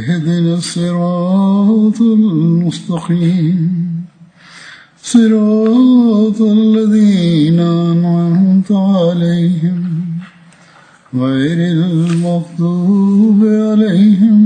[0.00, 3.58] اهدنا الصراط المستقيم
[5.02, 9.78] صراط الذين أنعمت عليهم
[11.14, 14.38] غير المغضوب عليهم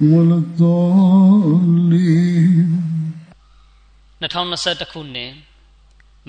[0.00, 1.94] ولا الضالين
[4.22, 5.32] 2021ခုနှစ်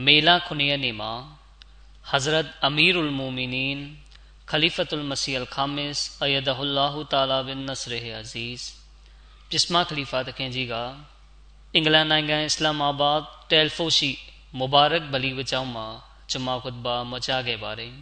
[0.06, 1.14] မေလ9ရက်နေ့မှာ
[2.12, 3.80] Hazrat Amirul Mu'minin
[4.51, 8.63] Khalifatul Masih Al-Khamis Ayyadahullah Ta'ala bin Nasrih Aziz
[9.51, 10.75] ပြစ်မခလီဖာတခင်ကြီးက
[11.75, 14.11] အင်္ဂလန်နိုင်ငံအစ္စလာမာဘတ်တယ်ဖို့ရှိ
[14.59, 15.87] မူဘာရက်ဗလီဝကျောင်းမှာ
[16.31, 17.93] ဂျမာခွတ်ဘာမချခဲ့ပါတယ်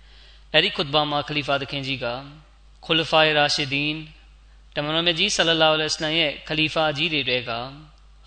[0.54, 2.06] ။အဲဒီခွတ်ဘာမှာခလီဖာတခင်ကြီးက
[2.84, 3.96] ခူလဖိုင်ရာရှီဒီန်
[4.74, 7.52] တမန်တော်မြတ်ကြီးဆလလောလ္လဟ်အလိုင်းရဲ့ခလီဖာကြီးတွေက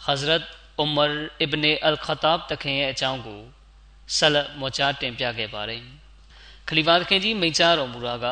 [0.06, 0.44] Hazrat
[0.84, 1.12] Umar
[1.46, 3.42] ibn al-Khattab တခင်ရဲ့အကြောင်းကို
[4.16, 5.84] ဆက်လက်မောကြားတင်ပြခဲ့ပါတယ်။
[6.70, 8.28] ခလီဖာတခင်ကြီးမိန့်ကြားတော်မူတာက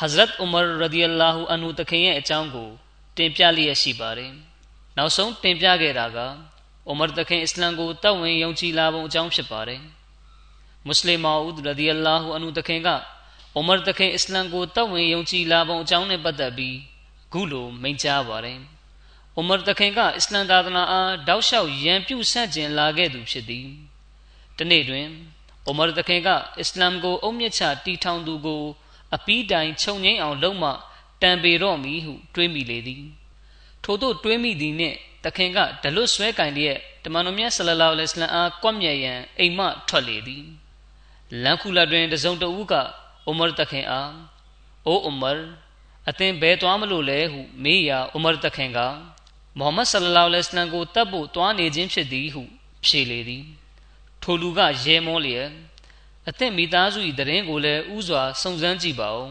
[0.00, 2.70] Hazrat Umar radiyallahu anhu တခင်ရဲ့အကြောင်းကို
[3.16, 4.32] တင်ပြလျက်ရှိပါတယ်။
[4.96, 6.18] နောက်ဆုံးတင်ပြခဲ့တာက
[6.90, 9.80] Umar တခင်အစ္စလမ်ကိုတတ်ဝင်ယုံကြည်လာပုံအကြောင်းဖြစ်ပါတယ်။
[10.86, 12.88] မွတ်စလင်မာဦး radiyallahu anhu တခင်က
[13.58, 16.76] Umar တခင်အစ္စလမ်ကိုတတ်ဝင်ယုံကြည်လာပုံအကြောင်းနဲ့ပတ်သက်ပြီး
[17.32, 18.60] ခုလိုမိန့်ကြားပါတယ်။။
[19.36, 23.66] အိုမာတခင်ကအစ္စလမ်သာသနာအားတောက်လျှောက်ရန်ပြုဆန့်ကျင်လာခဲ့သူဖြစ်သည်။
[24.56, 25.06] ဒီနေ့တွင်
[25.66, 26.28] အိုမာတခင်က
[26.60, 28.62] အစ္စလမ်ကိုအုံမြင့်ချတီထောင်သူကို
[29.14, 30.70] အပီးတိုင်ခြုံငိမ့်အောင်လုပ်မှ
[31.22, 33.02] တံပေတော့မီဟုတွေးမိလေသည်။
[33.84, 40.44] ထို့သို့တွေးမိသည်နှင့်တခင်ကဒလွတ်ဆွဲကင်လျက်တမန်တော်မြတ်ဆလလောလ္လဟ်အလัยဟိဝါစလမ်အားကွပ်မြက်ရန်အိမ်မှထွက်လေသည်။
[41.42, 42.74] လမ်းခုလတွင်တစုံတဦးက
[43.26, 44.12] အိုမာတခင်အား
[44.86, 45.32] အိုအိုမာ
[46.08, 48.78] အသင်ဘဲသွားမလို့လဲဟုမေးရာအိုမာတခင်က
[49.58, 52.42] မုဟမ္မဒ်ဆလလောလ္လဟ်အလိုင်းကိုတတ်ဖို့တွားနေခြင်းဖြစ်သည်ဟု
[52.86, 53.44] ဖြေလေသည်
[54.22, 55.48] ထိုလူကရဲမောလျက်
[56.28, 59.30] အသင့်မိသားစု၏တရင်ကိုလည်းဥစွာစုံစမ်းကြည့်ပါဦး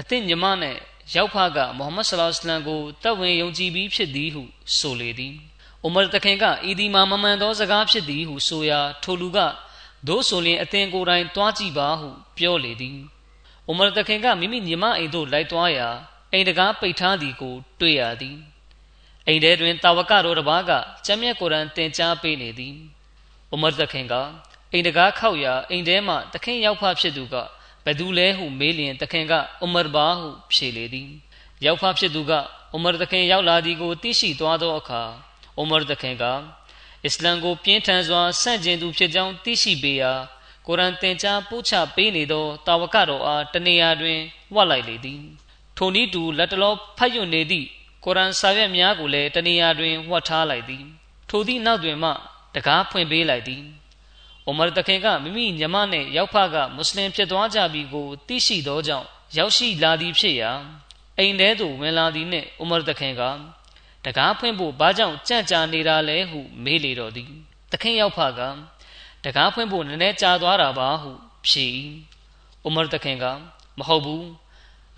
[0.00, 0.76] အသင့်ညီမနဲ့
[1.14, 4.42] ရောက်ဖကမုဟမ္မဒ်ဆလလောလ္လဟ်ကိုတတ်ဝင်ယုံကြည်ပြီးဖြစ်သည်ဟု
[4.78, 5.34] ဆိုလေသည်
[5.82, 9.38] အိုမာတခင်ကဤဒီမှာမမှန်သောစကားဖြစ်သည်ဟုဆိုရာထိုလူက
[10.06, 12.98] သို့ဆိုလျင်အသင်ကိုယ်တိုင်တွားကြည့်ပါဟုပြောလေသည်
[13.66, 15.88] အိုမာတခင်ကမိမိညီမအိမ်သို့လိုက်သွားရာ
[16.32, 18.36] အိမ်တကားပိတ်ထားသည်ကို တွေ့ရသည်
[19.26, 20.70] အိမ်ထဲတွင်တာဝကတော်တစ်ပါးက
[21.06, 22.76] ကျမ်းမြတ်ကုရ်အန်သင်ကြားပေးနေသည်
[23.52, 24.14] ဥမတ်သခင်က
[24.72, 27.34] အိမ်တကားခောက်ရာအိမ်ထဲမှသခင်ရောက်ဖဖြစ်သူက
[27.84, 29.32] ဘယ်သူလဲဟုမေးလျင်သခင်က
[29.64, 31.10] ဥမတ်ဘာဟုဖြေလေသည်
[31.64, 32.32] ရောက်ဖဖြစ်သူက
[32.74, 35.02] ဥမတ်သခင်ရောက်လာသည်ကိုသိရှိသွားသောအခါ
[35.60, 36.24] ဥမတ်သခင်က
[37.04, 40.12] အစ္စလမ်ကိုပြင်းထန်စွာဆန့်ကျင်သူဖြစ်ကြောင်းသိရှိပေရာ
[40.66, 44.18] ကုရ်အန်သင်ကြားပို့ချပေးနေသောတာဝကတော်အားတနေရာတွင်
[44.54, 45.22] ဝတ်လိုက်လေသည်
[45.76, 47.66] ထိုနည်းတူလက်တလောဖတ်ရွနေသည့်
[48.04, 50.84] ကုရ်အန်စာရွက်များကိုလည်းတနေရာတွင်ဝတ်ထားလိုက်သည်
[51.30, 52.10] ထိုသည့်နောက်တွင်မှ
[52.54, 53.64] တကားဖွင့်ပေးလိုက်သည်
[54.46, 59.06] အိုမာတခင်ကမိမိညမနှင့်ရောက်ဖကမွတ်စလင်ဖြစ်သွားကြပြီကိုသိရှိသောကြောင့်
[59.36, 60.50] ရောက်ရှိလာသည်ဖြစ်ရာ
[61.18, 63.22] အိမ်ထဲသို့ဝင်လာသည်နှင့်အိုမာတခင်က
[64.04, 67.30] တကားဖွင့်ဖို့ဘာကြောင့်ကြံ့ကြာနေတာလဲဟုမေးလေတော့သည်
[67.72, 68.40] တခင်ရောက်ဖက
[69.24, 71.10] တကားဖွင့်ဖို့နည်းနည်းကြာသွားတာပါဟု
[71.46, 71.66] ဖြေ
[72.64, 73.24] အိုမာတခင်က
[73.78, 74.26] မဟုတ်ဘူး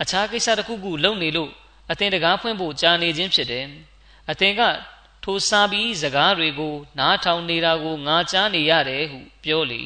[0.02, 1.50] အခြားကိစ္စတစ်ခုခုလုပ်နေလို့
[1.90, 3.66] အသင်တကားဖွင့်ဖို့ကြာနေခြင်းဖြစ်တယ်
[4.30, 4.60] အသင်က
[5.24, 9.80] ထိုစာပြီးစကားတွေကို နားထောင်နေတာကိုငါကြားနေရတယ်ဟုပြောလေ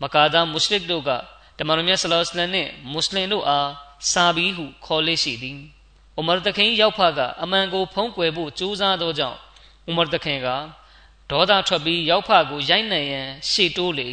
[0.00, 1.10] မကာဒါမုရှလစ်တို့က
[1.58, 3.70] တမန်တော်မြတ်ဆလောစလန်နှင့်မွတ်စလင်တို့အား
[4.10, 5.58] စာပြီးဟုခေါ်လေရှိသည်
[6.18, 9.38] ဥမာတခင်ရောက်ဖကအမှန်ကိုဖုံးကွယ်ဖို့ကြိုးစားသောကြောင့်
[9.88, 10.48] ဥမာတခင်က
[11.30, 14.08] ဒေါသထွက်ပြီးရောက်ဖကိုရိုက်နှံရန်ရှေ့တိုးလေ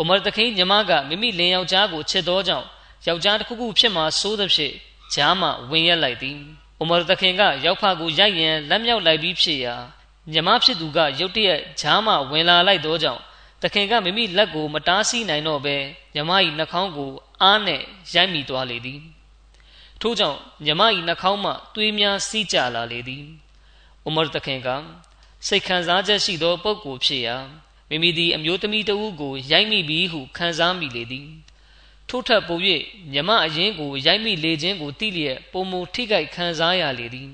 [0.00, 2.66] ဥမာတခင်ညီမကမိမိလင်ယောက်ျားကိုချစ်သောကြောင့်
[3.06, 4.74] ယောက်ျားတစ်ခုခုဖြစ်မှစိုးသဖြင့်
[5.14, 6.38] ဂျားမှဝင်ရက်လိုက်သည်
[6.82, 9.74] ဥမာတခင်ကရောက်ဖကိုရိုက်ရန်လက်မြောက်လိုက်ပြီးဖြစ်ရာ
[10.32, 13.22] ညမဖြစ်သူကရုတ်တရက်ဂျားမှဝင်လာလိုက်သောကြောင့်
[13.62, 15.76] တခင်ကမိမိလက်ကိုမတားဆီးနိုင်တော့ဘဲ
[16.14, 17.10] ညမ၏နှာခေါင်းကို
[17.42, 17.82] အားနဲ့
[18.14, 19.00] ရိုက်မိသွားလေသည်
[20.00, 23.24] ထို့ကြောင့်မြမ၏နှာခေါင်းမှသွေးများစီးကျလာလေသည်
[24.06, 24.68] ဥမရတခင်က
[25.46, 27.36] စိတ်ခံစားချက်ရှိသောပုဂ္ဂိုလ်ဖြစ်ရာ
[27.88, 31.28] မိမိသည်အမျိုးသမီးတဦးကိုရိုက်မိပြီဟုခံစားမိလေသည်
[32.10, 32.58] ထို့ထက်ပို၍
[33.12, 37.30] မြမအရင်ကိုရိုက်မိလေခြင်းကိုသိလျက်ပုံမူထိခိုက်ခံစားရလေသည်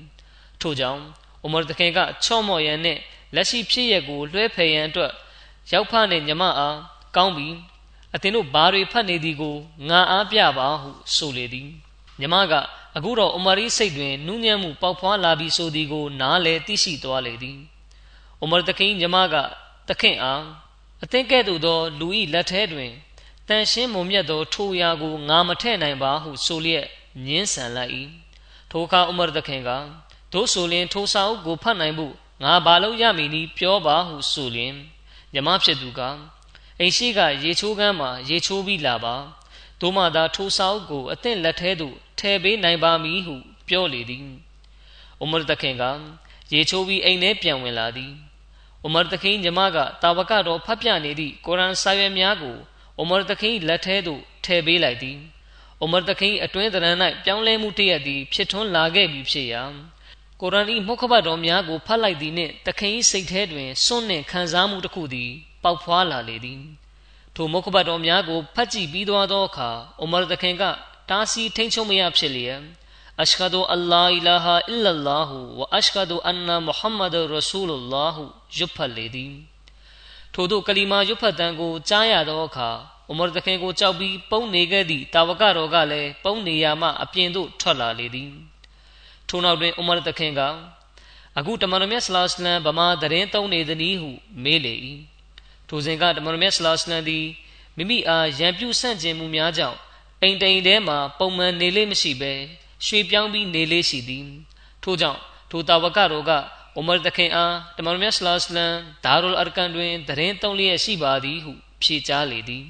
[0.61, 1.01] ထို့ကြောင့်
[1.45, 2.99] ဥမရတခင်ကချော့မော်ရန်နှင့်
[3.35, 5.11] လက်ရှိဖြစ်ရက်ကိုလွှဲဖယ်ရန်အတွက်
[5.71, 6.77] ရောက်ဖနှင့်မြမအား
[7.15, 7.47] ကောင်းပြီ
[8.15, 9.55] အသင်တို့ဘာတွေဖတ်နေသည်ကို
[9.89, 11.69] ငါအားပြပါဟုဆိုလေသည်
[12.19, 12.53] မြမက
[12.95, 17.57] အခုတော့ဥမာရီစိတ်တွင်နူးညံ့မှုပေါက်ဖွားလာပြီးဆိုသည်ကိုနားလေသိရှိသွားလေသည်
[18.43, 19.35] ဥမာတခင်မြမက
[19.89, 20.43] တခင်အား
[21.03, 22.91] အသင်ကဲ့သို့သောလူဤလက်ထဲတွင်
[23.49, 26.85] တန်ရှင်းမုံမြတ်သောထိုရာကိုငါမထဲ့နိုင်ပါဟုဆိုလျက်
[27.25, 27.91] ညင်းဆန်လိုက်၏
[28.71, 29.69] ထိုအခါဥမာတခင်က
[30.33, 32.13] တို့ဆိုလျင်ထိုစာအုပ်ကိုဖတ်နိုင်ဖို့
[32.43, 34.73] ငါဘာလို့ရမည်နည်းပြောပါဟုဆိုလျင်
[35.33, 36.01] မြမဖြစ်သူက
[36.79, 39.15] အိမ်ရှိကရေချိုးကမ်းမှာရေချိုးပြီးလာပါ
[39.81, 43.35] တို့မှသာထိုစာအုပ်ကိုအသင့်လက်ထဲသို့ထဲပေးနိုင်ပါမည်ဟု
[43.67, 44.21] ပြောလေသည်
[45.23, 45.83] ဥမရတခင်က
[46.53, 48.11] ရေချိုးပြီးအိမ်ထဲပြန်ဝင်လာသည်
[48.85, 52.57] ဥမရတခင်ညီမကတာဝကတော်ဖတ်ပြနေသည့်ကုရ်အန်စာရွက်များကို
[53.01, 55.17] ဥမရတခင်လက်ထဲသို့ထဲပေးလိုက်သည်
[55.83, 59.63] ဥမရတခင်အတွင်းသဏ္ဍာန်၌ပြောင်းလဲမှုတည့်ရသည်ဖြစ်ထွန်းလာခဲ့ပြီဖြစ်ရာ
[60.41, 65.31] ကိုရ်အာန်၏မှုခဘတ်တော်များကိုဖတ်လိုက်သည်နှင့်တခင်၏စိတ်ထဲတွင်စွန့်နှင့်ခံစားမှုတစ်ခုသည်
[65.63, 66.61] ပေါက်ဖွားလာလေသည်
[67.35, 69.69] ထိုမှုခဘတ်တော်များကိုဖတ်ကြည့်ပြီးသွားသောအခါ
[69.99, 70.63] အိုမာတခင်က
[71.09, 72.61] တားဆီးထိန်ချုံမရဖြစ်လျက်
[73.21, 78.23] အရှဟဒူအလ္လာအီလာဟာအီလလာဟူဝအရှဟဒူအန်နာမုဟမ္မဒ်ရဆူလလာဟူ
[78.57, 79.33] ရွတ်ဖတ်လေသည်
[80.39, 82.69] ထို့သောကလီမာရွတ်ဖတ်တန်ကိုကြားရသောအခါ
[83.09, 88.31] အိုမာတခင်ကိုကြောက်ပြီးပုံနေခဲ့သည့်တာဝကတော်ကလည်းပုံနေရမှအပြင်သို့ထွက်လာလေသည်
[89.29, 90.41] ထို့နောက်တွင်ဥမာတခင်က
[91.37, 94.09] အခုတမန်တော်မြတ်ဆလာစလမ်ဗမာသတင်းသုံးနေသည်ဟု
[94.43, 94.73] မေးလေ၏
[95.69, 97.25] ထိုစဉ်ကတမန်တော်မြတ်ဆလာစလမ်သည်
[97.77, 99.77] မိမိအားရန်ပြုဆန့်ကျင်မှုများကြောင့်
[100.21, 102.33] အိမ်တိန်ထဲမှပုံမှန်နေလေးမရှိဘဲ
[102.85, 104.25] ရွှေပြောင်းပြီးနေလေးရှိသည်
[104.83, 105.19] ထို့ကြောင့်
[105.51, 106.31] ထိုတာဝကတော်က
[106.77, 108.73] အိုမာတခင်အားတမန်တော်မြတ်ဆလမ်
[109.05, 111.51] ဒါရုလ်အာကန်တွင်တရင်တုံးလျက်ရှိပါသည်ဟု
[111.81, 112.65] ဖြေကြားလေသည်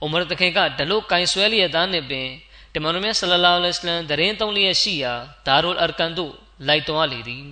[0.00, 2.28] အိုမာတခင်ကဒလုတ်ကင်ဆွဲလျက်သားနှင့်ပင်
[2.74, 5.14] တမန်တော်မြတ်ဆလလောလစ်လမ်တရင်တုံးလျက်ရှိရာ
[5.46, 6.32] ဒါရုလ်အာကန်သို့
[6.66, 7.46] လိုက်သွားလေသည်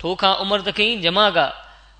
[0.00, 1.38] ထိုအခါအိုမာတခင်ဂျမက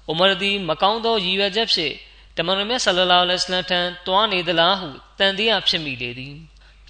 [0.09, 1.95] အိုမာသည်မကောင်းသောရည်ရွယ်ချက်ဖြင့်
[2.37, 4.89] တမန်တော်မြတ်ဆလလောလစ်လမ်ထံတွားနေသလားဟု
[5.19, 6.35] တန်တရားဖြစ်မိလေသည်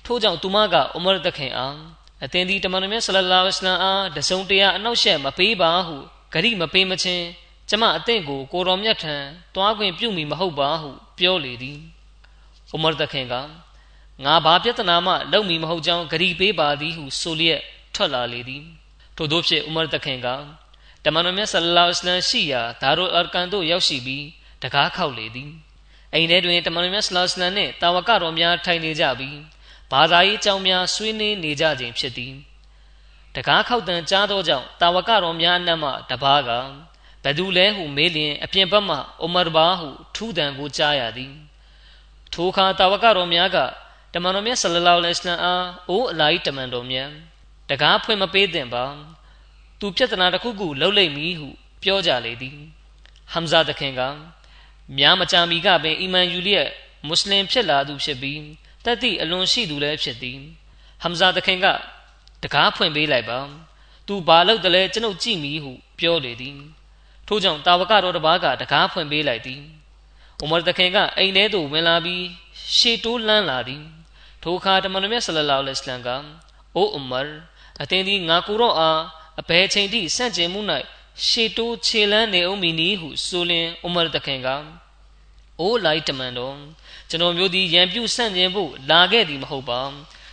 [0.05, 1.77] ထို့ကြောင့်သူမကအိုမာတခင်အား
[2.25, 5.99] အသင်သည်တမန်တော်မြတ်ဆလလောလစ်လမ်အားတစုံတရာအနောက်ရှက်မပေးပါဟု
[6.32, 7.25] ဂရိမပေးမချင်း
[7.69, 9.15] ကျမအသင့်ကိုကိုတော်မြတ်ထံ
[9.55, 11.79] တွားခွင့်ပြုမိမဟုတ်ပါဟုပြောလေသည်
[12.75, 13.35] ဥမရတခင်က
[14.25, 17.61] ငါဘာပြဿနာမှလုံမီမဟုတ်ကြောင်းဂရီပေးပါသည်ဟုဆိုလျက်
[17.94, 18.65] ထွက်လာလေသည်
[19.17, 20.29] ထို့သောဖြင့်ဥမရတခင်က
[21.05, 24.25] တမန်တော်မြတ်ဆလလောလ္လဟ်အလိုင်းရှိရာဒါရုအာကန်သို့ရောက်ရှိပြီး
[24.62, 25.50] တကားခောက်လေသည်
[26.15, 29.38] အိမ်ထဲတွင်တမန်တော်မြတ်ဆလလောလ္လဟ်အလိုင်းနှင့်တာဝကတော်များထိုင်နေကြပြီး
[29.93, 32.35] ဘာသာရေးအကြောင်းများဆွေးနွေးနေကြခြင်းဖြစ်သည်
[33.37, 36.50] တကားခောက်တန်ကြားသောကြောင့်တာဝကတော်များအနက်မှတပားက
[37.25, 41.32] ဘသူလဲဟုမေးလျင်အပြင်ဘက်မှအိုမာဘာဟုထူးတန်ကိုကြားရသည်
[42.32, 43.59] ထိုအခါတာဝကတော်များက
[44.15, 47.09] တမန်တော်မြတ်ဆလလောလ္လဟ်အလัยဟ်အားအိုးအလာကြီးတမန်တော်မြတ်
[47.71, 48.85] တကားဖွင့်မပေးသင့်ပါ
[49.81, 51.49] သူပြဿနာတစ်ခုခုလှုပ်လိုက်မည်ဟု
[51.82, 52.59] ပြောကြလေသည်
[53.32, 54.00] ဟမ်ဇာတခင်က
[54.99, 56.69] များမကြာမီကပင်အီမန်ယူလျက်
[57.06, 58.43] မွတ်စလင်ဖြစ်လာသူဖြစ်ပြီး
[58.85, 60.38] တတိအလွန်ရှိသူလည်းဖြစ်သည်
[61.03, 61.67] ဟမ်ဇာတခင်က
[62.43, 63.39] တကားဖွင့်ပေးလိုက်ပါ
[64.06, 66.56] သူဘာလုပ်တယ်လဲကျွန်ုပ်ကြည့်မည်ဟုပြောလေသည်
[67.27, 69.61] ထို့ကြောင့်တာဝကတော်တစ်ပါးကတကားဖွင့်ပေးလိုက်သည်
[70.43, 72.25] ဥမာတခင်ကအိမ်ထဲသို့ဝင်လာပြီး
[72.77, 73.82] ရှေ့တိုးလန်းလာသည်
[74.43, 76.09] ထိုအခါတမန်တော်မြတ်ဆလလောလ္လဟ်အလัยဟိဝါစလမ်က
[76.77, 77.20] အိုအူမာ
[77.82, 79.01] အသင်သည်ငါကိုတော့အား
[79.41, 80.61] အဘယ်ချိန်ထိဆန့်ကျင်မှု၌
[81.27, 84.49] ရှေတိုးခြေလန်းနေအောင်မီနီဟုဆိုလင်ဥမာတခင်က
[85.61, 86.56] အိုလိုက်တမန်တော်
[87.09, 89.81] ကျွန်တော်မျိုးသည်ရန်ပြုဆန့်ကျင်ဖို့လာခဲ့သည်မဟုတ်ပါ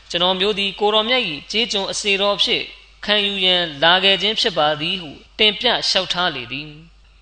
[0.09, 2.63] ကျွန်တော်မျိုးသည်ကိုတော်မြတ်၏ကြေးကျွန်အစေတော်ဖြစ်
[3.05, 5.09] ခံယူရန်လာခဲ့ခြင်းဖြစ်ပါသည်ဟု
[5.39, 6.69] တင်ပြလျှောက်ထားလေသည်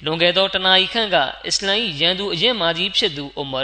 [0.04, 3.62] လွန်ခဲ့သောတနာရီခန့်ကအစ္စလမ်၏ရန်သူအရင်မာကြီးဖြစ်သူအိုမာ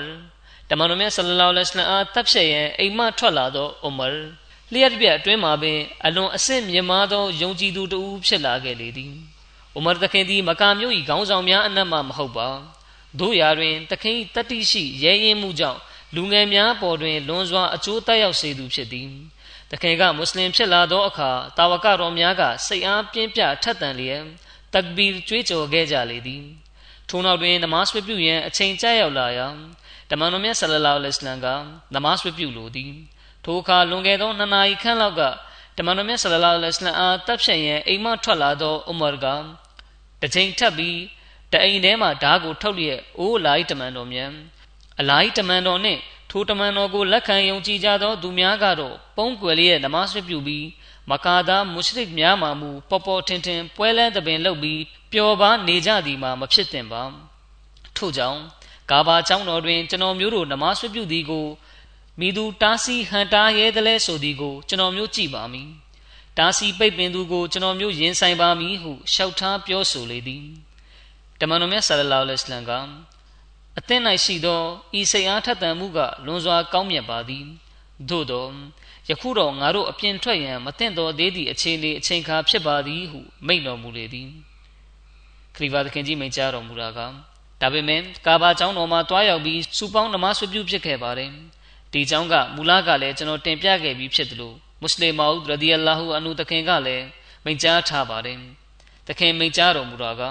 [0.70, 4.06] တမန်တော်မြတ်ဆလလောလ္လဟ်အလိုင်းအားတပ်ဖြတ်ရန်အိမ်မှထွက်လာသောအိုမာ
[4.74, 9.14] လျှက်ပြအတွင်းမှာပင်အလွန်အဆင့်မြင့်မားသောယုံကြည်သူတဦးဖြစ်လာခဲ့လေသည်
[9.76, 12.50] အိုမာတခင်သည်မကာမျိုး၏ခေါင်းဆောင်များအနက်မှမဟုတ်ပါ
[13.20, 15.80] တို့ရာတွင်တခင်တတိရှိရဲရင်မှုကြောင့်
[16.16, 19.10] လူငယ်များပေါ်တွင်လွန်စွာအကျိုးတက်ရောက်စေသူဖြစ်သည်
[19.72, 24.24] တခင်ကမွတ်စလင်ဖြစ်လာသောအခါတာဝကတော်များကစိတ်အားပြင်းပြထက်သန်လျက်
[24.74, 26.44] တကဘီကြွေးကြော်ခဲ့ကြလေသည်
[27.10, 29.48] ထို့နောက်တွင်နမတ်ဝပြုရန်အချိန်ကျရောက်လာရာ
[30.10, 31.48] တမန်တော်မြတ်ဆလလောလ္လဟ်အလัยဟ်က
[31.94, 32.94] နမတ်ဝပြုလိုသည်
[33.46, 35.22] ထိုအခါလွန်ခဲ့သောနှစ်နာရီခန့်လောက်က
[35.78, 39.28] တမန်တော်မြတ်ဆလလောလ္လဟ်အလัยဟ်အားတပ်ဖြတ်ရန်အိမ်မှထွက်လာသောဥမာက
[40.22, 41.00] တစ်ချိန်ထပ်ပြီး
[41.52, 44.32] တအိမ်ထဲမှဓားကိုထုတ်လျက်အိုးလိုက်တမန်တော်မြတ်
[45.00, 50.66] အလိုက်တမန်တော်နှင့်ထိုတမန်တော်ကိုလက်ခံယုံကြည်ကြသောသူများကတော့ပုံကွယ်လျက်နမဆွပြုပြီး
[51.10, 54.82] မကာသားမုရှရစ်များမှမူပေါ်ပေါ်ထင်ထင်ပွဲလန်းသပင်လုပ်ပြီး
[55.12, 57.04] ပျော်ပါနေကြသည်မှာမဖြစ်သင့်ပါ
[57.98, 58.40] ထို့ကြောင့်
[58.92, 61.48] ကာဘာကျောင်းတော်တွင်ကျွန်တော်မျိုးတို့နမဆွပြုသည်ကို
[62.20, 65.70] မိသူတားစီဟန်တားရဲသလဲဆိုသည်ကိုကျွန်တော်မျိုးကြည့်ပါမည်
[66.38, 70.46] တားစီပိတ်ပင်သူကိုကျွန်တော်မျိုးရင်ဆိုင်ပါမည်ဟုရှောက်ထားပြောဆိုလေသည်
[71.40, 72.72] တမန်တော်မြတ်ဆလလောလ္လဟ်အလัยဟိဝါစလမ်က
[73.80, 74.62] အသင်း၌ရှိသော
[75.00, 77.46] ဤစိတ်အားထက်သန်မှုကလွန်စွာကောင်းမြတ်ပါသည်
[78.10, 78.46] သို့သော
[79.10, 84.30] ယခုတော့ငါတို့အပြင်ထွက်ရန်မသင့်တော်သေးသည့်အခြေအနေအချိန်ခါဖြစ်ပါသည်ဟုမိန့်တော်မူလေသည်
[85.56, 87.00] ခရီးပါသခင်ကြီးမိန့်ကြားတော်မူတာက
[87.62, 91.32] ဒါပေမဲ့ကာဘာကျောင်းတော်မှာတွားရောက်ပြီးစူပေါင်းနမဆွပြုဖြစ်ခဲ့ပါတယ်
[91.94, 97.06] ဒီကျောင်းကမူလကလည်းကျွန်တော်တင်ပြခဲ့ပြီးဖြစ်တယ်လို့မွတ်စလင်မောက်ရဒီအလာဟူအနုတခင်ကလည်း
[97.44, 98.38] မိန့်ကြားထားပါတယ်
[99.08, 100.22] တခင်မိန့်ကြားတော်မူတာက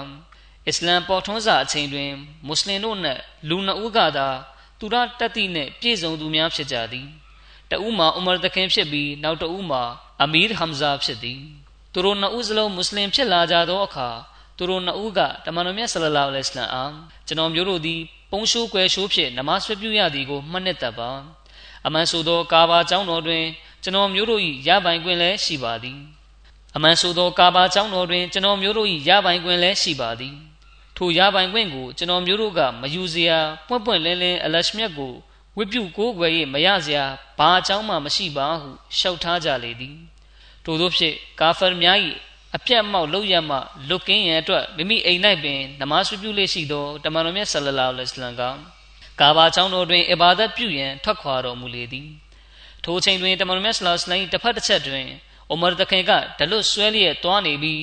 [0.67, 2.11] အစ္စလမ်ပေါ်ထွန်းစာအချိန်တွင်
[2.47, 4.27] မွတ်စလင်တို့နဲ့လူနှုတ်ကသာ
[4.79, 7.07] သူရတတိနှင့်ပြည့်စုံသူများဖြစ်ကြသည်
[7.71, 9.83] တဦးမှာဥမာတခင်ဖြစ်ပြီးနောက်တဦးမှာ
[10.21, 11.41] အမီရ်ဟမ်ဇာဖြစ်သည်
[11.93, 14.09] သူတို့နှစ်ဦးစလုံးမွတ်စလင်ဖြစ်လာကြသောအခါ
[14.57, 16.93] သူတို့နှစ်ဦးကတမန်တော်မြတ်ဆလလောလ္လဟ်အလัยဟိဝါစလမ်အား
[17.27, 17.99] ကျွန်တော်မျိုးတို့သည်
[18.31, 21.09] ပုံရှိုးကွယ်ရှိုးဖြင့်နမဆွပြုရသည်ကိုမှတ်နှစ်သက်ပါ
[21.85, 23.45] အမှန်ဆိုသောကာဘာကျောင်းတော်တွင်
[23.83, 25.99] ကျွန်တော်မျိုးတို့၏ရပိုင်ခွင့်လည်းရှိပါသည်
[26.75, 30.35] အမှန်ဆိုသောကာဘာကျောင်းတော်တွင်ကျွန်တော်မျိုးတို့၏ရပိုင်ခွင့်လည်းရှိပါသည်
[30.97, 35.13] ထိုရပိုင်ခွင့်ကိုကျွန်တော်မျိုးတို့ကမယူစရာပွင့်ပွင့်လင်းလင်းအလရှမြတ်ကို
[35.57, 37.05] ဝိပုကိုးကွယ်၍မရစရာ
[37.37, 39.97] ဘာအကြောင်းမှမရှိပါဟုရှောက်ထားကြလေသည်
[40.65, 41.97] ထို့သောဖြင့်ကာဖာများ၏
[42.55, 43.57] အပြတ်မောက်လောက်ရမှ
[43.89, 48.41] လွတ်ကင်းရန်အတွက်မိမိအိမ်၌ပင်နမတ်ပြုလေရှိသောတမန်တော်မြတ်ဆလလောလ္လဟ်အလัยဟိဝါစလမ်က
[49.19, 52.09] ကာဘာကျောင်းတော်တွင်အဘာဒတ်ပြုရန်ထွက်ခွာတော်မူလေသည်
[52.83, 55.07] ထိုအချိန်တွင်တမန်တော်မြတ်ဆလလောလ္လဟ်အလัยဟိဝါစလမ်တစ်ဖက်တစ်ချက်တွင်
[55.49, 57.81] အိုမာတခင်ကဒလွတ်ဆွဲလျက်တွားနေပြီး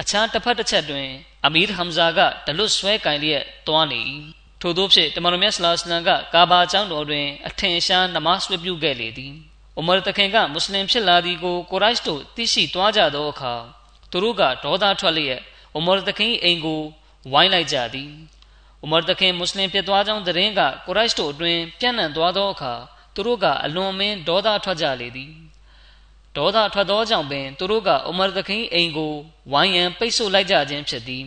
[0.00, 1.08] အခြားတစ်ဖက်တစ်ချက်တွင်
[1.46, 4.00] အမီရ်ဟမ်ဇာကဒလွတ်ဆွဲကင်လျက်တွားနေ၏
[4.60, 9.32] ထို့သောဖြင့်တမန်တော်မြတ်ဆလ္လာလမ်ကကာဘာကျောင်းတော်တွင် အထင်ရှားနမတ်ဝပြုခဲ့လေသည်
[9.78, 13.54] ဥမာတခင်ကမွတ်စလင်ဖြစ်လာသည်ကိုကိုရိုက်တို့သိရှိသွားကြသောအခါ
[14.10, 15.40] သူတို့ကဒေါသထွက်လျက်
[15.78, 16.82] ဥမာတခင်အိမ်ကို
[17.32, 18.10] ဝိုင်းလိုက်ကြသည်
[18.84, 22.74] ဥမာတခင်မွတ်စလင်ဖြစ်သွားကြောင်းသတင်းကကိုရိုက်တို့အတွင်ပြန့်နှံ့သွားသောအခါ
[23.14, 25.32] သူတို့ကအလွန်မင်းဒေါသထွက်ကြလေသည်
[26.36, 29.14] ဒေါသထွက်သောကြောင့်ပင်သူတို့ကဥမာတခင်အိမ်ကို
[29.52, 31.24] ဝိုင်းရန်ပိတ်ဆို့လိုက်ကြခြင်းဖြစ်သည်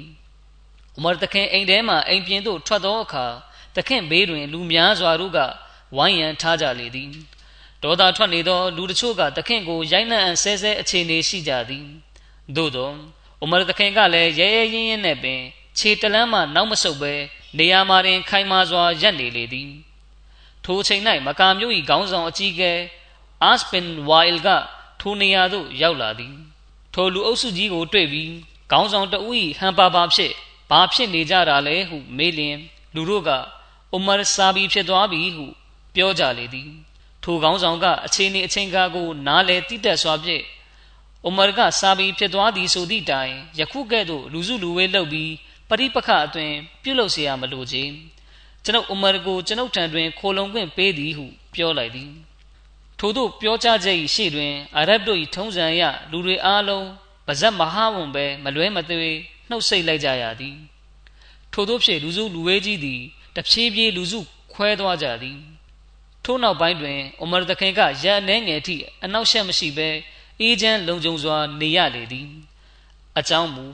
[0.97, 3.25] ဥမာတခင်အိမ်ထဲမှအိမ်ပြင်သို့ထွက်သောအခါ
[3.75, 5.39] တခင်ဘေးတွင် လူများစွာတို့က
[5.95, 7.09] ဝိုင်းရန်ထားကြလေသည်
[7.83, 11.85] ဒေါသထွက်နေသောလူတချို့ကတခင်ကိုရိုက်နှံ့အဆဲဆဲအခြေအနေရှိကြသည်
[12.55, 12.91] သို့သော
[13.43, 15.41] ဥမာတခင်ကလည်းရဲရဲရင်းရင်းနဲ့ပင်
[15.77, 17.13] ခြေတလန်းမှနောက်မဆုတ်ပဲ
[17.57, 19.71] နေရာမှာတွင် ခိုင်မာစွာရပ်နေလေသည်
[20.63, 22.73] ထိုအချိန်၌မကာမျိုး၏ခေါင်းဆောင်အကြီးအကဲ
[23.43, 24.49] အာစပင်ဝိုင်လ်က
[25.02, 26.34] ထိုနေရာသို့ရောက်လာသည်
[26.94, 28.32] ထိုလူအုပ်စုကြီးကိုတွေ့ပြီး
[28.70, 30.32] ခေါင်းဆောင်တဦး၏ဟန်ပါပါဖြစ်
[30.70, 32.58] ဘာဖြစ်နေကြတာလဲဟုမေးလျင်
[32.94, 33.30] လူတို့က
[33.94, 35.46] အူမာဆာဘီဖြစ်သွားပြီဟု
[35.94, 36.70] ပြောကြလေသည်
[37.22, 40.44] ထိုကောင်းဆောင်ကအချိန်နေအချိန်ကားကိုနားလေတိတက်စွာဖြင့်
[41.24, 45.32] အူမာကဆာဘီဖြစ်သွားသည်ဆိုသည့်တိုင်ယခုကဲ့သို့လူစုလူဝေးလုပ်ပြီး
[45.68, 46.52] ပရိပခအတွင်
[46.82, 47.82] ပြုလုပ်เสียရမလိုချေ
[48.64, 52.10] ကျွန်ုပ်အူမာကိုကျွန်ုပ်ထံတွင်ခိုလုံခွင့်ပေးသည်ဟုပြောလိုက်သည်
[53.05, 56.87] ထို့သို့ပြောကြားချက်၏ရှေ့တွင်အာရဗ်တို့၏ထုံးစံအရလူတွေအားလုံး
[57.27, 59.11] ပါဇက်မဟာဝန်ပဲမလွဲမသွေ
[59.49, 60.57] နှုတ်ဆက်လိုက်ကြရသည်
[61.53, 63.01] ထို့သောဖြင့်လူစုလူဝဲကြီးသည်
[63.35, 64.19] တဖြည်းဖြည်းလူစု
[64.53, 65.39] ခွဲသွားကြသည်
[66.23, 69.89] ထို့နောက်ပိုင်းတွင်အိုမာတခင်ကရန်အနေငယ်ထိအနောက်ရှက်မရှိဘဲ
[70.41, 72.29] အေးချမ်းလုံခြုံစွာနေရလေသည်
[73.19, 73.65] အကြောင်းမူ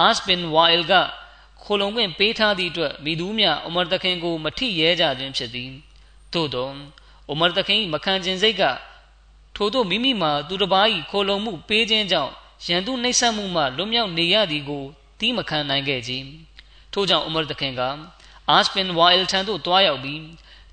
[0.00, 0.94] အာစပင်ဝါအယ်က
[1.62, 5.70] ခိုလုံခွင့်ပေးထားသည့်အတွက်မိသူမြအိုမာတခင်ကို မထိရဲကြခြင်းဖြစ်သည်
[6.32, 6.68] သို့သော
[7.28, 8.62] အိုမာတခင်မခံခြင်းစိတ်က
[9.56, 12.32] ထို့သောမိမိမှာသူတစ်ပါး၏ခိုလုံမှုပေးခြင်းကြောင့်
[12.66, 14.84] ရန်သူနှိပ်စက်မှုမှလွတ်မြောက်နေရသည်ကို
[15.18, 16.26] တီးမခံနိုင်ခဲ့ခြင်း
[16.92, 17.82] ထို့ကြောင့်အူမာတခင်က
[18.50, 20.22] အာစပင်ဝါအယ်ထန်သို့တွားရောက်ပြီး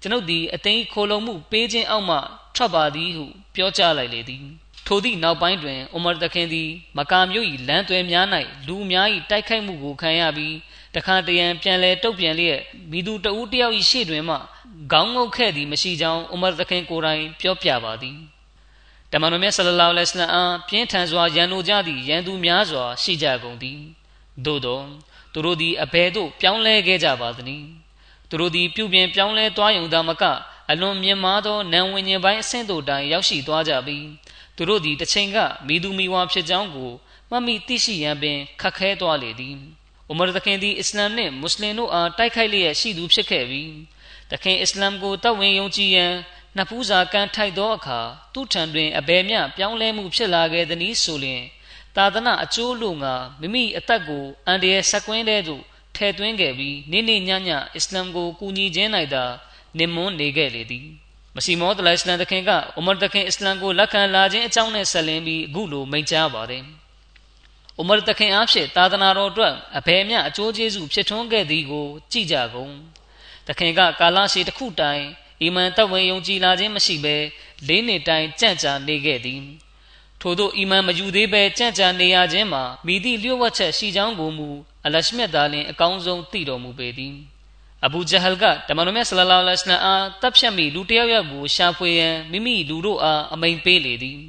[0.01, 2.17] ကျွန်ုပ်သည်အသိခိုလုံမှုပေးခြင်းအောက်မှ
[2.55, 4.45] ထွက်ပါသည်ဟုပြောကြားလိုက်လေသည်
[4.87, 8.25] ထိုသည့်နောက်ပိုင်းတွင်အူမာတခင်သည်မကာမြို့၏လမ်းသွဲများ၌
[8.67, 10.55] လူများ၏တိုက်ခိုက်မှုကိုခံရပြီး
[10.95, 14.37] တခါတရံပြန်လဲတုတ်ပြန်လျက်မိသူတဦးတယောက်၏ရှေ့တွင်မှ
[14.91, 18.17] ခေါင်းငုတ်ခဲ့သည်မရှိကြောင်းအူမာတခင်ကိုယ်တိုင်ပြောပြပါသည်
[19.11, 23.79] တမန်တော်မြတ်ဆလလောလဟ်အလัยဟိဝါစလမ်အားပြင်းထန်စွာရန်လိုကြသည့်ရန်သူများစွာရှိကြကုန်သည်
[24.45, 24.81] သို့သော
[25.33, 27.67] သူတို့သည်အဘယ်သို့ပြောင်းလဲခဲ့ကြပါသနည်း
[28.29, 30.23] သူတို့သည်ပြုပြင်ပြောင်းလဲသွားရုံသာမက
[30.69, 34.05] အလွန်မြင့်မားသောနံဝิญဉ်ပိုင်းအဆင့်တို့တိုင်ရောက်ရှိသွားကြပြီး
[34.55, 36.91] သူတို့သည်တစ်ချိန်ကမိသူမိဝါဖြစ်ကြောင်းကို
[37.29, 39.55] မှတ်မိသိရှိရန်ပင်ခက်ခဲသွားလေသည်
[40.11, 43.71] ဥမာသခင်သည်အစ္စလာမ်နှင့်မွတ်စလင်တို့အားတိုက်ခိုက်လျက်ရှိသူဖြစ်ခဲ့ပြီး
[44.31, 46.13] သခင်အစ္စလာမ်ကိုတောက်ဝင်ယုံကြည်ရန်
[46.55, 47.99] နှစ်ဖူးစာကမ်းထိုက်သောအခါ
[48.33, 51.43] သူ့ထံတွင်အဘယ်မျှပြောင်းလဲမှုဖြစ်လာခဲ့သည်နည်းဆိုလျှင်
[51.95, 55.63] သာသနာအကျိုးလို့ငါမိမိအသက်ကိုအန်တရာယ်ဆက်ကွင်းတဲ့သို့
[55.95, 59.23] ထည့်သွင်းခဲ့ပြီးနေ့နေ့ညညအစ္စလာမ်ကိုကူညီခြင်း၌သာ
[59.77, 60.87] နေမွန်းနေခဲ့လေသည်
[61.35, 66.63] မစီမောတလိုင်စလမ်တခင်ကဥမာတခင်အစ္စလမ်ကိုလက်ခံလာခြင်းအကြောင်းနဲ့ဆက်လင်းပြီးအခုလိုမိန့်ကြားပါတယ်
[67.79, 72.73] ဥမာတခင်အားဖြင့်သာသနာတော်အတွက်အဘယ်မျှအကျိုးကျေးဇူးဖြစ်ထွန်းခဲ့သည်ကိုကြည့်ကြကုန်
[73.47, 75.03] တခင်ကကာလရှည်တစ်ခုတိုင်
[75.41, 77.15] အီမန်တဝင်ယုံကြည်လာခြင်းမရှိဘဲ
[77.67, 79.41] လေးနှစ်တိုင်ကြံ့ကြာနေခဲ့သည်
[80.21, 84.49] ထို့သောအီမန်မယူသေးဘဲကြံ့ကြာနေရခြင်းမှာမိသည့်လျှို့ဝှက်ချက်ရှိကြောင်းကိုမူ
[84.85, 87.15] အလရှမြတ်သားလင်အကောင်းဆုံးသိတော်မူပေသည်
[87.85, 94.19] အဘူဂျဟလ်ကတမန်တော်မြတ်ဆလလောလဟ်အလัยဟိဝါစလမ်အားတပ်ဖြတ်မိလူတယောက်ယောက်ကိုရှာဖွေရန်မိမိလူတို့အားအမိန်ပေးလေသည်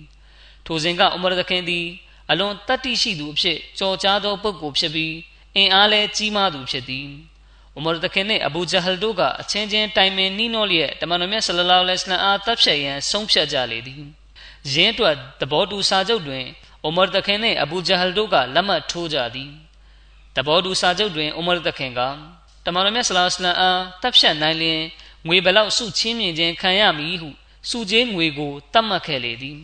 [0.67, 1.87] ထိုစဉ်ကဥမရသခင်သည်
[2.31, 5.15] အလွန်တတ္တိရှိသူအဖြစ်ကြော်ကြားသောပုဂ္ဂိုလ်ဖြစ်ပြီး
[5.57, 7.09] အင်အားလည်းကြီးမားသူဖြစ်သည်
[7.77, 14.03] ဥမရသခင်နှင့်အဘူဂျဟလ်တို့ကအချင်းချင်းတိုင်ပင်နှီးနှောလျက်တမန်တော်မြတ်ဆလလောလဟ်အလัยဟိဝါစလမ်အားတပ်ဖြတ်ရန်ဆုံးဖြတ်ကြလေသည်
[14.73, 16.45] ယင်းအတွက်သဘောတူစာချုပ်တွင်
[16.87, 19.51] ဥမရသခင်နှင့်အဘူဂျဟလ်တို့ကလက်မှတ်ထိုးကြသည်
[20.37, 22.01] သဘောတူစာချုပ်တွင်ဥမရသခင်က
[22.67, 24.81] တမန်တော်မြတ်ဆလောလ္လမ်အားတပ်ဖြတ်နိုင်လျင်
[25.29, 27.31] ငွေဘလောက်စုချင်းမြင်ခြင်းခံရမည်ဟု
[27.71, 29.59] စုချင်းငွေကိုတတ်မှတ်ခဲ့လေသည်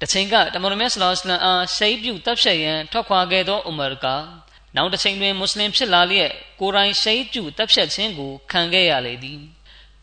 [0.00, 4.06] တချိန်ကတမန်တော်မြတ်ဆလောလ္လမ်အားရှိတ်ပြုတပ်ဖြတ်ရန်ထွက်ခွာခဲ့သောဥမာက
[4.76, 9.40] နောက်တစ်ချိန်တွင်မွတ်စလင်ဖြစ်လာလျက်ကိုယ်တိုင်ရှိတ်ပြုတပ်ဖြတ်ခြင်းကိုခံခဲ့ရလေသည်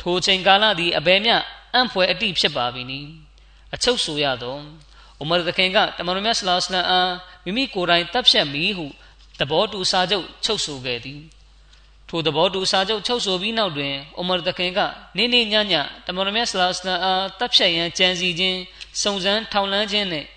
[0.01, 1.35] ထိုချိန်ကာလသည်အဘယ်မျှ
[1.73, 2.99] အံ့ဖွယ်အတိဖြစ်ပါပြီနီ
[3.73, 4.57] အချုပ်ဆိုရသော
[5.21, 7.11] ဥမာသခင်ကတမန်တော်မြတ်ဆလောလ္လမ်အား
[7.45, 8.85] မိမိကိုယ်တိုင်တပ်ဖြတ်မည်ဟု
[9.39, 11.21] သဘောတူစာချုပ်ချုပ်ဆိုခဲ့သည်
[12.09, 14.79] ထိုသဘောတူစာချုပ်ချုပ်ဆိုပြီးနောက်တွင်အိုမာတခင်က
[15.17, 15.73] နေနေညည
[16.05, 18.59] တမန်တော်မြတ်ဆလာစလမ်အားတပ်ဖြတ်ရန်ကြံစီခြင်း
[19.01, 20.27] စုံစမ်းထောင်လန်းခြင်းနှင့်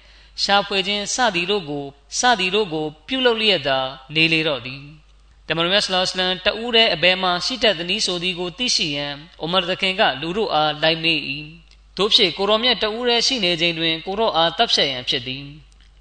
[0.42, 1.84] ရှာဖွေခြင်းစသည်တို့ကို
[2.18, 3.78] စသည်တို့ကို ပြုလုပ်လျက်သာ
[4.14, 4.82] နေလေတော့သည်
[5.48, 11.18] တမန်တော်မြတ်ဆလာစလမ်တဦးတဲ့အဘဲမှရှိတတ်သည်ဆိုသည်ကိုသိရှိရန်အိုမာတခင်ကလူတို့အားလိုက်မေး၏
[11.96, 15.44] တို့ဖြစ်ကိုရောမြတ်တဦးရဲ့ရှိနေခြင်းတွင်ကိုရောအားတပ်ဖြတ်ရန်ဖြစ်သည်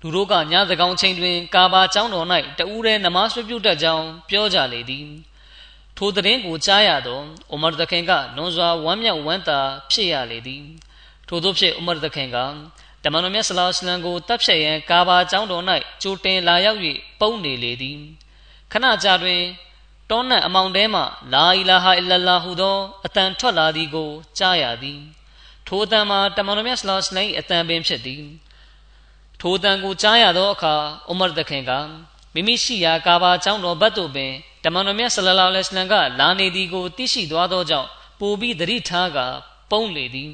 [0.02, 2.28] လူတို့ကညသကောင်ချိန်တွင် ကာဘာကျောင်းတော်၌
[2.60, 5.08] တဦးရဲ့နမတ်ပြုတ်တတ်ကြောင်းပြောကြလေသည်
[5.98, 7.20] ထိုသတင်းကိုကြားရသော
[7.54, 9.60] ဥမာသခင်ကလွန်စွာဝမ်းမြောက်ဝမ်းသာ
[9.92, 10.64] ဖြစ်ရလေသည်
[11.28, 12.38] ထို့သောဖြင့်ဥမာသခင်က
[13.03, 15.63] တမန်တော်မြတ်ဆလောလ္လမ်ကိုတပ်ဖြတ်ရန်ကာဘာကျောင်းတော်၌
[16.01, 16.79] ကြိုတင်လာရောက်၍
[17.20, 18.00] ပုံနေလေသည်
[18.72, 19.42] ခဏကြာတွင်
[20.09, 21.01] တောနတ်အမောင်ထဲမှ
[21.33, 25.00] လာအီလာဟာအီလလာဟူသောအတန်ထွက်လာသည်ကိုကြားရသည်
[25.68, 28.24] ထိုအတန်မှာတမန်တော်မြတ်ဆလောလ္လမ်၏အတန်ပင်ဖြစ်သည်
[29.42, 30.74] ထိုအတန်ကိုကြားရသောအခါ
[31.11, 31.72] ဥမာသခင်က
[32.33, 34.31] မိမိရှိရာကာဘာကျောင်းတော်ဘတ်သို့ပင်
[34.64, 39.18] တမန်တော်မြတ်ဆလလောလ္လဟ်အလัยဟိဝါစလမ်ကလာနေသည်ကိုသိရှိသွားသောကြောင့်ပိုပြီးသတိထားက
[39.72, 40.33] ပုံလေသည်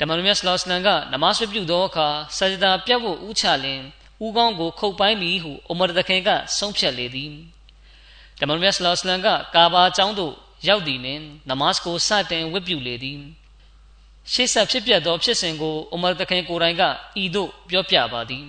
[0.00, 3.80] တမန်တော်မြတ်ဆလလောလ္လဟ်အလัยဟိဝါစလမ်ကနမတ်ပြုသောအခါဆဂျဒါပြတ်ဖို့ဥချလင်
[4.24, 7.32] ဥကောင်းကိုခုတ်ပိုင်းမိဟုအိုမာတခင်ကဆုံးဖြတ်လေသည်
[8.40, 10.34] တမန်တော်မြတ်ဆလလောလ္လဟ်အလัยဟိဝါစလမ်ကကာဘာကျောင်းသို့
[10.68, 13.20] ရောက်သည်နှင့်နမတ်ကိုစတင်ဝတ်ပြုလေသည်
[14.32, 16.82] ရှေ့ဆက်ဖြစ်ပျက်သောဖြစ်စဉ်ကိုအိုမာတခင်ကိုယ်တိုင်က
[17.22, 18.46] ဤသို့ပြောပြပါသည်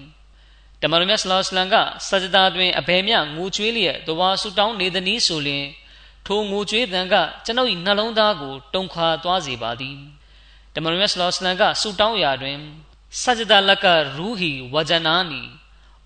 [0.81, 1.75] တမန်တော်မြတ်ဆလောလ္လမ်က
[2.07, 5.65] စကြဒါတွင်အဘယ်မျှငိုကြွေးလျက်တဝါဆူတောင်းနေသည်နည်းဆိုလျှင်
[6.25, 9.97] ထိုငိုကြွေးသံကကျွန်ုပ်၏နှလုံးသားကိုတုန်ခါသွားစေပါသည်
[10.79, 12.57] တမန်တော်မြတ်ဆလောလ္လမ်ကဆူတောင်းရာတွင်
[13.21, 13.85] စကြဒါလက်က
[14.15, 15.41] ရူဟီဝဂျနာနီ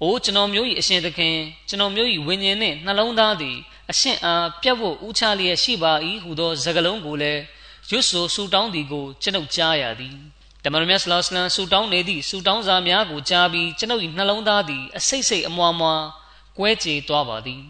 [0.02, 1.36] အိုကျွန်တော်မျိုး၏အရှင်သခင်
[1.70, 3.58] ကျွန်တော်မျိုး၏ဝိညာဉ်နှင့်နှလုံးသားသည်
[3.92, 7.42] အရှင်အားပြတ်ဖို့ဥချလျက်ရှိပါ၏ဟုသောစကားလုံးကိုလည်း
[7.90, 10.16] ရွတ်ဆိုဆူတောင်းသည်ကိုကျွန်ုပ်ကြားရသည်
[10.64, 15.96] တမန်တော်မြတ်ဆလောလ္လမ်ဆူတောင်းနေသည့်ဆူတောင်းစာများကိုကြားပြီးကျွန်ုပ်၏နှလုံးသားသည်အစိတ်စိတ်အမွာမွာ
[16.58, 17.62] ကွဲကြေသွားပါသည်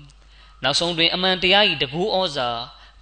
[0.63, 2.49] နောက်ဆုံးတွင်အမှန်တရား၏တကူဩဇာ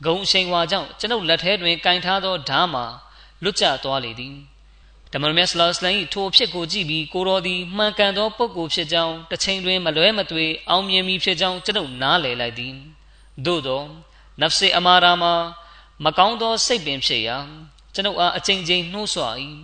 [0.05, 2.85] ဂုံအရှိန်ဝါကြောင့်ကျွန်ုပ်လက်ထဲတွင်ကင်ထားသောဓာမှာ
[3.43, 4.35] လွတ်ကျသွားလေသည်
[5.13, 12.75] တမန်တော်မြတ်ဆလောလ္လမ်၏ထိုအဖြစ်ကိုကြည့်ပြီးကိုတော်သည်မှန်ကန်သောပုဂ္ဂိုလ်ဖြစ်ကြောင်းတစ်ချိန်တွင်မလွဲမသွေအောင်မြင်မည်ဖြစ်ကြောင်းကျွန်ုပ်နားလည်လိုက်သည်
[13.45, 13.83] သို့သော
[14.41, 15.33] နဖ်စေအမာရာမှာ
[16.03, 17.37] မကောင်းသောစိတ်ပင်ဖြစ်ရာ
[17.93, 19.23] ကျွန်ုပ်အားအချိန်ချင်းနှိုးဆွ၏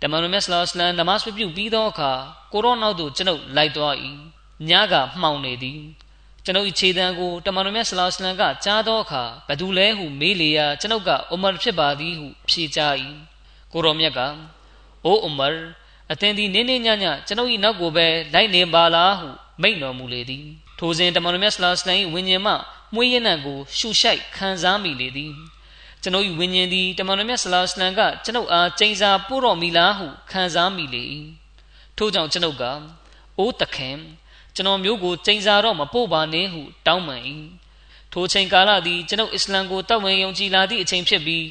[0.00, 2.12] တမန်တော်မြတ်ဆလောလ္လမ်နမတ်ပြုပြီးသောအခါ
[2.52, 3.94] ကိုရောနောက်သို့ကျွန်ုပ်လိုက်သွား၏
[4.68, 5.80] ညကမှောင်နေသည်
[6.46, 12.94] ကျွန်ုပ်၏ခြေတံကိုတမန်တော်မြတ်ဆလောလ္လမ်ကကြားသောအခါဘသူလဲဟုမေးလေရာကျွန်ုပ်ကအိုမာဖြစ်ပါသည်ဟုဖြေကြား၏
[13.72, 14.20] ကိုရောမြတ်က
[15.04, 15.48] အိုအိုမာ
[16.12, 19.28] အသင်သည်နင်းနေညညကျွန်ုပ်၏နောက်ကိုပဲလိုက်နေပါလားဟု
[19.62, 20.46] မိန့်တော်မူလေသည်
[20.78, 22.52] ထိုစဉ်တမန်တော်မြတ်ဆလောလ္လမ်၏ဝိညာဉ်မှ
[22.94, 25.32] မွေးရနံကိုရှုရှိုက်ခံစားမိလေသည်
[26.02, 31.02] ကျွန်ုပ်၏ဝိညာဉ်သည်တမန်တော်မြတ်ဆလာစလမ်ကကျွန်ုပ်အားကျိန်စာပို့တော်မူလားဟုခံစားမိလေ၏
[31.96, 32.64] ထို့ကြောင့်ကျွန်ုပ်က
[33.38, 33.98] အိုးတခင်
[34.54, 37.22] ကျွန်တော်မျိုးကိုကျိန်စာတော့မပို့ပါနဲ့ဟုတောင်းပန်၏
[38.12, 41.44] ထိုချိန်ကာလသည်ကျွန်ုပ်အစ္စလမ်ကိုတောက်ဝင်ယုံကြည်လာသည့်အချိန်ဖြစ်ပြီး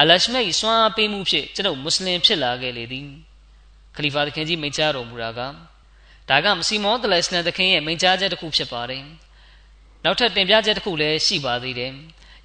[0.00, 3.08] အလရှမိတ်စွမ်းအားပေးမှုဖြင့်ကျွန်ုပ်မွတ်စလင်ဖြစ်လာခဲ့လေသည်
[3.96, 5.40] ခလီဖာသခင်ကြီးမိန့်ကြားတော်မူတာက
[6.28, 9.04] ဒါကမစီမောတလစ်လန်သခင်ရဲ့မိန့်ကြားချက်တစ်ခုဖြစ်ပါတယ်
[10.04, 11.92] နောက်ထပ်တင်ပြချက်တစ်ခုလည်းရှိပါသေးတယ်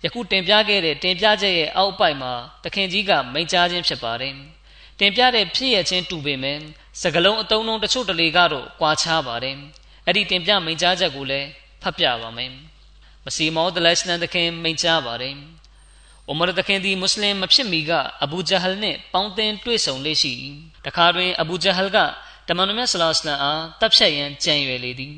[0.03, 2.33] ယခုတင်ပြခဲ့တဲ့တင်ပြချက်ရဲ့အောက်ပိုက်မှာ
[2.63, 4.35] တခင်ကြီးကမိန့်ကြားခြင်းဖြစ်ပါတယ်။
[4.99, 6.57] တင်ပြတဲ့ဖြစ်ရခြင်းတူပေမဲ့
[7.01, 9.57] စကလုံးအတုံးလုံးတချို့တလေကတော့ကွာခြားပါတယ်။
[10.09, 11.47] အဲ့ဒီတင်ပြမိန့်ကြားချက်ကိုလည်း
[11.81, 12.51] ဖတ်ပြပါမယ်။
[13.25, 15.35] မစီမောဒလက်စနန်တခင်မိန့်ကြားပါတယ်။
[16.27, 17.91] အိုမာသခင်သည်မွတ်စလင်မဖြစ်မီက
[18.23, 20.33] အဘူဂျဟလ်နှင့်ပေါင်းသင်းတွေ့ဆုံလေရှိ
[20.85, 21.97] တခါတွင်အဘူဂျဟလ်က
[22.47, 25.15] တမန်တော်မြတ်ဆလောစလမ်အားတပ်ဖြတ်ရန်ကြံရွယ်လေသည်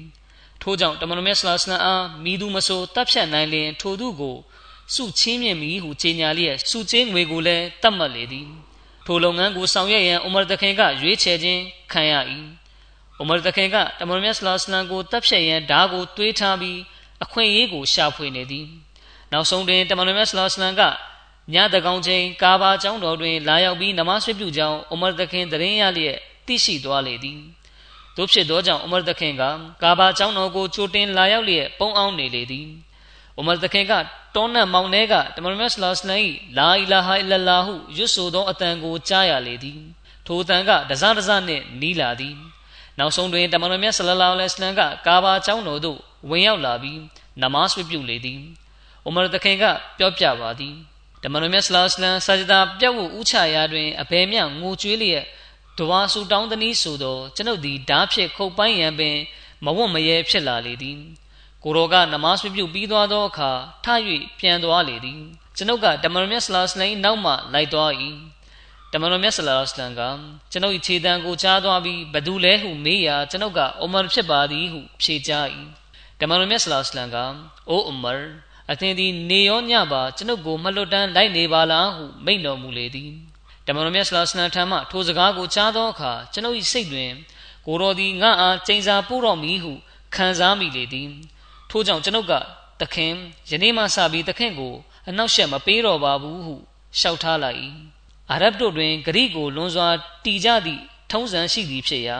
[0.62, 4.38] ထို့ကြောင့်တမန်တော်မြတ်ဆလောစလမ်အားမိသူမဆိုတပ်ဖြတ်နိုင်လျင်ထိုသူကို
[4.93, 8.47] စုချင်းမြင့်မီဟုကြေညာလျက်စုချင်းငွေကိုလည်းတတ်မှတ်လေသည်
[9.06, 12.13] ထိုလုပ်ငန်းကိုဆောင်ရွက်ရန်အိုမာသခင်ကရွေးချယ်ခြင်းခံရ၏
[13.22, 16.80] အိုမာသခင်ကတမန်တော်မြတ်ဆလောစလမ်ကိုတပ်ဖြတ်ရန်ဓာကိုတွေးထားပြီး
[17.24, 18.68] အခွင့်အရေးကိုရှာဖွေနေသည်
[19.32, 20.82] နောက်ဆုံးတွင်တမန်တော်မြတ်ဆလောစလမ်က
[21.54, 27.40] ညတကောင်ချိန်ကာဘာကျောင်းတော်တွင် လာရောက်ပြီးနမဆွေပြုကြောင်းအိုမာသခင်တရင်ရလျက်သိရှိသွားလေသည်
[28.18, 29.44] တို့ဖြစ်သောကြောင့်အိုမာသခင်က
[29.84, 32.68] ကာဘာကျောင်းတော်ကိုချိုတင်လာရောက်လျက်ပုံအောင်နေလေသည်
[33.38, 33.94] အိုမာသခင်က
[34.36, 36.22] တောနတ်မောင်နှဲကတမန်တော်ဆလ္လမ်၏
[36.58, 39.80] လာအီလာဟာအီလလာဟုရွတ်ဆိုသောအတန်ကိုကြားရလေသည်
[40.26, 42.36] ထိုအတန်ကတစားတစားနှင့်နီးလာသည်
[42.99, 45.99] နောက်ဆုံးတွင်တမန်တော်မြတ်ဆလလောလဟ်အလัยဟ်ကကာဘာကျောင်းတော်သို့
[46.30, 46.99] ဝင်ရောက်လာပြီး
[47.41, 48.41] နမတ်ဝပြုလေသည်
[49.06, 49.63] အိုမာသခင်က
[49.97, 50.75] ပြောပြပါသည်
[51.23, 55.23] တမန်တော်မြတ်ဆလ္လာလမ်ဆာဂျဒါပြတ်ဝဥချရာတွင်အဘယ်မျှငိုကြွေးလျက်
[55.77, 59.17] ဒဝါဆူတောင်းသည်ဆိုသောကျွန်ုပ်သည်ဓာဖြင့်ခုတ်ပိုင်းရန်ပင်
[59.65, 60.99] မဝတ်မရဲဖြစ်လာလေသည်
[61.63, 63.51] ကိုရောကနမတ်ပြုပြီးသွားသောအခါ
[63.86, 63.88] ထ၍
[64.39, 65.21] ပြန်သွားလေသည်
[65.58, 67.91] ကျွန်ုပ်ကတမန်တော်မြတ်ဆလ္လာလမ်နောက်မှလိုက်သွား၏
[68.93, 70.01] တမန်တော်မြတ်ဆလ္လာလမ်က
[70.51, 75.45] ကျွန်ုပ်၏ခြေတံကိုချားသွားပြီးဘသူလဲဟုမေးရာကျွန်ုပ်ကအိုမာဖြစ်ပါသည်ဟုဖြေကြား၏
[76.19, 77.17] တမန်တော်မြတ်ဆလ္လာလမ်က
[77.69, 78.13] အိုအူမာ
[78.71, 83.12] အသင်သည်နေရောညပါကျွန်ုပ်ကိုမလွတ်တမ်းလိုက်နေပါလားဟုမိန့်တော်မူလေသည်
[83.65, 87.12] တမန်တော်မြတ်ဆလ္လာလမ်ထံမှထိုစကားကိုကြားသောအခါကျွန်ုပ်၏စိတ်တွင်
[87.65, 89.73] ကိုတော်သည်ငါအားကျိန်စာပို့တော်မူဟု
[90.15, 91.10] ခံစားမိလေသည်
[91.69, 92.34] ထို့ကြောင့်ကျွန်ုပ်က
[92.80, 93.13] သခင်
[93.49, 94.73] ယနေ့မှစပြီးသခင်ကို
[95.10, 96.56] အနောက်ရှက်မပေးတော့ပါဘူးဟု
[96.97, 97.60] လျှောက်ထားလိုက်၏
[98.32, 99.88] အာရဗ်တို့တွင်ဂရိကိုလွန်စွာ
[100.26, 102.17] တီကြသည့်ထုံးစံရှိသည်ဖြစ်ရာ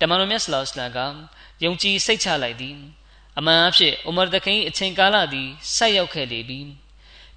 [0.00, 0.98] တမန်တော်မြတ်ဆလောစလမ်က
[1.64, 2.76] ယုံကြည်စိတ်ချလိုက်သည်
[3.38, 6.60] အမှန်အဖြစ်အိုမာတခင်အချိန်ကာလသည်ဆက်ရောက်ခဲ့လေပြီ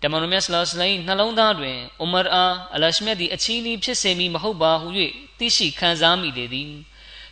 [0.01, 4.87] တမန်တော်မြတ်ဆလောစလမ်နှလုံးသားတွင်အိုမာအားအလရှမြတ်သည်အချီးနှီးဖြစ်စေမည်မဟုတ်ပါဟု၍
[5.39, 6.71] သိရှိခံစားမိလေသည်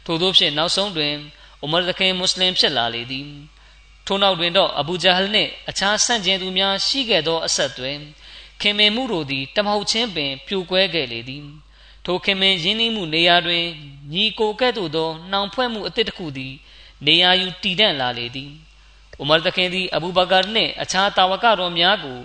[0.05, 1.13] ထို့သောဖြင့်နောက်ဆုံးတွင်
[1.61, 3.27] အိုမာတခင်မွတ်စလင်ဖြစ်လာလေသည်
[4.07, 7.97] ထို့နောက်တွင်တော့အဘူဂျဟလ်နှင့်အခြားဆန့်ကျင်သူများရှိခဲ့သောအဆက်တွင်
[8.61, 11.45] ခင်မင်မှုတို့သည်တမဟုတ်ချင်းပင်ပြိုကွဲခဲ့လေသည်
[12.05, 13.63] ထိုခင်မင်ရင်းနှီးမှုနေရာတွင်
[14.13, 16.53] ညီကိုကဲ့သို့သောနှောင်ဖွဲ့မှုအသစ်တစ်ခုသည်
[17.05, 18.51] နေရာယူတည်တံ့လာလေသည်။
[19.21, 22.19] ဥမာသခင်သည်အဘူဘကာနှင့်အခြားတာဝကတော်များကို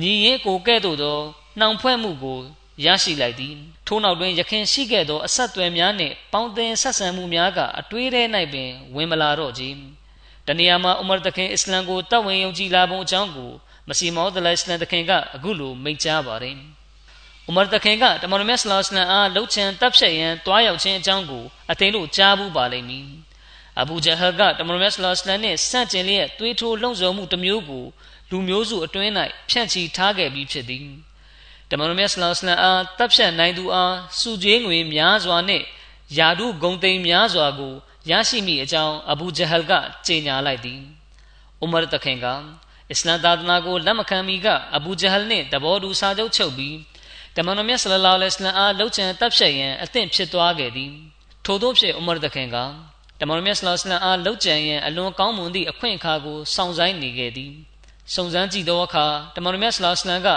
[0.00, 1.18] ညီရင်ကိုကဲ့သို့သော
[1.58, 2.40] နှောင်ဖွဲ့မှုကို
[2.84, 3.54] ရရှိလိုက်သည်။
[3.86, 9.64] ထို့နောက်တွင်ယခင်ရှိခဲ့သောအဆက်အသွယ်များနှင့်ပေါင်းသင်းဆက်ဆံမှုများကအတွေးထဲ၌ပင်ဝင်မလာတော့ကြ။
[10.46, 13.52] တနေရာမှာဥမာတခင်အစ္စလမ်ကိုတပ်ဝင်ယုံကြည်လာပုံအကြောင်းကို
[13.88, 16.56] မစီမောဒလအစ္စလမ်တခင်ကအခုလိုမိန့်ကြားပါတယ်။
[17.48, 23.06] ဥမာတခင်ကတမန်တော်မြတ်ဆလောစလမ်အားလှုပ်ချင်တပ်ဖြတ်ရန်တွားရောက်ခြင်းအကြောင်းကိုအသိလို့ကြားဘူးပါလိမ့်မည်။
[23.80, 27.84] အဘူဂျဟလ်ကတမန်တော်မြတ်ဆလောစလမ်နဲ့ဆန့်ကျင်လျက်တွေးထိုးလှုံ့ဆော်မှုတစ်မျိုးကို
[28.30, 29.12] လူမျိုးစုအတွင်း၌
[29.50, 30.86] ဖြန့်ချီထားခဲ့ပြီးဖြစ်သည်။
[31.70, 35.62] တမန်တော်မြတ်ဆလောစလမ်အားတပ်ဖြတ်နိုင်သူအားစုကြွေးငွေများစွာနဲ့
[36.18, 37.74] ယာဒုဂုံသိမ်းများစွာကို
[38.10, 39.72] ရရှိမိအကြောင်းအဘူဂျဟလ်က
[40.06, 40.80] ကြေညာလိုက်သည်။
[41.64, 42.26] ဥမာတခင်က
[42.90, 44.46] အစ္စလမ်သာသနာကိုလက်မခံမီက
[44.76, 46.76] အဘူဂျဟလ်နှင့်တဘောတူစာချုပ်ချုပ်ပြီး
[47.36, 50.92] တမန်တော်မြတ်ဆလလောလဟ်အလัยဟ်အားလှုပ်ချန်တပ်ဖြတ်ရန်အသင့်ဖြစ်သွားခဲ့သည်။
[51.44, 52.56] ထို့သောဖြင့်ဥမာတခင်က
[53.20, 57.52] တမန်တော်မြတ်ဆလလောလဟ်အားလှုပ်ချန်ရန်အလွန်ကောင်းမွန်သည့်အခွင့်အခါကိုစောင့်ဆိုင်းနေခဲ့သည်။
[58.14, 60.28] စုံစမ်းကြည့်သောအခါတမန်တော်မြတ်ဆလလောလဟ်က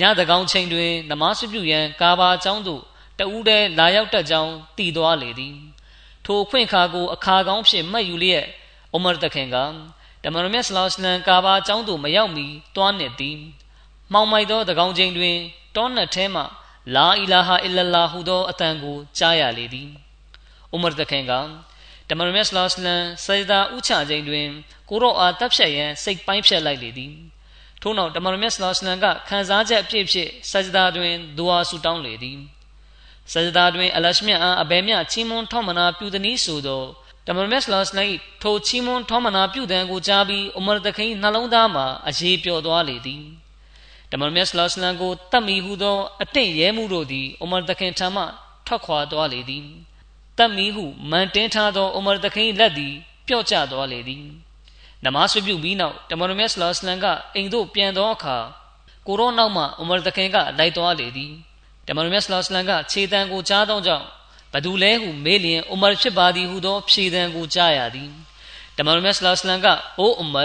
[0.00, 2.82] ညတကောင်ချိန်တွင်နမတ်ပြုရန်ကာဘာကျောင်းသို့
[3.18, 5.54] တဦးတည်းလာရောက်တတ်ကြောင်းတည်သွားလေသည်။
[6.24, 8.46] ထိုအခွင့်အခါကိုအခါကောင်းဖြင့်မှတ်ယူလျက်
[8.92, 9.56] အိုမာတခင်က
[10.24, 13.38] တမန်တော်မြတ်ဆလောစလမ်ကာဘာအကြောင်းသို့မရောက်မီတွားနေသည်
[14.12, 15.36] မှောင်မိုက်သောတကောင်ချိန်တွင်
[15.76, 16.42] တောနတ်ထဲမှ
[16.94, 19.90] လာအီလာဟာအီလလာဟူသောအတန်ကိုကြားရလေသည်
[20.72, 21.32] အိုမာတခင်က
[22.08, 24.48] တမန်တော်မြတ်ဆလောစလမ်စေဒါဥချချိန်တွင်
[24.88, 27.12] ကိုရောအားတပ်ဖြတ်ရန်စိတ်ပိုင်းဖြတ်လိုက်လေသည်
[27.82, 32.38] ထို့နောက်တမန်တော်မြတ်ဆလောစလမ်ကခံစားချက်အပြည့်ဖြင့်စကြဒါတွင်ဒူအာဆူတောင်းလေသည်
[33.32, 36.82] စကြဒါတွင်အလရှမြအားအဘယ်မျှချီးမွမ်းထောက်မနာပြုသည်နည်းဆိုသော
[37.26, 37.84] တမန်မက်ဆလစ်၌
[38.42, 43.22] ထိုချီးမွမ်းထောက်မနာပြုတဲ့ကိုကြားပြီးအူမာတခိနှလုံးသားမှာအရေးပျော်သွားလေသည်
[44.10, 48.24] တမန်မက်ဆလစ်လန်ကိုတတ်မီဟုသောအတင့်ရဲမှုတို့သည်အူမာတခိထံမှ
[48.66, 49.66] ထွက်ခွာသွားလေသည်
[50.38, 52.94] တတ်မီဟုမန်တင်းထားသောအူမာတခိလက်သည်
[53.26, 54.24] ပျော့ကျသွားလေသည်
[55.04, 58.36] နမတ်ဆွပြုပြီးနောက်တမန်မက်ဆလစ်လန်ကအိမ်သို့ပြန်သောအခါ
[59.06, 61.32] ကိုရောနောက်မှအူမာတခိကလိုက်သွားလေသည်
[61.86, 64.06] တမန်တော်မြတ်ဆလောလမ်ကခြေတံကိုကြားသောကြောင့်
[64.52, 68.10] ဘသူလဲဟုမေးလျင်အူမာဖြစ်ပါသည်ဟုသောဖြေတံကိုကြားရသည်
[68.76, 69.66] တမန်တော်မြတ်ဆလောလမ်က
[69.98, 70.44] အိုးအူမာ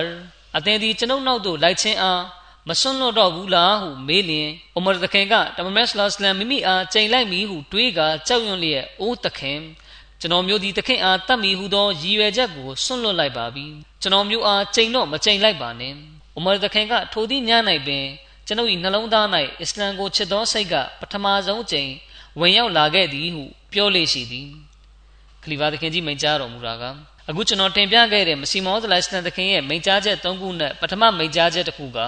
[0.58, 2.22] အသင်သည်ကျွန်ုပ်နောက်သို့လိုက်ခြင်းအား
[2.68, 9.60] မစွန့်လွတ်တော့ဘူးလားဟုမေးလျင်အူမာသခင်ကတမန်တော်ဆလောလမ်မိမိအားချိန်လိုက်မည်ဟုတွေးကာကြောက်ရွံ့လျက်အိုးသခင်
[10.22, 13.66] ကျွန်တော်မျိုးဒီသခင်အားတတ်မီဟုသောရည်ရွယ်ချက်ကိုစွန့်လွတ်လိုက်ပါပြီ
[14.02, 15.94] ကျွန်တော်မျိုးအားချိန်တော့မချိန်လိုက်ပါနဲ့
[16.38, 17.52] ဥမာသခင်ကထိုသည့်ည၌
[17.88, 18.06] ပင်
[18.48, 19.28] ကျွန်ုပ်၏နှလုံးသား၌
[19.62, 21.92] အစ္စလမ်ကိုချစ်သောစိတ်ကပထမဆုံးအကြိမ်
[22.40, 23.44] ဝင်ရောက်လာခဲ့သည်ဟု
[23.78, 24.48] ပြောလေရှိသည်
[25.44, 26.84] ခလီဖာသခင်ကြီးမိန့်ကြားတော်မူတာက
[27.30, 32.00] အခုကျွန်တော်တင်ပြခဲ့တဲ့မစီမောသလိုင်စတန်သခင်ရဲ့မိန့်ကြားချက်၃ခုနဲ့ပထမမိန့်ကြားချက်တစ်ခုက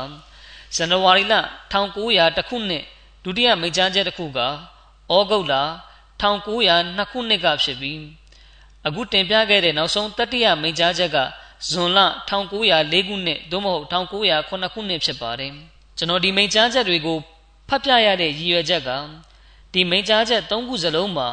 [0.76, 1.34] ဇန်နဝါရီလ
[1.74, 2.84] 1900တခုနှစ်
[3.24, 4.48] ဒုတိယမိန့်ကြားချက်တစ်ခုကဩ
[5.32, 5.56] ဂုတ်လ
[6.22, 8.02] 1902ခုနှစ်ကဖြစ်ပြီး
[8.88, 11.18] အခုတင်ပြခဲ့တဲ့နောက်ဆုံးတတိယမိန့်ကြားချက်က
[11.70, 15.52] ဇွန်လ1904ခုနှစ်သို့မဟုတ်1909ခုနှစ်ဖြစ်ပါတယ်
[15.98, 17.18] ကျွန်တော်ဒီမိန့်ကြားချက်တွေကို
[17.70, 18.90] ဖတ်ပြရတဲ့ရည်ရွယ်ချက်က
[19.74, 21.30] ဒီမိန့်ကြားချက်၃ခုစလုံးမှာ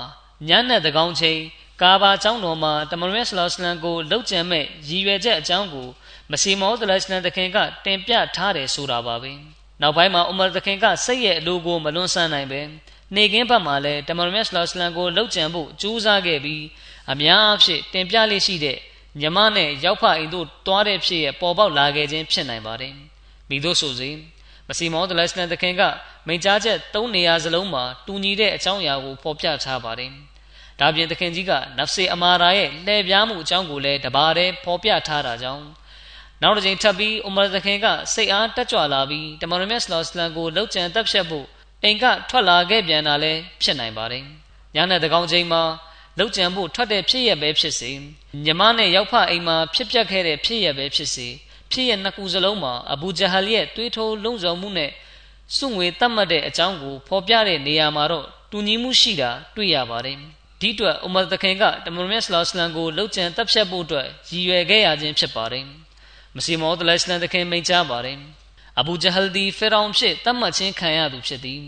[0.48, 1.40] ညနဲ့တကောင်ချိန်
[1.82, 5.88] ကာဘာကျောင်းတော်မှာတမန်တော်ဆလောစလန်ကိုလှုပ်ကြံမဲ့ရည်ရွယ်ချက်အကြောင်းကို
[6.30, 9.32] မစီမောသလစလန်တခင်ကတင်ပြထားတယ်ဆိုတာပါပဲ
[9.80, 12.60] နောက်ပိုင်းမှာအူမာတခင်ကစိတ်ရဲ့အလိုကိုမလွန်ဆန်းနိုင်ပဲ
[13.14, 16.64] နေကင်းဘက်မှာလည်းတမန်တော်ဆလောစလန်ကိုလှုပ်ကြံဖို့ကြိုးစားခဲ့ပြီး
[17.12, 18.78] အများအဖြစ်တင်ပြလေးရှိတဲ့
[19.20, 22.94] ညမနဲ့ရောက်ဖအိမ်တို့တွားတဲ့ဖြစ်ရဲ့ပေါ်ပေါက်လာခဲ့ခြင်းဖြစ်နိုင်ပါတယ်
[23.48, 24.10] မိတို့ဆိုစေ
[24.68, 25.82] မစီမောဒလစလန်တခင်က
[26.26, 30.10] မိန့်ကြားချက်၃နေရာစလုံးမှာတူညီတဲ့အကြောင်းအရာကိုဖော်ပြထားပါတယ်။
[30.80, 35.64] ဒါပြင်တခင်ကြီးကနဖ်စေအမာရာရဲ့လှည့်ပြားမှုအကြောင်းကိုလည်းတပါးတည်းဖော်ပြထားတာကြောင့်
[36.42, 41.46] နောက်တစ်ချိန်ထပ်ပြီးအူမာတခင်ကစိတ်အားတက်ကြွလာပြီးတမန်တော်မြတ်ဆလောစလန်ကိုလှုပ်ကြံတပ်ဖြတ်ဖို့
[41.82, 44.24] အိမ်ကထွက်လာခဲ့ပြန်တာလည်းဖြစ်နိုင်ပါတယ်။
[44.74, 45.62] ညနေတကောင်ချိန်မှာ
[46.18, 47.90] လှုပ်ကြံဖို့ထွက်တဲ့ဖြစ်ရပဲဖြစ်စေ
[48.44, 51.28] ညီမနဲ့ရောက်ဖအိမ်မှာဖြစ်ပျက်ခဲ့တဲ့ဖြစ်ရပဲဖြစ်စေ
[51.72, 54.90] ဖြစ်ရနှစ်ခုစလုံးမှာအဘူဂျဟလ်ရဲ့တွေးထိုးလုံဆောင်မှုနဲ့
[55.56, 60.18] စွငွေတတ်မှတ်တဲ့အကြောင်းကိုဖော်ပြတဲ့နေရာမှာတော့တူညီမှုရှိတာတွေ့ရပါတယ်
[60.60, 65.66] ဒီအတွက်အူမာတခင်ကတမန်တော်ဆလောစလန်ကိုလှုပ်ကြံတပ်ဖြတ်ဖို့အတွက်ရည်ရွယ်ခဲ့ရခြင်းဖြစ်ပါတယ်
[66.36, 68.18] မစီမောဒလစလန်တခင်မိန့်ကြားပါတယ်
[68.78, 71.62] အဘူဂျဟလ်ဒီဖီရောင်ဖြစ်တတ်မှတ်ခြင်းခံရသူဖြစ်သည်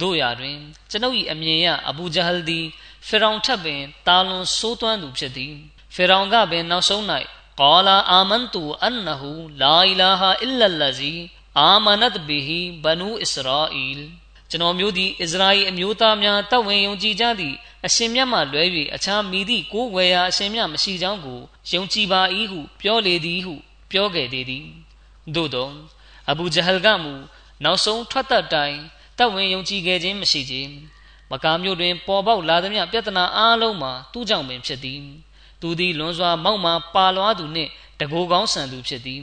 [0.00, 0.56] တို့ရာတွင်
[0.90, 2.60] ကျွန်ုပ်၏အမြင်ရအဘူဂျဟလ်ဒီ
[3.06, 5.54] ဖီရောင်ထပ်ပင်တာလွန်ဆိုးသွမ်းသူဖြစ်သည်
[5.94, 7.02] ဖီရောင်ကပင်နောက်ဆုံး၌
[7.60, 11.14] ကာလာအာမန်တူအန်နဟူလာအီလာဟာအီလလဇီ
[11.58, 14.00] အာမနတ်ဘီဟီဘနူအစ္စရာအီလ
[14.50, 18.62] ကျွန်တော်မျိုးသည်အစ္စရာအီအမျိုးသားများတတ်ဝင်ယုံကြည်ကြသည့်အရှင်မြတ်မှလွဲ၍
[18.94, 21.40] အခြားမိသည့်ကိုယ်ဝယ်ရာအရှင်မြတ်မရှိကြောင်းကို
[21.70, 23.54] ယုံကြည်ပါ၏ဟုပြောလေသည်ဟု
[23.90, 24.66] ပြောခဲ့သေးသည်
[25.34, 25.68] သို့သော
[26.30, 27.12] အဘူဂျဟလ်ကမူ
[27.64, 28.76] နောက်ဆုံးထွက်သက်တိုင်
[29.18, 30.70] တတ်ဝင်ယုံကြည်ခဲ့ခြင်းမရှိခြင်း
[31.30, 35.00] မကာမျိုးတွင်ပေါ်ပေါက်လာသမျှပြဿနာအားလုံးမှာသူ့ကြောင့်ပင်ဖြစ်သည်
[35.66, 39.22] သူသည်လွန်စွာမောက်မှပါလွားသူနှင့်တကိုယ်ကောင်းဆန်သူဖြစ်သည်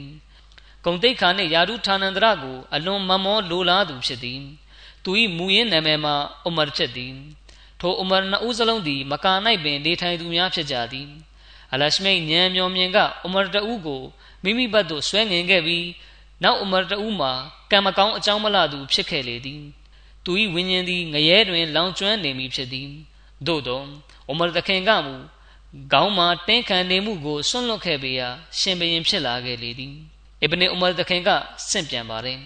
[0.84, 4.42] ဂုံတိတ်ခါနှင့်ယာရုဌာနန္တရကိုအလွန်မမောလိုလားသူဖြစ်သည်
[5.04, 7.14] သူ၏မူရင်းနာမည်မှာအူမာဖြစ်သည်
[7.80, 9.32] ထိုအူမာနှစ်ဦးစလုံးသည်မကာ၌
[9.64, 11.08] ပင်နေထိုင်သူများဖြစ်ကြသည်
[11.72, 14.02] အလရှမိတ်ညံမျောမြင်ကအူမာတဦးကို
[14.42, 15.86] မိမိဘက်သို့ဆွဲငင်ခဲ့ပြီး
[16.42, 17.32] နောက်အူမာတဦးမှာ
[17.70, 19.62] ကံမကောင်းအကြောင်းမလှသူဖြစ်ခဲ့လေသည်
[20.24, 22.90] သူ၏ဝိညာဉ်သည်ငရဲတွင်လောင်ကျွမ်းနေမည်ဖြစ်သည်
[23.46, 23.82] သို့သော
[24.28, 25.14] အူမာတခင်ကမူ
[25.92, 29.94] ခေါင်းမှာတင်းခံနေမှုကိုဆွန့်လွတ်ခဲ့ပေရာရှင်ဘရင်ဖြစ်လာခဲ့လေသည်
[30.40, 31.30] အစ်ဘနီဥမာတခင်က
[31.70, 32.38] ဆင့်ပြန်ပါတယ်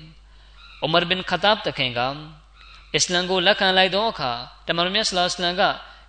[0.84, 2.00] ဥမာဘင်ခတာဘ်တခင်က
[2.94, 4.32] အစ္စလမ်ကိုလက်ခံလိုက်သောအခါ
[4.66, 5.62] တမန်တော်မြတ်ဆလာစလမ်က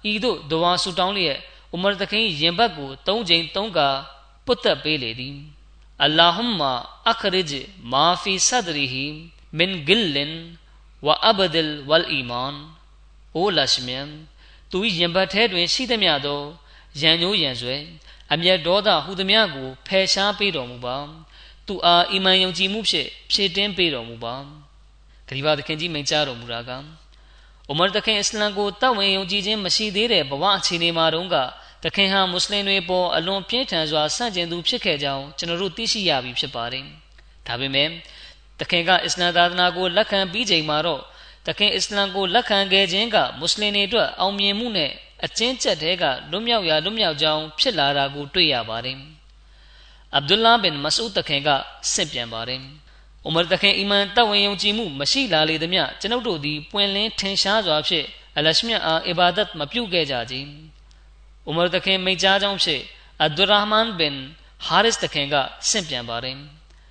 [0.09, 1.37] ဤသို့ဒဝါဆူတောင်းလျက်
[1.75, 3.79] ဥမာတခင်ရင်ဘတ်ကို၃ချိန်၃က
[4.45, 5.37] ပုတ်သက်ပေးလေသည်
[6.03, 6.71] အလ္လာဟ်မာ
[7.09, 9.05] အခရဂျ်မာဖီဆဒရီဟီ
[9.57, 10.33] မင်ဂလင်
[11.05, 12.55] ဝအဘဒလ်ဝလ်အီမန်
[13.35, 14.07] အိုလရှမန်
[14.71, 16.41] သူ၏ရင်ဘတ်ထဲတွင်ရှိသည်များသော
[17.01, 17.75] ရန်ညိုးရန်ဆွဲ
[18.33, 20.97] အမျက်ဒေါသဟူသည်များကိုဖယ်ရှားပေးတော်မူပါ
[21.67, 24.35] သူအားအီမန်ယုံကြည်မှုဖြင့်ဖြည့်တင်းပေးတော်မူပါ
[25.27, 26.71] ဂရီဘာသခင်ကြီးမိန့်ကြားတော်မူတာက
[27.69, 31.35] အိုမာသခင်အစ္စလမ်ကိုတောက်ဝင်ယုံကြည်ခြင်းမရှိသေးတဲ့ဘဝအခြေအနေမှာတုန်းက
[31.83, 36.85] သခင်ဟာမွတ်စလင်တွေပေါ်အလွန်ပြင်းထန်စွာဆန့်ကျင်သူဖြစ်ခဲ့ကြောင်းကျွန်တော်တို့သိရှိရပြီဖြစ်ပါတယ်
[37.47, 37.89] ဒါပေမဲ့
[38.59, 41.01] သခင်ကအစ္စလမ်သာသနာကိုလက်ခံပြီးချိန်မှာတော့
[41.47, 44.91] သခင်အစ္စလမ်ကိုလက်ခံခဲ့ခြင်းကမွတ်စလင်တွေအတွက်အောင်မြင်မှုနဲ့
[45.25, 48.97] အကျဉ်းချက်တဲကလွတ်မြောက်ရာလွတ်မြောက်ကြောင်းဖြစ်လာတာကိုတွေ့ရပါတယ်။
[50.15, 51.49] အဗ်ဒူလာဘင်မဆူဒ်တခင်က
[51.91, 52.59] ဆင့်ပြန်ပါတယ်။
[53.27, 58.05] ဥမာတခင်အီမန်တဝင်ယုံကြည်မှုမရှိလာလေသမျှကျွန်ုပ်တို့သည်ပွင့်လင်းထင်ရှားစွာဖြင့်
[58.37, 60.35] အလရှမြတ်အားအီဘာဒတ်မပြုခဲ့ကြကြ။
[61.49, 62.83] ဥမာတခင်မိန့်ကြားကြောင်းဖြင့်
[63.21, 64.15] အဗ်ဒူရာမန်ဘင်
[64.65, 65.35] ဟာရစ်တခင်က
[65.69, 66.37] ဆင့်ပြန်ပါတယ်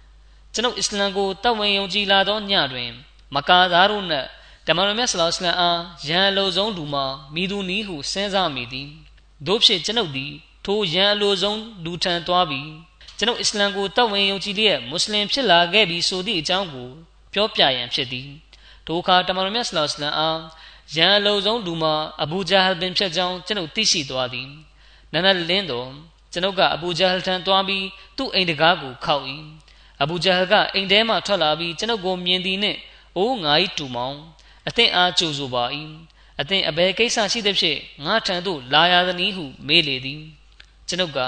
[0.55, 2.91] ။ကျွန်ုပ်အစ္စလမ်ကိုတဝင်ယုံကြည်လာသောညတွင်
[3.35, 4.27] မကာသားတို့နှင့်
[4.71, 8.89] တမန်တော်မြတ်ဆလောစလမ်အားရန်အလိုဆုံးလူမှာမိသူနီးဟုစဉ်းစားမိသည်
[9.47, 10.33] တို့ဖြစ်ကျွန်ုပ်သည်
[10.65, 12.71] ထိုရန်အလိုဆုံးလူထံသွားပြီး
[13.19, 16.89] ကျွန်ုပ်အစ္စလမ်ကိုတောက်ဝင်ယုံကြည်လျက်မွတ်စလင်ဖြစ်လာခဲ့ပြီးဆိုသည့်အကြောင်းကို
[17.33, 18.29] ပြောပြရန်ဖြစ်သည်
[18.87, 20.39] ထိုအခါတမန်တော်မြတ်ဆလောစလမ်အား
[20.95, 24.49] ရန်အလိုဆုံးလူမှာအဘူဂျာဟ်ဘင်ဖြစ်ကြောင်းကျွန်ုပ်သိရှိသွားသည်
[25.13, 25.89] နနလင်းတော်
[26.33, 29.25] ကျွန်ုပ်ကအဘူဂျာဟ်ထံသွားပြီးသူ့အိမ်တကားကိုခောက်၏
[30.03, 32.79] အဘူဂျာဟ်ကအိမ်ထဲမှထွက်လာပြီးကျွန်ုပ်ကိုမြင်သည်နှင့်
[33.17, 34.19] အိုးငါ၏တူမောင်
[34.69, 35.65] အသင်အားကြိုဆိုပါ၏
[36.41, 40.21] အသင်အဘယ်ကိစ္စရှိသဖြင့်ငါထံသို့လာရသနည်းဟုမေးလေသည်
[40.89, 41.21] ကျွန်ုပ်က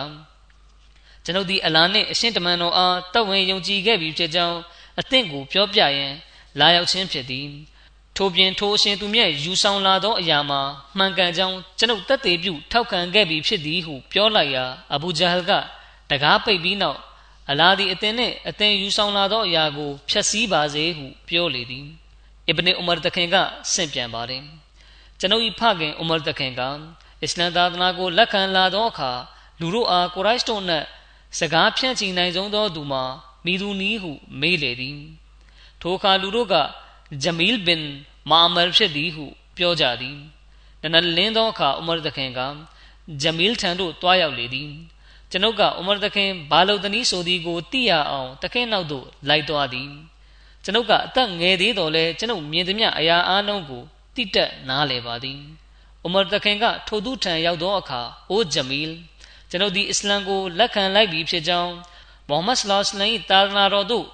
[1.24, 4.58] ကျွန်ုပ်သည်အလာနှင့်အရှင်တမန်တော်အားတတ်ဝင်ယုံကြည်ခဲ့ပြီဖြစ်ကြောင်း
[5.00, 6.12] အသင်ကိုပြောပြရန်
[6.60, 7.48] လာရောက်ခြင်းဖြစ်သည်
[8.16, 10.60] ထို့ပြင်ထိုအရှင်သူမြတ်ယူဆောင်လာသောအရာမှာ
[10.96, 15.52] မှန်ကန်ကြောင်းကျွန်ုပ်သက်သေပြုထောက်ခံခဲ့ပြီးဖြစ်သည်ဟုပြောလိုက်ရာအဘူဂျဟလ်က
[16.10, 16.98] တကားပိတ်ပြီးနောက်
[17.50, 21.86] အလာဒီအသင်နှင့်အသင်ယူဆောင်လာသောအရာကိုဖျက်ဆီးပါစေဟုပြောလေသည်
[22.50, 23.36] အစ်ဘနီဥမာတခင်က
[23.72, 24.42] ဆင့်ပြန်ပါတယ်
[25.20, 26.60] ကျွန်ုပ်၏ဖခင်ဥမာတခင်က
[27.22, 29.12] အစ္စလမ်သာသနာကိုလက်ခံလာသောအခါ
[29.60, 30.86] လူတို့အားကိုရိုက်တို့နှင့်
[31.38, 33.02] စကားဖြန့်ချီနိုင်ဆုံးသောသူမှာ
[33.44, 34.98] မိသူနီးဟုမေးလေသည်
[35.80, 36.54] ထိုအခါလူတို့က
[37.22, 37.82] ဂျမီလ်ဘင်
[38.30, 39.24] မာမရဖြစ်သည်ဟု
[39.56, 40.18] ပြောကြသည်
[40.82, 42.40] နနလင်းသောအခါဥမာတခင်က
[43.22, 44.70] ဂျမီလ်ထံသို့တွားရောက်လေသည်
[45.30, 49.90] ကျွန်ုပ်ကဥမာတခင်ဘာလုတ်တနီးဆိုသည်ကိုသိရအောင်တခင်နောက်သို့လိုက်သွားသည်
[50.64, 53.82] ကျွန်ုပ်ကအသက်ငယ်သေးတော်လဲကျွန်ုပ်မြင်သမျှအရာအားလုံးကို
[54.14, 55.40] တိတက်နားလည်ပါသည်
[56.06, 58.96] ဥမာတခင်ကထိုသူထံရောက်သောအခါအိုဂျမီလ်
[59.50, 61.74] ကျွန်ုပ်ဒီအစ္စလမ်ကိုလက်ခံလိုက်ပြီဖြစ်ကြောင်း
[62.28, 64.06] မိုဟမ္မဒ်ဆလောလ္လဟ်၏တာသနာတော်သို့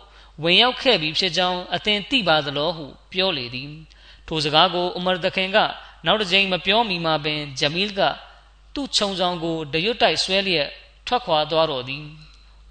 [0.42, 3.70] ဝင်ရောက်ခဲ့ပြီဖြစ်ကြောင်းအသင်သိပါသလောဟုပြောလေသည်
[4.28, 5.59] ထိုစကားကိုဥမာတခင်က
[6.06, 8.00] နောက်တစ်ကြိမ်မပြောမီမှာပင်ဂျမီလ်က
[8.74, 10.68] သူ့ခြုံဆောင်ကိုတရွတ်တိုက်ဆွဲလျက်
[11.06, 12.04] ထွက်ခွာသွားတော်သည်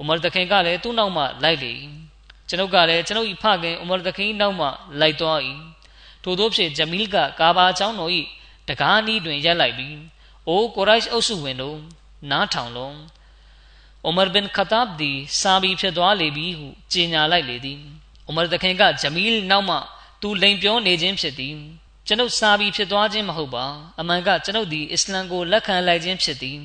[0.02, 1.74] ဥမာတခင်ကလည်းသူ့နောက်မှလိုက်လေ
[2.50, 4.68] ကျွန်ုပ်ကလည်းကျွန်ုပ်၏ဖခင်ဥမာတခင်နောက်မှ
[5.00, 5.40] လိုက်သွား၏
[6.24, 8.12] ထို့သောဖြင့်ဂျမီလ်ကကာဘာချောင်းတော်၏
[8.68, 9.98] တကားနီးတွင်ရက်လိုက်ပြီး
[10.48, 11.78] အိုကိုရိုက်အုပ်စုဝင်တို့
[12.32, 12.98] နားထောင်လုံး
[14.08, 17.80] ဥမာဘင်ခတာဘ်ဒီစာဘီဖြစ်သွားလေပြီဟုကြေညာလိုက်လေသည်
[18.30, 19.78] ဥမာတခင်ကဂျမီလ်နောက်မှ
[20.22, 21.56] သူလိန်ပြောနေခြင်းဖြစ်သည်
[22.08, 23.66] ကျွန်ုပ်စာဘီဖြစ်သွားခြင်းမဟုတ်ပါ
[24.00, 26.60] အမှန်ကကျွန်ုပ်သည်အစ္စလမ်ကိုလက်ခံလိုက်ခြင်းဖြစ်သည်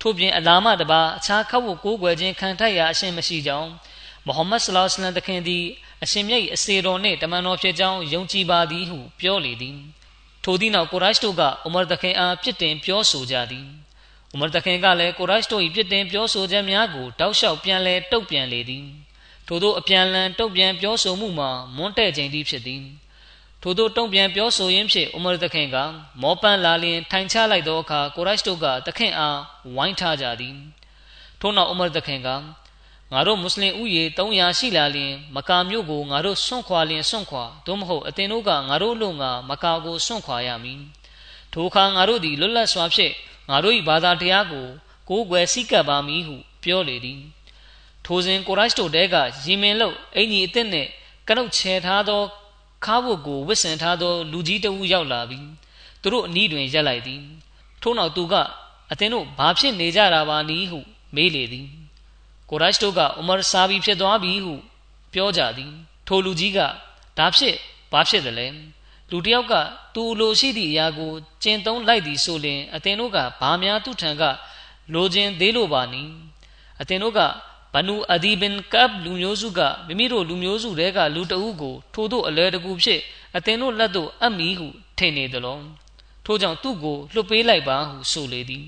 [0.00, 3.70] ထို့ပြင်အလာမတပါအခြားခောက်ဖို့ကိုးကွယ်ခြင်းခံထိုက်ရာအရှင်မရှိကြောင်း
[4.28, 5.64] မုဟမ္မဒ်ဆလောလ္လဟ်တခင်သည်
[6.04, 9.78] အရှင်မြတ်၏အစေတော်နှင့်တမန်တော်ဖြစ်ကြောင်းယုံကြည်ပါသည်ဟုပြောလေသည်
[10.44, 13.66] ထိုသည့်နောက်ကိုရိုက်တို့ကဥမာတခင်အားပြစ်တင်ပြောဆိုကြသည်
[14.34, 18.86] ဥမာတခင်ကလည်းကိုရိုက်တို့၏ပြစ်တင်ပြောဆိုချက်များကိုတောက်လျှောက်ပြန်လဲတုတ်ပြန်လေသည်
[19.46, 22.84] ထို့သောအပြန်လန်တုတ်ပြန်ပြောဆိုမှုမှာမွန်းတဲ့ခြင်းသည်ဖြစ်သည်
[23.62, 25.76] ထို့သောတုံ့ပြန်ပြောဆိုရင်းဖြင့်ဥမာသခင်က
[26.22, 29.38] မောပန်းလာလျင်ထိုင်ချလိုက်သောအခါကိုရိုက်တို့ကသခင်အား
[29.74, 30.56] ဝိုင်းထားကြသည်
[31.40, 32.28] ထို့နောက်ဥမာသခင်က
[33.12, 40.80] ငါတို့မွတ်စလင်ဥယေ300ရှိလာလျင်မကာမြို့ကိုငါတို့ဆွန့်ခွာလျင်ဆွန့်ခွာသို့မဟုတ်အသင်တို့ကငါတို့လုံငါမကာကိုဆွန့်ခွာရမည်
[41.52, 43.12] ထိုအခါငါတို့သည်လွတ်လပ်စွာဖြင့်
[43.50, 44.66] ငါတို့၏ဘာသာတရားကို
[45.08, 47.20] ကိုးကွယ်စည်းကပ်ပါမည်ဟုပြောလေသည်
[48.04, 50.88] ထိုစဉ်ကိုရိုက်တို့တဲကရီမင်လို့အင်ကြီးအစ်စ်နှင့်
[51.28, 52.22] ကနုတ်ချဲထားသော
[52.84, 55.46] ခါးဝတ်ကိုဝစ်ဆင်ထားသော လူကြီးတဦးရောက်လာပြီး
[56.02, 57.22] သူတို့အနီးတွင်ရက်လိုက်သည်
[57.82, 58.34] ထို့နောက်သူက
[58.90, 60.78] အသင်တို့ဘာဖြစ်နေကြတာပါနည်းဟု
[61.14, 61.68] မေးလေသည်
[62.50, 64.54] ကိုရိုက်တို့ကအူမာဆာဘီဖြစ်သွားပြီဟု
[65.12, 65.72] ပြောကြသည်
[66.06, 66.58] ထိုလူကြီးက
[67.18, 67.56] ဒါဖြစ်
[67.92, 68.46] ဘာဖြစ်တယ်လဲ
[69.10, 69.54] လူတယောက်က
[69.94, 71.10] သူလိုရှိသည့်အရာကို
[71.42, 74.22] ကျင့်သုံးလိုက်သည်ဆိုလျှင်အသင်တို့ကဘာများသူ့ထံက
[74.94, 76.12] လိုချင်သေးလို့ပါနည်း
[76.80, 77.20] အသင်တို့က
[77.74, 83.00] ဘနူအဒီဘင်ကပ်လူမျိုးစုကမိမိတို့လူမျိုးစုတဲကလူတအုပ်ကိုထို့သို့အလဲတကူဖြစ်
[83.36, 85.64] အသင်တို့လက်သို့အပ်မီဟုထင်နေသလုံး
[86.24, 88.64] ထို့ကြောင့်သူ့ကိုလွှတ်ပေးလိုက်ပါဟုဆိုလေသည်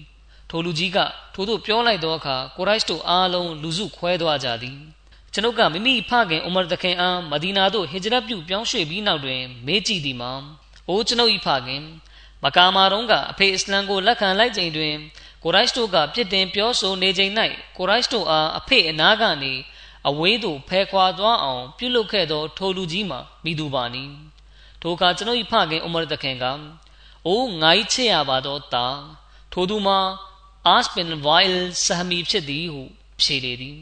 [0.51, 0.99] ထိုလူကြီးက
[1.35, 4.79] ထို့သို့ပြောလိုက်သောအခါကိုရိုက်တို့အားလုံးလူစုခွဲသွားကြသည်
[5.33, 10.33] ကျွန်ုပ်ကမိမိဖခင်အိုမာတခင်အားမဒီနာသို့ဟစ်ဂျရတ်ပြုပြောင်းရွှေ့ပြီးနောက်တွင် မေးကြည့်သည်မှာ
[10.89, 11.83] အိုးကျွန်ုပ်၏ဖခင်
[12.45, 14.95] မကာမာတုံးကအဖေအစ္စလမ်ကိုလက်ခံလိုက်ချိန်တွင်
[15.43, 17.33] ကိုရိုက်တို့ကပြစ်တင်ပြောဆိုနေချိန်၌
[17.77, 19.53] ကိုရိုက်တို့အားအဖေအနာကနေ
[20.09, 24.05] အဝေးသို့ဖဲခွာသွားအောင်ပြုလုပ်ခဲ့သော ထိုလူကြီးမှာမိသူပါနီ
[24.81, 26.45] ထိုအခါကျွန်ုပ်၏ဖခင်ဥမာတခင်က
[27.27, 28.87] အိုးငါ၏ချစ်ရပါသောတာ
[29.53, 29.99] ထိုသူမှာ
[30.67, 32.83] အာစ်ဘင်ဝိုင်ဆဟမီဖြစ်သည်ဟု
[33.23, 33.79] ဖြေလေသည်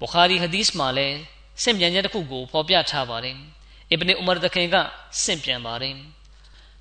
[0.00, 1.18] ဘုခါရီဟဒီစ်မှာလည်း
[1.62, 3.36] စင့်ပြန်ချက်တစ်ခုကိုဖော်ပြထားပါတယ်
[3.90, 4.76] အစ်ဘနီဥမာတခင်က
[5.22, 5.94] စင့်ပြန်ပါတယ်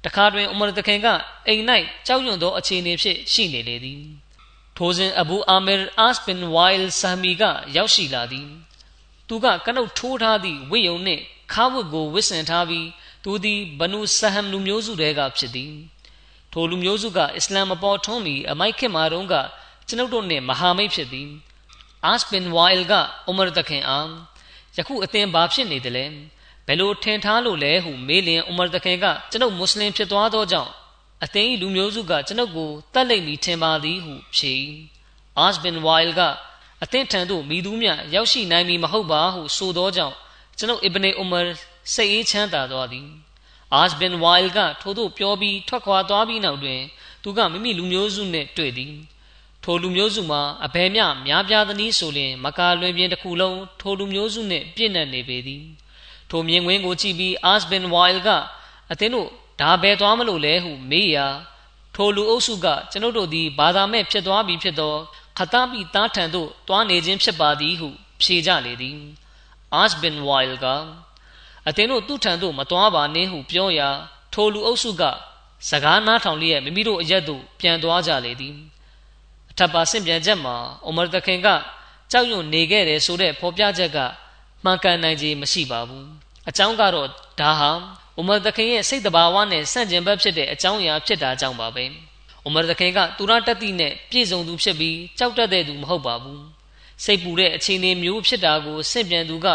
[0.05, 1.07] တခါတွင်ဥမာတခင်က
[1.47, 1.63] အိမ်၌
[2.07, 4.01] ကြောက်ရွံ့သောအခြေအနေဖြင့်ရှိနေလေသည်
[4.77, 7.43] ထိုစဉ်အဘူအာမီအာစ်ဘင်ဝိုင်ဆာမီက
[7.75, 8.49] ရောက်ရှိလာသည်
[9.27, 11.21] သူကကနုတ်ထိုးထားသည့်ဝိယုံနှင့်
[11.53, 12.87] ခါဝတ်ကိုဝစ်ဆင်ထားပြီး
[13.23, 15.73] သူသည်ဘနုဆဟမ်လူမျိုးစုတဲကဖြစ်သည်
[16.57, 19.35] ထိုလူမျိုးစုကအစ္စလမ်မပေါ်ထွန်းမီအမိုက်ခင်မာတုန်းက
[19.87, 21.29] ကျွန်ုပ်တို့နှင့်မဟာမိတ်ဖြစ်သည်
[22.05, 22.93] အာစ်ဘင်ဝိုင်လ်က
[23.27, 23.99] အူမာတခင်အာ
[24.75, 26.05] ယခုအသင်ဘာဖြစ်နေတယ်လဲ
[26.67, 30.71] ဘယ်လိုထင်ထားလို့လဲဟုမေးလျင်ဥမာတခင်ကကျွန်ုပ်မွတ်စလင်ဖြစ်သွားသောကြောင့်
[31.23, 34.53] အသင်၏လူမျိုးစုကကျွန်ုပ်ကိုတတ်လိမ့်မည်ထင်ပါသည်ဟုဖြေ
[35.37, 36.21] အာစ်ဘင်ဝိုင်လ်က
[36.83, 40.15] အသင်ထံသို့မိသူမြရောက်ရှိနိုင်မည်မဟုတ်ပါဟုဆိုသောကြောင့်
[40.57, 41.39] ကျွန်ုပ်အစ်ဘနေဥမာ
[41.93, 43.07] စိတ်အေးချမ်းသာသွားသည်
[43.75, 46.81] အာစ်ဘင်ဝိုင်လ်ကထို့သို့ပြောပြီးထွက်ခွာသွားပြီးနောက်တွင်
[47.23, 48.93] သူကမိမိလူမျိုးစုနှင့်တွေ့သည်
[49.63, 55.63] ထိုလူမျိုးစုမှာအဘယ်မျှများပြားသနည်းဆိုလျင် မကာလွင်ပြင်တစ်ခုလုံးထိုလူမျိုးစုနှင့်ပြည့်နှက်နေပေသည်
[56.29, 58.29] ထိုမြင်ကွင်းကိုကြည့်ပြီးအာစ်ဘင်ဝိုင်လ်က
[58.91, 59.29] အသင်တို့
[59.61, 61.27] ဒါဘယ်သွားမလို့လဲဟုမေးရာ
[61.95, 64.95] ထိုလူအုပ်စုကကျွန်ုပ်တို့သည်ဘာသာမဲ့ဖြစ်သွားပြီဖြစ်သော
[65.37, 67.89] ခတာဘီတားထံသို့တွားနေခြင်းဖြစ်ပါသည်ဟု
[68.21, 68.97] ဖြေကြလေသည်
[69.73, 70.67] အာစ်ဘင်ဝိုင်လ်က
[71.67, 73.89] အသင်တို့သူ့ထံသို့မသွားပါနှင့်ဟုပြောရာ
[74.33, 75.03] ထိုလူအုပ်စုက
[75.69, 78.55] စကားနားထောင်လျက်မိမိတို့အရက်သို့ပြန်သွားကြလေသည်
[79.51, 80.55] အထပ်ပါဆင့်ပြန်ချက်မှာ
[80.85, 81.47] အိုမာတခင်က
[82.11, 83.97] ကြောက်ရွံ့နေခဲ့တယ်ဆိုတဲ့ဖော်ပြချက်က
[84.63, 86.07] မှန်ကန်နိုင်ခြင်းမရှိပါဘူး
[86.49, 87.09] အကြောင်းကတော့
[87.39, 87.71] ဒါဟာ
[88.17, 91.85] အိုမာတခင်ရဲ့စိတ်တဘာဝနဲ့ဆန့်ကျင်ဘက်ဖြစ်တဲ့အကြောင်းအရာဖြစ်တာကြောင့်ပါပဲ
[92.43, 96.43] အိုမာတခင်ကသူရတက်တိနဲ့ပြည့်စုံသူဖြစ်ပြီးကြောက်တတ်တဲ့သူမဟုတ်ပါဘူး
[97.03, 99.47] စိတ်ပူတဲ့အခြေအနေမျိုးဖြစ်တာကိုဆင့်ပြန်သူက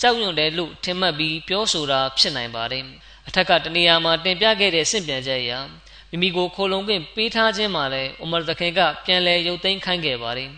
[0.00, 2.84] ကြောက်ရွံ့တယ်လို့ထင်မှတ်ပြီးပြောဆိုတာဖြစ်နိုင်ပါတယ်
[3.28, 5.58] အထက်ကတနေရာမှာတင်ပြခဲ့တဲ့ဆင့်ပြန်ချက်အရာ
[6.10, 10.50] မိမိကိုခိုလုံခွင့်ပေးထားခြင်းမှာလည်းအိုမာတခင်ကပြန်လဲရုပ်သိမ်းခိုင်းခဲ့ပါတယ်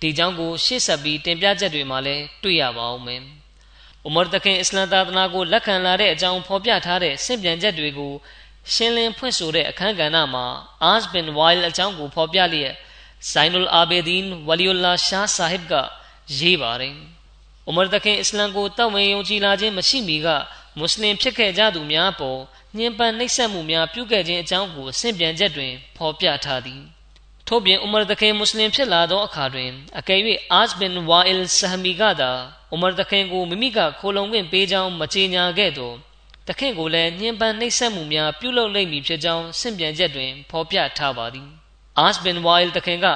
[0.00, 3.22] ဒီကြောင့်ကိုရှေ့ဆက်ပြီးတင်ပြချက်တွေမှာလည်းတွေ့ရပါအောင်မယ်။
[4.06, 8.12] ဥမာတခင်အစ္စလမ်သာသနာကိုလက်ခံလာတဲ့အကြောင်းဖော်ပြထားတဲ့ဆင့်ပြန်ချက်တွေကို
[8.72, 10.46] ရှင်းလင်းဖွင့်ဆိုတဲ့အခန်းကဏ္ဍမှာ
[10.82, 12.74] အာစ်ဘင်ဝိုင်လ်အကြောင်းကိုဖော်ပြလျက်
[13.30, 15.74] ဇိုင်နူလ်အာဘေဒင်ဝလီယူလာရှားဆာဟစ်က
[16.38, 16.96] ရေးပါတယ်။
[17.68, 20.28] ဥမာတခင်အစ္စလမ်ကိုတောက်ဝင်ယုံကြည်လာခြင်းမရှိမီက
[20.78, 22.38] မွတ်စလင်ဖြစ်ခဲ့ကြသူများပေါ်
[22.76, 26.82] ညှဉ်းပန်းနှိပ်စက်မှုများပြုခဲ့ခြင်းအကြောင်းကိုဆင့်ပြန်ချက်တွင်ဖော်ပြထားသည်။
[27.48, 30.20] ထို့ပြင်ဥမာတခင်မွတ်စလင်ဖြစ်လာသောအခါတွင်အကယ်၍
[30.52, 32.30] အာဇ်ဘင်ဝါအီလ်ဆဟမီကသာ
[32.72, 35.92] ဥမာတခင်ကိုမိမိကခိုလုံခွင့်ပေးကြောင်းမကြေညာခဲ့သော
[36.48, 41.48] တခင်ကိုလည်းညှဉ်းပန်းနှိပ်စက်မှုများပြုလုပ်လိမ့်မည်ဖြစ်ကြောင်းဆင့်ပြန်ချက်တွင်ဖော်ပြထားပါသည်
[41.98, 43.06] အာဇ်ဘင်ဝါအီလ်တခင်က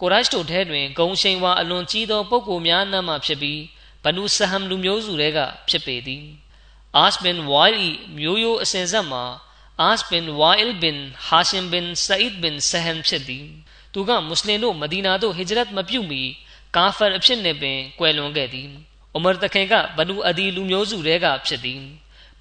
[0.00, 3.60] ကိုရိုက်တို့ထဲတွင်ဂုံရှိန်ဝါအလွန်ကြီးသောပုဂ္ဂိုလ်များနာမှဖြစ်ပြီး
[4.06, 5.38] ဘနူဆဟမ်လူမျိုးစုတွေက
[5.68, 6.24] ဖြစ်ပေသည်
[6.96, 9.24] အာဇ်ဘင်ဝါအီလ်မျိုးရိုးအစဉ်ဆက်မှာ
[9.82, 13.46] အာစ်ဘင်ဝါအီလ်ဘင်ဟာရှင်ဘင်ဆအိဒ်ဘင်ဆဟန်ဖြစ်သည်
[13.92, 16.22] သူကမွတ်စလင်တို့မဒီနာသို့ဟစ်ဂျရတ်မပြုမီ
[16.76, 18.68] ကာဖာအဖြစ်နှင့်ပင်ကွယ်လွန်ခဲ့သည်
[19.14, 21.80] အိုမာတခင်ကဘနူအဒီလူမျိုးစုတဲကဖြစ်သည်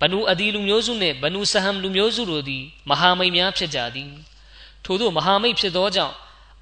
[0.02, 4.12] ဘနူအဒီလူမျိုးစုနှင့်ဘနူဆဟမ်လူမျိုးစုတို့သည်မဟာမိတ်များဖြစ်ကြသည်
[4.86, 6.16] ထို့သောမဟာမိတ်ဖြစ်သောကြောင့်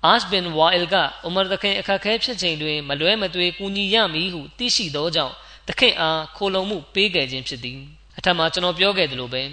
[0.06, 5.34] အာစ်ဘင်ဝါအီလ်ကအိုမာတခင်အခက်ခဲဖြစ်ချိန်တွင်မလွဲမသွေကူညီရမည်ဟုသိရှိသောကြောင့်
[5.68, 7.80] တခင်အားခိုလုံမှုပေးခဲ့ခြင်းဖြစ်သည်
[8.18, 9.44] အထက်မှာကျွန်တော်ပြောခဲ့သလိုပဲ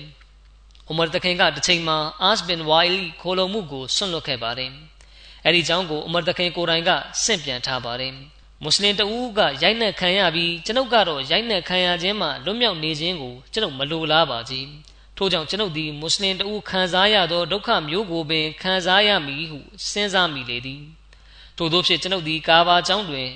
[0.91, 4.71] ဥမာတခင်ကတစ်ချိန်မှာအာစ်ဘင်ဝိုင်လီခိုလုံမှုကိုဆွန့်လွတ်ခဲ့ပါတယ်။
[5.47, 6.91] အဲဒီကြောင့်ကိုဥမာတခင်ကိုယ်တိုင်က
[7.23, 8.13] ဆင့်ပြန်ထားပါတယ်။
[8.63, 14.67] မွတ်စလင်တဦးကရိုက်နှက်ခံရပြီးကျွန်ုပ်ကတော့ရိုက်နှက်ခံရခြင်းမှလွတ်မြောက်နေခြင်းကိုကျွန်ုပ်မလိုလားပါကြီး။
[15.23, 19.59] ထို့ကြောင့်ကျွန်ုပ်သည်မွတ်စလင်တဦးခံစားရသောဒုက္ခမျိုးကိုပင်ခံစားရမည်ဟု
[19.91, 20.83] စဉ်းစားမိလေသည်။
[21.57, 23.29] ထို့သောဖြင့်ကျွန်ုပ်သည်ကာဘာကျောင်းတွင်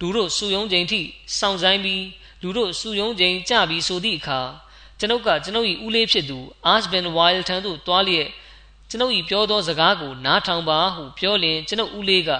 [0.00, 1.00] လူတို့စုယုံချိန်ထိ
[1.38, 2.04] စောင့်ဆိုင်ပြီး
[2.42, 4.40] လူတို့စုယုံချိန်ကြပြီးဆိုသည့်အခါ
[4.98, 8.28] ကျွန်ုပ်ကကျွန်ုပ်၏ဦးလေးဖြစ်သူအာစ်ဘင်ဝိုင်လ်ထံသို့တွားလျက်
[8.90, 12.30] ကျွန်ုပ်၏ပြောသောစကားကိုနားထောင်ပါဟုပြောလျင်ကျွန်ုပ်ဦးလေးက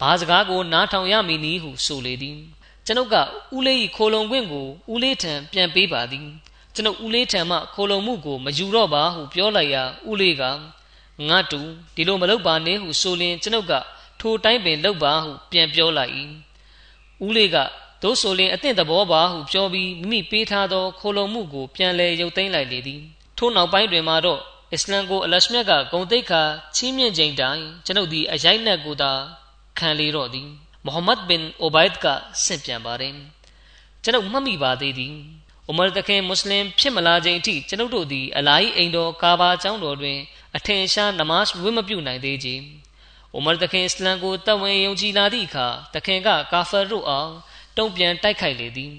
[0.00, 2.38] ဘာစကားကိုနားထောင်ရမည်နည်းဟုဆိုလေသည်
[2.86, 3.16] ကျွန်ုပ်က
[3.56, 6.28] ဦးလေး၏ခိုလုံခွင့်ကိုဦးလေးထံပြန်ပေးပါသည်
[6.74, 10.42] ကျွန်ုပ်ဦးလေးထံမှခိုလုံမှုကိုမယူတော့ပါဟုပြောလိုက်ရာဦးလေးက
[11.28, 11.60] ငါတူ
[11.94, 13.72] ဒီလိုမလုပ်ပါနဲ့ဟုဆိုလျင်ကျွန်ုပ်က
[14.20, 16.12] ထိုတိုင်းပင်လုပ်ပါဟုပြန်ပြောလိုက်၏
[17.26, 17.56] ဦးလေးက
[18.02, 23.00] သို့ဆိုလျှင်အသင့်သဘောပါဟုပြောပြီးမိမိပေးထားသောခိုလုံမှုကိုပြန်လည်ရုပ်သိမ်းလိုက်လေသည်
[23.38, 24.40] ထို့နောက်ပိုင်းတွင်မှတော့
[24.72, 26.42] အစ္စလမ်ကိုအလရှမြတ်ကဂုံတိတ်ခါ
[26.76, 29.12] ချီးမြှင့်ခြင်းတိုင်ကျွန်ုပ်သည်အရိုက်နှက်ကိုသာ
[29.78, 30.48] ခံလေတော့သည်
[30.84, 32.06] မုဟမ္မဒ်ဘင်အိုဘိုက်ဒ်က
[32.44, 33.14] ဆင့်ပြန်ပါတယ်
[34.02, 35.14] ကျွန်ုပ်မှတ်မိပါသေးသည်
[35.70, 40.18] ဥမာတခင်မွတ်စလင်ဖြစ်မလာခြင်းအထိကျွန်ုပ်တို့သည်အလာဟီအိမ်တော်ကာဘာကျောင်းတော်တွင်
[40.56, 42.62] အထင်ရှားနမတ်ဝတ်မပြုနိုင်သေးခြင်း
[43.36, 47.32] ဥမာတခင်အစ္စလမ်ကိုတဝင်ယုံကြည်လာသည့်အခါတခင်ကကာဖာတို့အောင်
[47.76, 48.94] တုံ့ပြန်တိုက်ခိုက်လေသည်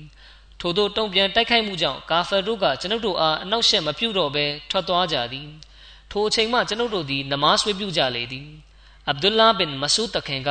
[0.59, 5.49] ထို့သောတုံ့ပြန်တိုက်ခိုက်မှုကြောင့်ကာဖာတို့ကကျွန်ုပ်တို့အားအနောက်ရှက်မပြုတော့ဘဲထွက်သွားကြသည်
[6.11, 8.47] ထိုအချိန်မှကျွန်ုပ်တို့သည်နမတ်ဝတ်ပြုကြလေသည်
[9.07, 10.49] အဗ်ဒူလာဘင်မဆူတခင်က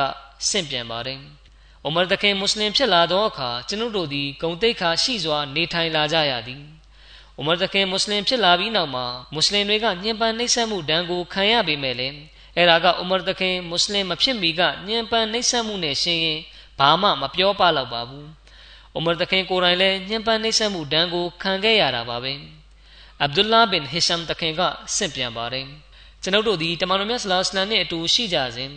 [0.49, 1.21] ဆင့်ပြန်ပါတယ်။
[1.85, 6.61] အိုမာတခင်မွတ်စလင်ဖြစ်လာသောအခါကျွန်ုပ်တို့သည်ဂုံတိတ်ခါရှိစွာနေထိုင်လာကြရသည်။
[7.37, 12.15] အိုမာတခင်မွတ်စလင်ဖြစ်လာပြီးနောက်မှာမွတ်စလင်တွေကညှဉ်းပန်းနှိပ်စက်မှုဒဏ်ကိုခံရပေမဲ့လည်း
[12.55, 16.39] အဲ့ဒါကအိုမာတခင်မွတ်စလင်မဖြစ်မီကညှဉ်းပန်းနှိပ်စက်မှုနဲ့ရှင်ရင်
[16.79, 18.27] ဘာမှမပြောပလောက်ပါဘူး။
[18.93, 22.33] အိုမာတခင်ကိုယ်တိုင်လည်းညှဉ်းပန်းနှိပ်စက်မှုဒဏ်ကိုခံခဲ့ရတာပါပဲ။
[23.21, 24.61] အဗ်ဒူလာဘင်ဟီရှမ်တခင်က
[24.95, 25.65] ဆင့်ပြန်ပါတယ်။
[26.23, 28.71] ကျွန်ုပ်တို့ဒီတမန်တော်မြတ်ဆလာစလမ်နဲ့အတူရှိကြစဉ်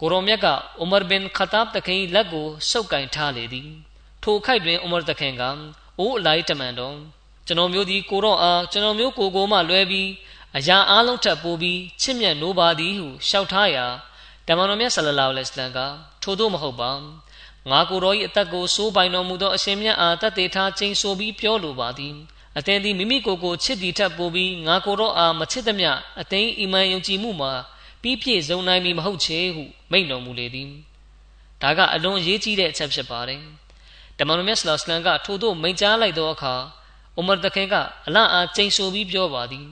[0.00, 0.46] ကိုရောမြတ်က
[0.82, 3.70] ဥမာဘင်ခတာဘ်တခင်လက်ကိုဆုပ်ကင်ထားလေသည်။
[4.22, 5.42] ထိုခိုက်တွင်ဥမာတခင်က
[5.98, 6.96] အိုးအလိုက်တမန်တော်
[7.46, 10.08] ကျွန်တော်မျိုးဒီကိုရောအားကျွန်တော်မျိုးကိုကိုမှလွဲပြီး
[10.56, 13.86] အရာအလုံးထပ်ပိုးပြီးချစ်မြတ်နိုးပါသည်ဟုလျှောက်ထားရာ
[14.46, 15.80] တမန်တော်မြတ်ဆလလောလ္လဟ်အလိုင်းက
[16.22, 16.90] ထို့သောမဟုတ်ပါ
[17.70, 22.14] ငါကိုယ်တော်၏အသက်ကိုစိုးပိုင်တော်မူသောအရှင်မြတ်အားတတ်သေးထားချိန်ဆိုပြီးပြောလိုပါသည်
[22.58, 25.90] အသင်သည်မိမိကိုယ်ကိုချစ်သည်ထက်ပိုပြီးငါကိုယ်တော်အားမချစ်သမျှ
[26.20, 27.52] အသင်အီမန်ယုံကြည်မှုမှာ
[28.06, 30.70] ပြီးပြည့်စုံနိုင်မည်မဟုတ်ချေဟုမိန့်တော်မူလေသည်
[31.62, 33.42] ဒါကအလွန်ရေးကြီးတဲ့အချက်ဖြစ်ပါတယ်
[34.18, 36.54] တမန်တော်မြတ်ဆလောစလမ်ကထို့သို့မိန့်ကြားလိုက်သောအခါ
[37.18, 37.74] ဥမာတခင်က
[38.06, 39.66] အလအားချိန်ဆိုပြီးပြောပါသည်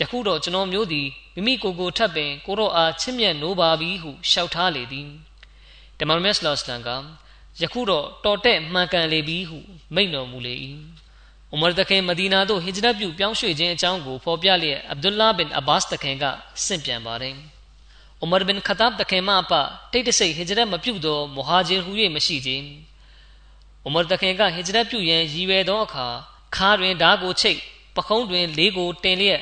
[0.00, 5.08] ယခုတော့ကျွန်တော်မျိုးသည်မိမိကိုယ်ကိုထပ်ပင်ကိုတော်အားချစ်မြတ်နိုးပါပြီဟုလျှောက်ထားလေသည်
[5.98, 6.88] တမန်တော်မြတ်ဆလောစလမ်က
[7.62, 9.58] ယခုတော့တော်တဲ့မှန်ကန်လေပြီဟု
[9.94, 10.54] မိန့်တော်မူလေ၏။
[11.54, 16.24] ဥမာတခင်မဒီနာသို့ဟစ်ဂျရတ်ပြုပြောင်းရွှေ့ခြင်းအကြောင်းကိုဖော်ပြလျက်အဗ်ဒူလာဘင်အဘတ်တခင်က
[16.64, 17.36] ဆင့်ပြန်ပါတယ်။
[18.22, 19.52] ဥမာဘင်ခတပ်တခင်မအပ
[19.92, 22.64] တိတ်တဆိတ်ဟစ်ဂျရတ်မပြုသောမူဟာဂျီဟူ၍မရှိခြင်း။
[23.86, 26.06] ဥမာတခင်ကဟစ်ဂျရတ်ပြုရန်ရည်ရွယ်သောအခါ
[26.56, 27.58] ခါတွင်ဓာကိုချိတ်
[27.96, 29.40] ပခုံးတွင်လေးကိုတင်လျက်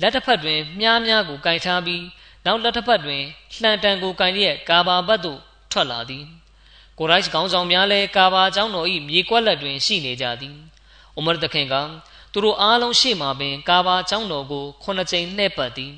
[0.00, 2.04] လက်တစ်ဖက်တွင်မြားများကိုကင်ထားပြီး
[2.44, 3.22] နောက်လက်တစ်ဖက်တွင်
[3.60, 5.40] လှန်တန်ကိုကင်လျက်ကာဘာဘတ်သို့
[5.70, 6.24] ထွက်လာသည်
[6.98, 10.56] ကိုရိုက်ခေါင်းဆောင်များလည်းကာဘာကျောင်းတော်၏မြေကွက်လက်တွင်ရှိနေကြသည်
[11.18, 11.74] ဥမရ်တခင်က
[12.32, 15.92] သူတို့အားလုံးရှေ့မှပင်ကာဘာကျောင်းတော်ကိုခုနှစ်ကြိမ်လှည့်ပတ်သည်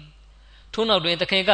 [0.73, 1.53] ထို့နောက်တွင်တခင်က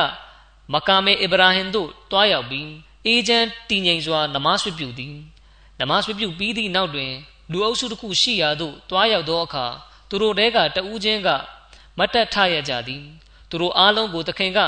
[0.73, 2.71] မကာမေအစ္စရာဟင်သို့တွားရောက်ပြီး
[3.07, 5.17] အေဂျန်တည်ငြိမ်စွာနမတ်ဝပြုသည်
[5.81, 7.13] နမတ်ဝပြုပြီးသည့်နောက်တွင်
[7.53, 9.67] လူအုပ်စုတစ်ခုရှိရာသို့တွားရောက်သောအခါ
[10.09, 11.29] သူတို့တဲကတဦးချင်းက
[11.99, 13.03] မတ်တက်ထရကြသည်
[13.51, 14.59] သူတို့အားလုံးကိုသခင်က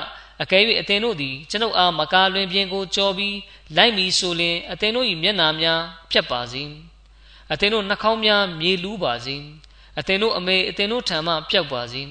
[0.42, 3.36] အကဲ၍အသင်တို့သည်ကျွန်ုပ်အားမကားလွင်ပြင်ကိုကြော်ပြီး
[3.76, 5.80] လိုက်မီဆိုလျင်အသင်တို့၏မျက်နာများ
[6.10, 6.62] ဖြတ်ပါစေ
[7.52, 9.36] အသင်တို့နှာခေါင်းများမြေလူးပါစေ
[9.98, 12.02] အသင်တို့အမေအသင်တို့ထံမှပျောက်ပါစေ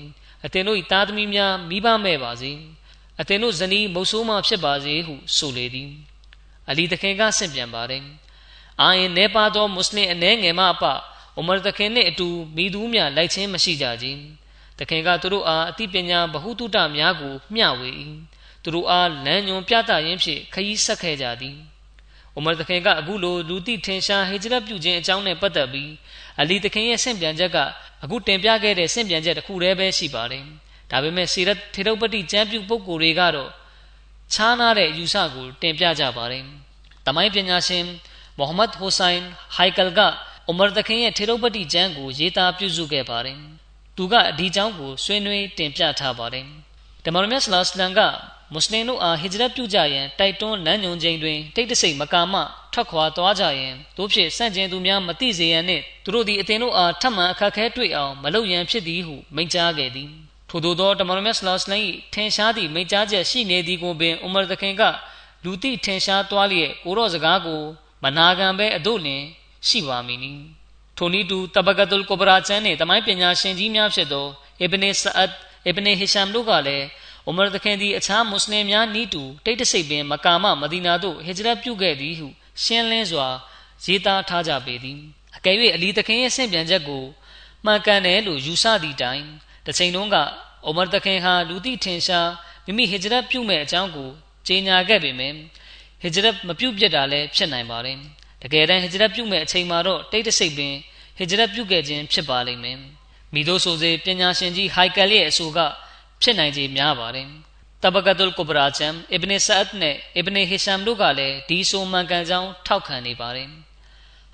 [0.46, 2.52] အသင်တို့၏သားသမီးများမိဘမဲ့ပါစေ
[3.22, 5.90] အသင်တို့ဇနီးမုတ်ဆိုးမှဖြစ်ပါစေဟုဆိုလေသည်
[6.70, 8.04] အလီသခင်ကဆင့်ပြန်ပါတယ်
[8.82, 10.84] အာရင်နေပါသောမွတ်စလင်အနှဲငယ်မှအပ
[11.36, 14.20] အိုမာသခင်နှင့်အတူမိသူများလိုက်ချင်းမရှိကြခြင်း
[14.80, 17.90] သခင်ကသူတို့အားအသိပညာဗဟုသုတများကိုမျှဝေ၏
[18.64, 21.58] သူတို့အားလမ်းညွန်ပြသရင်းဖြင့်ခရီးဆက်ခဲ့ကြသည်
[22.36, 25.92] အိုမာသခင်ကအခုလိုလူသိထင်ရှားဟေဂျရတ်ပြုခြင်းအကြောင်းနဲ့ပတ်သက်ပြီး
[26.40, 27.58] အလီသခင်ရဲ့ဆင့်ပြန်ချက်က
[28.04, 30.46] အခုတင်ပြခဲ့တဲ့ဆင့်ပြန်ချက်တစ်ခုတည်းပဲရှိပါတယ်
[30.92, 33.50] ဒါပေမဲ့စီရတ်ထေရုပတိကျမ်းပြုပုဂ္ဂိုလ်တွေကတော့
[34.34, 36.44] ခြားနာတဲ့အယူဆကို တင်ပြကြပါတယ်
[37.06, 37.86] တမိုင်းပညာရှင်
[38.38, 39.20] မိုဟမ္မဒ်ဟိုဆိုင်
[39.56, 40.00] ဟိုင်ကယ်က
[40.48, 43.38] အိုမာသခင်ရဲ့ထေရုပတိကျမ်းကိုရေးသားပြုစုခဲ့ပါတယ်
[43.98, 46.46] သူကဒီအကြောင်းကိုဆွေးနွေးတင်ပြထားပါတယ်။
[47.06, 48.02] တမန်တော်မြတ်ဆလ္လာလမ်က
[48.54, 52.36] မွတ်စလင်တို့အားဟစ်ဂျရတ်ပြုကြရန်တိုက်တွန်းလမ်းညွှန်ခြင်းတွင်တိတ်တဆိတ်မကာမ
[52.74, 60.10] ထွက်ခွာသွားကြရန်တို့ဖြင့်စန့်ကျင်သူများမသိစေရန်နှင့်သူတို့သည်အသင်တို့အားထပ်မံအခက်ခဲတွေ့အောင်မလုပ်ရန်ဖြစ်သည်ဟုမိန့်ကြားခဲ့သည်
[60.50, 61.82] ထို့သောသောတမန်တော်မြတ်ဆလ္လာလမ်၏
[62.14, 64.84] ထင်ရှားသည့်မိန့်ကြားချက်ရှိနေသည်ကိုပင်ဥမရသခင်က
[65.44, 67.62] လူသိထင်ရှားသွားလျက်ကိုရော့စကားကို
[68.04, 69.24] မနာခံဘဲအတို့လင်
[69.68, 70.32] ရှိပါမည်နီ
[70.98, 74.28] ထိုနည်းတူတဘကတ်လ်ကိုဘရာချန်နှင့်တမိုင်းပညာရှင်ကြီးများဖြစ်သော
[74.62, 75.32] အစ်ဘနီဆအတ်
[75.66, 76.86] အစ်ဘနီဟီရှမ်တို့ကလည်း
[77.26, 82.28] အိုမာသခင်သည်အခြားမွတ်စလင်များနီးတူတိတ်တဆိတ်ပင်မကာမမဒီနာသို့ဟစ်ဂျရတ်ပြုခဲ့သည်ဟု
[82.64, 83.28] ရှင်းလင်းစွာ
[83.84, 85.00] ရေးသားထားကြပေသည်
[85.38, 87.04] အကယ်၍အလီသခင်ရဲ့ဆင့်ပြန်ချက်ကို
[87.66, 89.24] မှန်ကန်တယ်လို့ယူဆသည့်တိုင်
[89.66, 90.16] တစ်ချိန်လုံးက
[90.66, 92.30] အိုမာသခင်ဟာလူသိထင်ရှား
[92.66, 94.10] မိမိဟစ်ဂျရတ်ပြုမဲ့အကြောင်းကို
[94.48, 95.36] ကြေညာခဲ့ပေမယ့်
[96.02, 97.98] ဟစ်ဂျရတ်မပြုတ်ပြစ်တာလည်းဖြစ်နိုင်ပါတယ်
[98.42, 100.76] တကယ်တမ်းဟစ်ဂျရတ်ပြုမဲ့အချိန်မှာတော့တိတ်တဆိတ်ပင်
[101.18, 102.78] ဟစ်ဂျရတ်ပြုခဲ့ခြင်းဖြစ်ပါလိမ့်မယ်
[103.34, 105.60] မိတို့ဆိုစေပညာရှင်ကြီးဟိုက်ကယ်ရဲ့အဆိုက
[106.22, 107.28] ဖြစ်နိုင်ခြေများပါတယ်
[107.84, 113.50] တဘကတ်လ်ကုဘရာချမ်အစ်ဘနီဆာတ်နဲ့အစ်ဘနီဟီရှမ်တို့ကလည်းဒီဆိုမှန်ကန်ကြောင်းထောက်ခံနေပါတယ်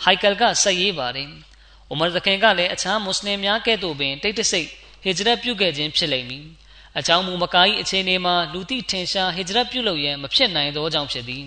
[0.03, 1.30] ဟိုက်ကယ်ကဆက်ရေးပါတယ်
[1.91, 4.69] ဥမာသခင်ကလည်းအခြားမွတ်စလင်များကဲ့သို့ပင်တိတ်တဆိတ်
[5.06, 6.45] ဟစ်ဂျရတ်ပြုခဲ့ခြင်းဖြစ်လိမ့်မည်
[6.99, 11.45] အကြောင်းမူမကား၏အခြေအနေမှာလူသိထင်ရှားဟစ်ဂျရတ်ပြုလုပ်ရန်မဖြစ်နိုင်သောကြောင့်ဖြစ်သည်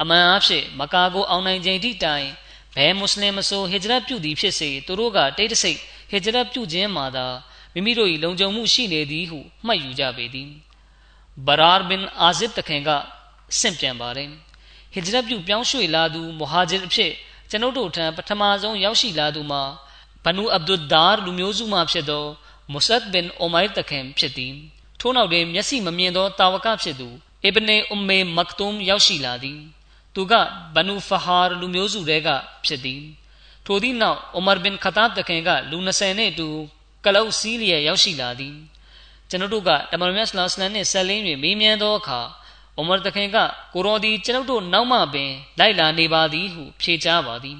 [0.00, 2.28] အမှန်အားဖြင့်မကာကိုအောင်နိုင်ခြင်းတိတိုင်
[2.76, 5.78] ဘယ်မွတ်စလင်မဆိုဟစ်ဂျရတ်ပြုသည်ဖြစ်စေသူတို့ကတိတ်တဆိတ်
[6.10, 7.26] ဟစ်ဂျရတ်ပြုခြင်းမှာသာ
[7.74, 10.50] မိမိတို့၏လုံခြုံမှုရှိနေသည်ဟုမှတ်ယူကြပေသည်
[11.46, 12.90] ဘရာဘင်အာဇစ်တခင်က
[13.58, 14.28] ဆင့်ပြန်ပါတယ်
[14.92, 17.12] ဟစ်ဂျရတ်ပြုပြောင်းရွှေ့လာသူမူဟာဂျစ်အဖြစ်
[17.50, 19.62] ကျွန်ုပ်တို့ထံပထမဆုံးရောက်ရှိလာသူမှာ
[20.24, 22.26] ဘနူအဗ်ဒุลဒါလူမျိုးစုမှဖြစ်သော
[22.72, 24.54] မုဆတ်ဘင်အိုမိုင်တခင်ဖြစ်သည်
[25.00, 27.08] ထို့နောက်တွင်မျက်စိမမြင်သောတာဝကဖြစ်သူ
[27.44, 29.60] အစ်ဘနေအွမ်မေမက်တုမ်ရောက်ရှိလာသည်
[30.14, 30.32] သူက
[30.74, 32.28] ဘနူဖဟာလူမျိုးစုတဲက
[32.64, 33.02] ဖြစ်သည်
[33.66, 36.48] ထိုသည့်နောက်အိုမာဘင်ခတာတခင်ကလူ20နှင့်အတူ
[37.04, 38.56] ကလုတ်စီးလျက်ရောက်ရှိလာသည်
[39.30, 42.20] ကျွန်ုပ်တို့ကတမန်တော်မြတ်ဆလ္လာလမ်နှင့်ဆက်လင်း၍မေးမြန်းသောအခါ
[42.76, 43.36] အိုမာတခင်က
[43.74, 47.58] ကိုရောဒီကျွန်ုပ်တို့နောက်မှပင်လိုက်လာနေပါသည်ဟုဖြေကြားပါသည်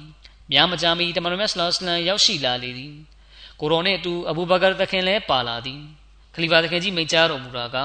[0.51, 2.93] များမကြာမီတမန်တော်မြတ်ဆလ္လာလမ်ရောက်ရှိလာလေသည်
[3.61, 5.79] ကိုရောနှင့်အတူအဘူဘကာတခင်လည်းပါလာသည်
[6.35, 7.77] ခလီဖာတခင်ကြီးမိန့်ကြားတော်မူတာက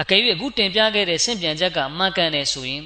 [0.00, 2.84] အကယ်၍အခုတင်ပြခဲ့တဲ့ဆင့်ပြန်ချက်ကမှန်ကန်တယ်ဆိုရင်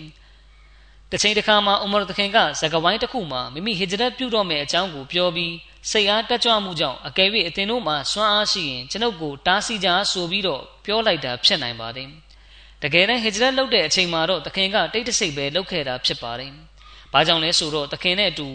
[1.10, 5.54] တစ်ချိန်တစ်ခါမှာအူမာတခင်ကဇကဝိုင်းတစ်ခုမှာမိမိဟစ်ဂျရတ်ပြုတော့မယ့်အကြောင်းကိုပြောပြီး
[5.90, 12.08] စိတ်အားတက်ကြွမှုကြောင့်အကယ်၍အတင်တို့မှာစွမ်းအားရှိရင်ကျွန်ုပ်ကိုတားဆီးကြဆိုပြီးတော့ပြောလိုက်တာဖြစ်နိုင်ပါတယ်။
[12.82, 16.52] တကယ်တမ်းဟစ်ဂျရတ်လုပ်တဲ့အချိန်မှာတော့သခင်ကတိတ်တဆိတ်ပဲလုပ်ခဲ့တာဖြစ်ပါတယ်။
[17.12, 18.48] ဘာကြောင့်လဲဆိုတော့သခင်နဲ့အတူ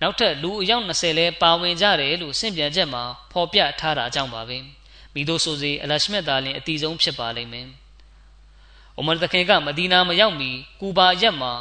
[0.00, 4.58] နောက်ထပ်လူအယောက်20လဲပါဝင်ကြတယ်လို့စင့်ပြန်ချက်မှာဖော်ပြထားတာကြောင့်ပါပဲ။
[5.14, 7.66] မိတို့ဆိုစေအလရှမက်သားလင်အတီဆုံးဖြစ်ပါလိမ့်မယ်။
[8.96, 11.52] အိုမာသခင်ကမဒီနာမရောက်မီကူဘာရက်မှာ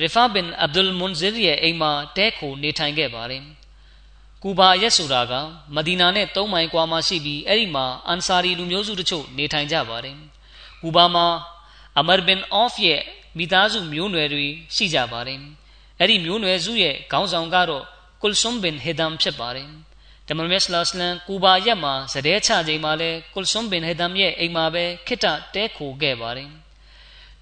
[0.00, 3.42] ရီဖာဘင်အဗ်ဒุลမွန်ဇီရဲ့အိမ်မှာတဲခိုနေထိုင်ခဲ့ပါတယ်။
[4.42, 5.32] ကူဘာရက်ဆိုတာက
[5.74, 10.16] မဒီနာနဲ့၃မိုင်ကွာမှာရှိပြီးအဲ့ဒီမှာအန်ဆာရီလူမျိုးစုတချို့နေထိုင်ကြပါတယ်။
[10.82, 11.26] ကူဘာမှာ
[11.98, 13.02] အမာဘင်အော့ဖ်ရဲ့
[13.38, 15.40] မိသားစုမျိုးနွယ်တွေရှိကြပါတယ်။
[15.98, 17.84] အဲ့ဒီမျိုးနွယ်စုရဲ့ခေါင်းဆောင်ကတော့
[18.22, 19.70] ကုလ်ဆွမ်ဘင်ဟေဒမ်ဖြစ်ပါတယ်။
[20.28, 26.50] တမန်တော်ဆလစလန်ကူဘာရက်မှာဇဒဲချချိန်မှာလဲကုလ်ဆွမ်ဘင်ဟေဒမ်ရဲ့အိမ်မှာပဲခိတ္တတဲခိုခဲ့ပါတယ်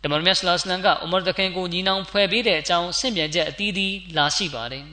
[0.02, 4.84] တမန်တော်ဆလစလန်ကအူမာတခင်ကိုညီနောင်ဖွဲ့ပေးတဲ့အကြောင်းဆင့်ပြန်ချက်အသီးသီးလာရှိပါတယ်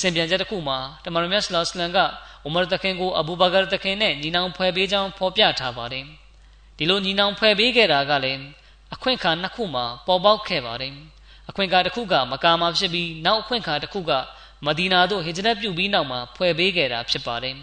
[0.00, 1.98] ဆင့်ပြန်ချက်တစ်ခုမှာတမန်တော်ဆလစလန်က
[2.44, 6.04] အူမာတခင်ကိုအဘူဘကာတခင်နဲ့ညီနောင်ဖွဲ့ပေးကြောင်းဖော်ပြထားပါတယ်
[6.76, 8.42] ဒီလိုညီနောင်ဖွဲ့ပေးခဲ့တာကလည်း
[8.94, 10.94] အခွင့်အခါနှစ်ခုမှာပေါ်ပေါက်ခဲ့ပါတယ်
[11.50, 14.12] အခွင့်အခါတစ်ခုကမကာမှာဖြစ်ပြီးနောက်အခွင့်အခါတစ်ခုက
[14.66, 17.56] မဒီနာသို့ဟစ်ဂျရတ်ပြုပြီးနောက်မှာဖွဲ့ပေးခဲ့တာဖြစ်ပါတယ်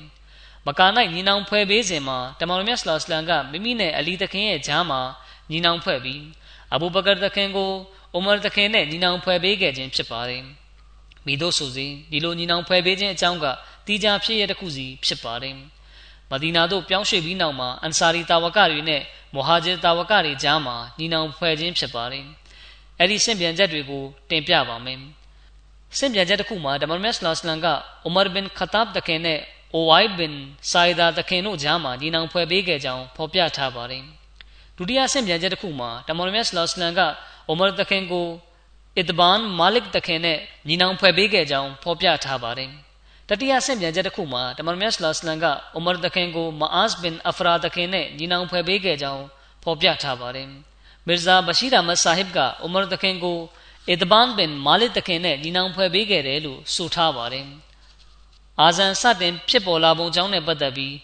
[0.67, 5.01] မကာ၌ညီနောင်ဖွဲ့ပေးစဉ်မှာတမန်တော်မြတ်ဆလောစလန်ကမိမိနဲ့အလီတခင်ရဲ့ဂျားမှာ
[5.51, 6.21] ညီနောင်ဖွဲ့ပြီး
[6.73, 7.71] အဘူဘကာတခင်ကို
[8.13, 10.43] အိုမာတခင်နဲ့ညီနောင်ဖွဲ့ပေးခဲ့ခြင်းဖြစ်ပါတယ်
[11.25, 13.45] မိတို့ဆိုစဉ်ဒီလိုညီနောင်ဖွဲ့ပေးခြင်းအကြောင်းက
[13.85, 15.55] တီးခြားဖြစ်ရတဲ့ခုစီဖြစ်ပါတယ်
[16.31, 19.01] မဒီနာသို့ပြောင်းရွှေ့ပြီးနောက်မှာအန်ဆာရီတာဝကတွေနဲ့
[19.35, 22.25] မဟာဂျီတာဝကတွေကြားမှာညီနောင်ဖွဲ့ခြင်းဖြစ်ပါတယ်
[22.99, 24.99] အဲ့ဒီရှင်းပြန်ချက်တွေကိုတင်ပြပါမယ်။
[25.97, 27.67] ရှင်းပြန်ချက်တစ်ခုမှာဒမန်မက်ဆလာစလန်က
[28.05, 29.39] အိုမာဘင်ခတာဘ်တခင်နဲ့
[29.73, 30.33] အိုဝိုင်ဘင်
[30.71, 34.03] ဆိုင်ဒါတခင်တို့ကြားမှာညီနောင်ဖွဲ့ပေးခဲ့ကြောင်းဖော်ပြထားပါတယ်။
[34.77, 36.99] ဒုတိယရှင်းပြန်ချက်တစ်ခုမှာဒမန်မက်ဆလာစလန်က
[37.47, 38.27] အိုမာတခင်ကို
[38.97, 40.37] အစ်ဘန်မာလစ်တခင်နဲ့
[40.67, 42.69] ညီနောင်ဖွဲ့ပေးခဲ့ကြောင်းဖော်ပြထားပါတယ်။
[43.29, 49.23] တတိယဆင့်ပြန်ချက်တစ်ခုမှာတမန်မြတ်ဆလစလန်ကအူမာတခင်ကိုမာအာစ်ဘင်အဖရာတခင်နဲ့ညီနောင်ဖွဲ့ပေးခဲ့ကြောင်း
[49.63, 50.49] ဖော်ပြထားပါတယ်။
[51.07, 53.37] မီရဇာဘရှိရမတ်ဆာဟစ်ကအူမာတခင်ကို
[53.89, 57.45] အစ်ဘန်ဘင်မာလစ်တခင်နဲ့ညီနောင်ဖွဲ့ပေးခဲ့တယ်လို့ဆိုထားပါတယ်။
[58.61, 60.95] အာဇန်စတင်ဖြစ်ပေါ်လာပုံကြောင်းနဲ့ပတ်သက်ပြီး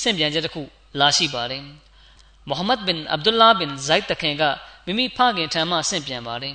[0.00, 0.62] စင့်ပြန်ချက်တစ်ခု
[1.00, 1.62] လာရှိပါတယ်။
[2.48, 4.42] မိုဟမ္မဒ်ဘင်အဗ်ဒူလာဘင်ဇိုက်တခင်က
[4.86, 6.54] မိမိဖခင်ထံမှဆင့်ပြန်ပါတယ်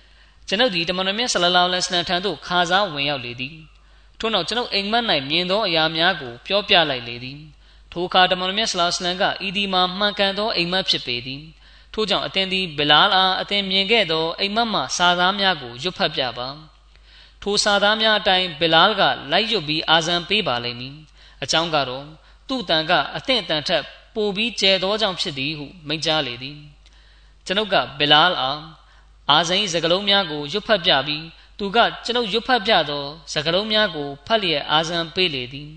[0.48, 3.54] ။ကျွန်ုပ်ဒီတမန်တော်မြတ်ဆလလောလဟ်အလိုင်းထံသို့ခါစားဝင်ရောက်လေသည်။
[4.18, 7.38] ထို့နောက်ကျွန်ုပ်အိမ်မက်၌မြင်သောအရာများကိုပြောပြလိုက်လေသည်။
[7.92, 11.42] ထိုအခါတမန်တော်မြတ်ဆလလောလဟ်အလိုင်းကဤဒီမှာမှန်ကန်သောအိမ်မက်ဖြစ်ပေသည်။
[11.98, 16.48] ထို့ကြောင့်အသင်သည်ဘလာလ်အားအသင်မြင်ခဲ့သောအိမ်မက်မှစာသားများကိုရွတ်ဖတ်ပြပါ
[17.42, 20.94] ထိုစာသားများအတိုင်းဘလာလ်ကလိုက်ရွတ်ပြီးအာဇန်ပေးပါလိမ့်မည်
[21.42, 22.04] အကြောင်းကတော့
[22.48, 23.82] သူ့တန်ကအသင့်အတန်ထက်
[24.14, 26.58] ပိုပြီးကျဲသောကြောင့်ဖြစ်သည်ဟုမိန့်ကြားလေသည်
[27.46, 28.60] ကျွန်ုပ်ကဘလာလ်အား
[29.30, 31.24] အာဇန်၏စကလုံးများကိုရွတ်ဖတ်ပြပြီး
[31.58, 35.70] သူကကျွန်ုပ်ရွတ်ဖတ်ပြသောစကလုံးများကိုဖတ်လျက်အာဇန်ပေးလေသည်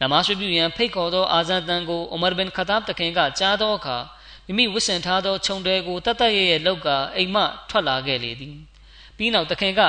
[0.00, 3.98] နမတ်ပြုရန်ဖိတ်ခေါ်သောအာဇန်တန်ကိုအူမာဘင်ခတာဘ်တခင်ကကြားသောအခါ
[4.46, 7.36] မိမိဝစ်ဆင်ထားသောခြုံတွေကိုတတ်တတ်ရဲ့ရဲ့လောက်ကအိမ်မ
[7.68, 8.56] ထွက်လာခဲ့လေသည်
[9.16, 9.80] ပြီးနောက်တခင်က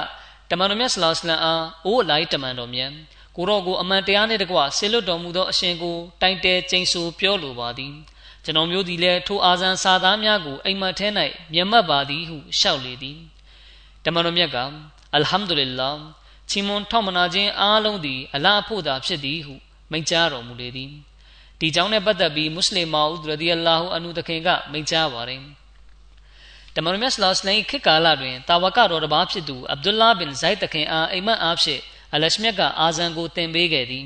[0.49, 2.91] တမန်တော်မြတ်ဆလောစလန်အားအိုးလိုက်တမန်တော်မြတ်
[3.35, 7.93] ကိုရောကိုအမှန်တရားနှင့်တကွဆေလွတ်တော်မူသောအရှင်ကိုတိုင်တဲကျိန်ဆူပြောလိုပါသည်
[8.43, 11.07] ကျွန်တော်မျိုးသည်လည်းထိုအာဇန်စာသားများကိုအိမ်မထဲ၌
[11.53, 13.17] မျက်မှတ်ပါသည်ဟုလျှောက်လေသည်
[14.05, 14.57] တမန်တော်မြတ်က
[15.15, 15.95] အလ်ဟမ်ဒူလ illah
[16.49, 19.53] ချီးမွမ်းထောက်မနာခြင်းအားလုံးသည်အလားအဖို့သာဖြစ်သည်ဟု
[19.91, 20.91] မိန့်ကြားတော်မူလေသည်
[21.65, 25.41] ဒီကြောင့်နဲ့ပတ်သက်ပြီးမွတ်စလင်မာဦးရဒီအလာဟူအန်ဟူတခင်ကမိန့်ကြားပါတယ်
[26.75, 31.81] တမန်တော်မြတ်ဆလောစလိုင်းခေတ်ကာလတွင်တာဝကတော်တစ်ပါးဖြစ်သူအဗ်ဒူလာဘင်ဇိုက်တခင်အားအိမ်မက်အားဖြင့်
[32.13, 34.05] အလရှမြတ်ကအာဇန်ကိုတင်ပေးခဲ့သည်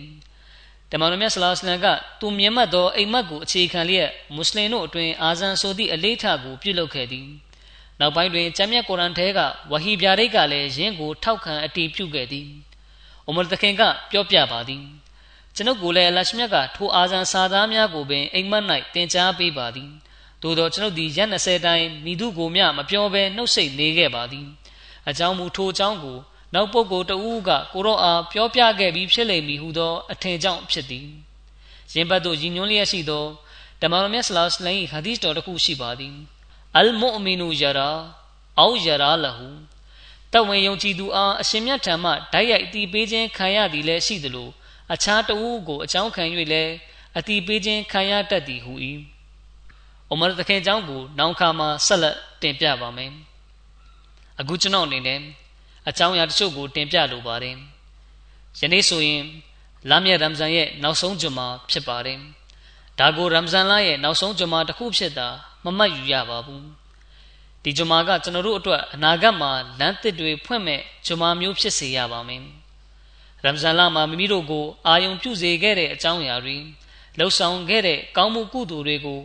[0.92, 1.88] တမန်တော်မြတ်ဆလောစလန်က
[2.20, 7.28] သူမြင်မှတ်သောအိမ်မက်ကိုအခြေခံလျက်မွတ်စလင်တို့အတွင်အာဇန်ဆိုသည့်အလေးထားကိုပြုလုပ်ခဲ့သည်
[8.00, 9.40] နောက်ပိုင်းတွင်ကျမ်းမြတ်ကုရ်အန်ထဲက
[9.72, 12.48] ဝဟီဗျာဒိတ်ကလည်းယင်းကိုထောက်ခံအတည်ပြုခဲ့သည်
[13.28, 13.82] အူမာတခင်က
[14.12, 14.84] ပြောပြပါသည်
[15.58, 19.90] ကျွန်ုပ်ကိုလည်းအလရှမြတ်ကထိုအာဇန်စာသားများကိုပင်အိမ်မက်၌တင်ကြားပေးပါသည်
[20.42, 24.48] သို့သောကျွန်ုပ်သည်ရက်20တိုင်မိသူကိုမျှမပြောဘဲနှုတ်ဆက်နေခဲ့ပါသည်
[25.10, 26.18] အကြောင်းမူထိုအကြောင်းကို
[26.54, 31.08] နောက်ပုဂ္ဂိုလ်တဦးကကိုရောအားပြောပြခဲ့ပြီးဖြစ်လိမ့်မည်ဟုသောအထင်ကြောင့်ဖြစ်သည်
[31.94, 33.26] ရင်ဘတ်သို့ရည်ညွှန်းလျက်ရှိသော
[33.82, 36.16] တမန်တော်မြတ်ဆလောလ္လဟ်ဟာဒီသ်တော်တစ်ခုရှိပါသည်
[36.78, 37.90] အလ်မုအမီနူယရာ
[38.60, 39.50] အောယရာလဟူ
[40.34, 44.50] တဝင်ယုံကြည်သူအားအရှင်မြတ်ထံမှဓာတ်ရိုက်အတီးပေးခြင်းခံရသည်လည်းရှိသလို
[44.94, 46.24] အခြားတဦးကိုအကြောင်းခံ၍
[46.54, 46.74] လည်း
[47.18, 48.74] အတီပေးခြင်းခံရတတ်သည်ဟူ၏
[50.12, 53.12] ဥမာသခင်အကြောင်းကိုနောက်ခါမှဆက်လက်တင်ပြပါမယ်
[54.40, 55.20] အခုကျွန်တော်အနေနဲ့
[55.90, 57.56] အကြောင်းအရာတချို့ကိုတင်ပြလိုပါတယ်
[58.60, 59.24] ယနေ့ဆိုရင်
[59.90, 62.20] လမ်းမြရမ်ဇန်ရဲ့နောက်ဆုံးဂျွမ်မာဖြစ်ပါတယ်
[63.00, 65.28] ဒါကိုရမ်ဇန်လရဲ့နောက်ဆုံးဂျွမ်မာတစ်ခုဖြစ်တာ
[65.66, 66.66] မမှတ်ယူရပါဘူး
[67.64, 72.42] ဒီဂျွမ်မာကကျွန်တော်တို့အတွက်အနာဂတ်မှာလမ်းသစ်တွေဖွင့်မဲ့ဂျွမ်မာမျိုးဖြစ်စေရပါမယ်
[73.44, 76.58] ရမ်ဇန်လမှာမိမိတို့ကိုအာယုံပြုစေခဲ့တဲ့အကြောင်းအရာတွေ
[77.18, 79.20] လှုပ်ဆောင်ခဲ့တဲ့ကောင်းမှုကုသိုလ်တွေကို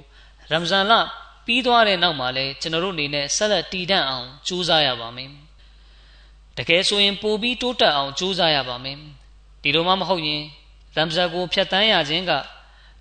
[0.51, 0.93] ရမ်ဇန်လ
[1.47, 5.31] ပြီးသွားတဲ့နောက်မှာလည်းကျွန်တော်တို့အနေနဲ့ဆက်လက်တည်တံ့အောင်ကြိုးစားရပါမယ်။
[6.57, 8.97] တကယ်ဆိုရင်ပိုပြီးတိုးတက်အောင်ကြိုးစားရပါမယ်။
[9.63, 10.43] ဒီလိုမှမဟုတ်ရင်
[10.97, 12.33] ရမ်ဇန်ကိုဖျက်ဆီးရခြင်းက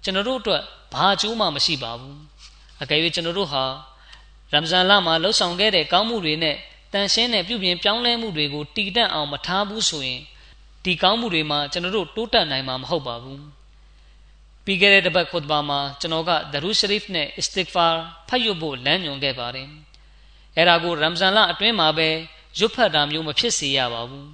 [0.04, 2.18] ကျွန်တော်တို့အတွက်ဘာအကျိုးမှမရှိပါဘူး။
[2.82, 3.64] အကယ်၍ကျွန်တော်တို့ဟာ
[4.52, 6.56] ရမ်ဇန်လမှာလှုပ်ဆောင်ခဲ့တဲ့ကောင်းမှုတွေနဲ့
[6.94, 10.22] တန်ရှင်းတဲ့ပြုပြင်ပြောင်းလဲမှုတွေကိုတည်တံ့အောင်မထားဘူးဆိုရင်
[10.84, 13.44] ဒီကောင်းမှုတွေမှာကျွန်တော်တို့တိုးတက်နိုင်မှာမဟုတ်ပါဘူး
[14.66, 17.88] ပြီးခဲ့တဲ့တပတ်ခွတ်ဘာမှာကျွန်တော်ကဒရူရှရီဖ်နဲ့အစ္စတစ်ဖာ
[18.30, 19.68] ဖတ်ရဖို့လမ်းညွှန်ခဲ့ပါတယ်
[20.56, 22.10] အဲ့ဒါကိုရမ်ဇန်လအတွင်းမှာပဲ
[22.60, 24.28] ရွတ်ဖတ်တာမျိုးမဖြစ်စေရပါဘူး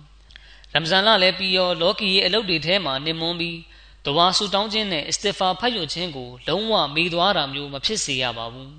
[0.74, 3.58] ရမ်ဇန်လလည်းပြီးရောလောကီရဲ့အလုပ်တွေထဲမှာနေမွန်းပြီး
[4.06, 8.74] တဝါဆူတောင်းခြင်းနဲ့အစ္စတီဖာဖတ်ရခြင်းကိုလုံးဝမေးသွားတာမျိုးမဖြစ်စေရပါဘူး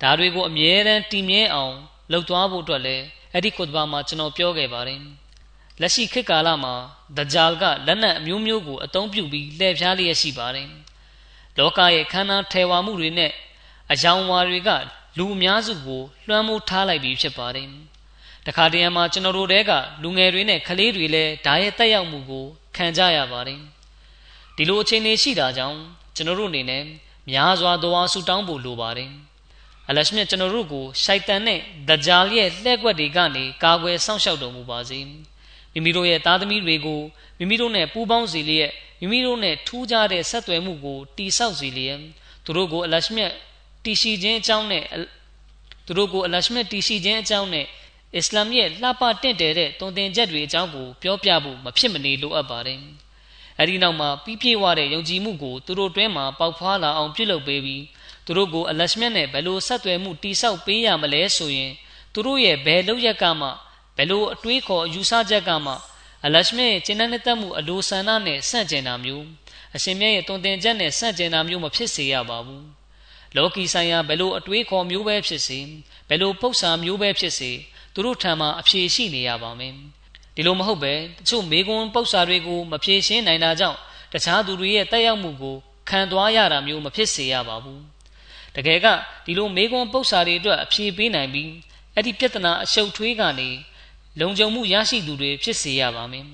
[0.00, 1.74] ဒါတွေကိုအမြဲတမ်းတည်မြဲအောင်
[2.10, 5.00] လှုပ်သွားဖို့အတွက်လည်းအဲ့ဒီကုသဘာမှာကျွန်တော်ပြောခဲ့ပါတယ်
[5.80, 6.74] လက်ရှိခေတ်ကာလမှာ
[7.16, 10.68] ဒဂျာလ်ကလက်နက်အမျိုးမျိုးကိုအသုံးပြုပြီးလှည့်ဖြားလျက်ရှိပါတယ်
[11.58, 13.32] လောကရဲ့ခန္ဓာထေဝါမှုတွေနဲ့
[13.92, 14.70] အယောင်ဝါတွေက
[15.18, 17.68] လူအများစုကိုလွှမ်းမိုးထားလိုက်ပြီးဖြစ်ပါတယ်
[18.46, 19.70] တခါတရံမှာကျွန်တော်တို့တဲက
[20.02, 22.44] လူငယ်တွေနဲ့ကလေးတွေလည်းဓာရဲ့တက်ရောက်မှုကို
[22.76, 23.60] ခံကြရပါတယ်
[24.56, 25.78] ဒီလိုအခြေအနေရှိတာကြောင့်
[26.16, 26.82] ကျွန်တော်တို့အနေနဲ့
[27.30, 29.10] များစွာသောဆူတောင်းဖို့လိုပါတယ်
[29.88, 35.00] အလရှမြတ်ကျွန်တော်တို့ကိုရှိုက်တန်နဲ့ဒဂျာလ်ရဲ့လှည့်ကွက်တွေကနေကာကွယ်စောင့်ရှောက်တော်မူပါစေ
[35.74, 37.00] မိမိတို့ရဲ့သားသမီးတွေကို
[37.38, 38.70] မိမိတို့နဲ့ပူးပေါင်းစေလျက်
[39.00, 41.98] မိမိတို့နဲ့ထူးခြားတဲ့ဆက်သွယ်မှုကိုတိဆောက်စေလျက်
[42.44, 43.32] သူတို့ကိုအလရှမြတ်
[43.84, 44.84] တည်ရှိခြင်းအကြောင်းနဲ့
[45.86, 47.66] သူတို့ကိုအလရှမြတ်တည်ရှိခြင်းအကြောင်းနဲ့
[48.16, 52.78] အစ္စလာမ်ရဲ့လှပတင့်တယ်တဲ့တုံသင်ချက်တွေအကြောင်းကိုပြောပြဖို့မဖြစ်မနေလိုအပ်ပါတယ်။
[53.60, 57.84] အဲဒီနောက်မှာပြီးပြည့်ဝတဲ့ယုံကြည်မှုကိုသူတို့တွင်းမှာပေါက်ဖွာလာအောင်ပြုလုပ်ပေးပြီး
[58.26, 61.72] သူတို့ကိုအလရှမြတ်နဲ့ဘယ်လိုဆက်သွယ်မှုတိဆောက်ပေးရမလဲဆိုရင်
[62.12, 63.48] သူတို့ရဲ့ဘယ်လောက်ရက်ကမှ
[63.96, 65.74] ဘယ်လိုအတွေးခေါ်ယူဆချက်ကမှ
[66.24, 69.24] အလရှမြတ်ရဲ့ကျင့်တဲ့တက်မှုအလိုဆန္ဒနဲ့ဆန့်ကျင်တာမျိုး
[69.74, 72.64] အရှင်မြတ်ရဲ့တုံသင်ချက်နဲ့ဆန့်ကျင်တာမျိုးမဖြစ်စေရပါဘူး။
[73.36, 75.58] လောကီဆိုင်ရာဘယ်လိုအတွေးခေါ်မျိုးပဲဖြစ်စေ
[76.08, 77.50] ဘယ်လိုပု္ပ္ပာမျိုးပဲဖြစ်စေ
[77.94, 79.74] သူတို့ထံမှာအဖြေရှိနေရပါမယ်
[80.34, 83.78] ဒီလိုမဟုတ်ပဲတချို့မေကွန်းပု္ပ္ပာတွေကိုမဖြေရှင်းနိုင်တာကြောင့်
[84.12, 85.56] တခြားသူတွေရဲ့တက်ရောက်မှုကို
[85.88, 87.82] ခံသွားရတာမျိုးမဖြစ်စေရပါဘူး
[88.56, 88.86] တကယ်က
[89.24, 91.50] ဒီလိုမေကွန်းပု္ပ္ပာတွေအတွက်အဖြေပေးနိုင်ပြီး
[91.94, 93.48] အဲ့ဒီပြဿနာအရှုပ်ထွေးကနေ
[94.20, 96.26] လုံခြုံမှုရရှိသူတွေဖြစ်စေရပါမယ်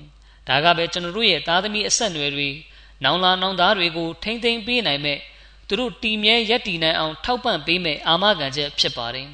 [0.47, 2.49] ဒါကပဲကျွန်တော်တို့ရဲ့သားသမီးအဆက်အနွယ်တွေ
[3.03, 5.19] နောင်လာနောင်သားတွေကိုထိမ့်သိမ်းပေးနိုင်မဲ့
[5.67, 9.27] သူတို့တည်မြဲရက်တည်နိုင်အောင်ထောက်ပံ့ပေးမဲ့အာမခံချက်ဖြစ်ပါတယ်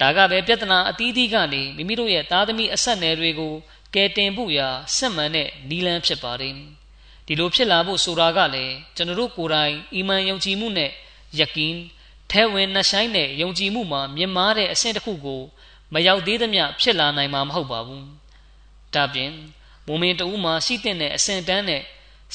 [0.00, 3.54] ဒါကပဲပြဿနာအသီးသီးကနေမိမိတို့ရဲ့သားသမီးအဆက်နယ်တွေကို
[3.94, 6.54] ကယ်တင်ဖို့ရာစစ်မှန်တဲ့နီလန်းဖြစ်ပါတယ်
[7.26, 10.90] ဒီလိုဖြစ်လာဖို့ဆိုတာကလည်းကျွန်တော်တို့ကိုယ်တိုင်အီမန်ယုံကြည်မှုနဲ့
[11.38, 11.80] ယကင်း
[12.30, 15.42] ထဲဝင်နှဆိုင်တဲ့ယုံကြည်မှုမှာမြင်မာတဲ့အဆင့်တစ်ခုကို
[15.94, 18.06] မရောက်သေးသမျှဖြစ်လာနိုင်မှာမဟုတ်ပါဘူး
[18.94, 19.30] ဒါပြင်
[19.86, 21.82] မုံမင်တူမှာရှိတဲ့အဆင့်တန်းနဲ့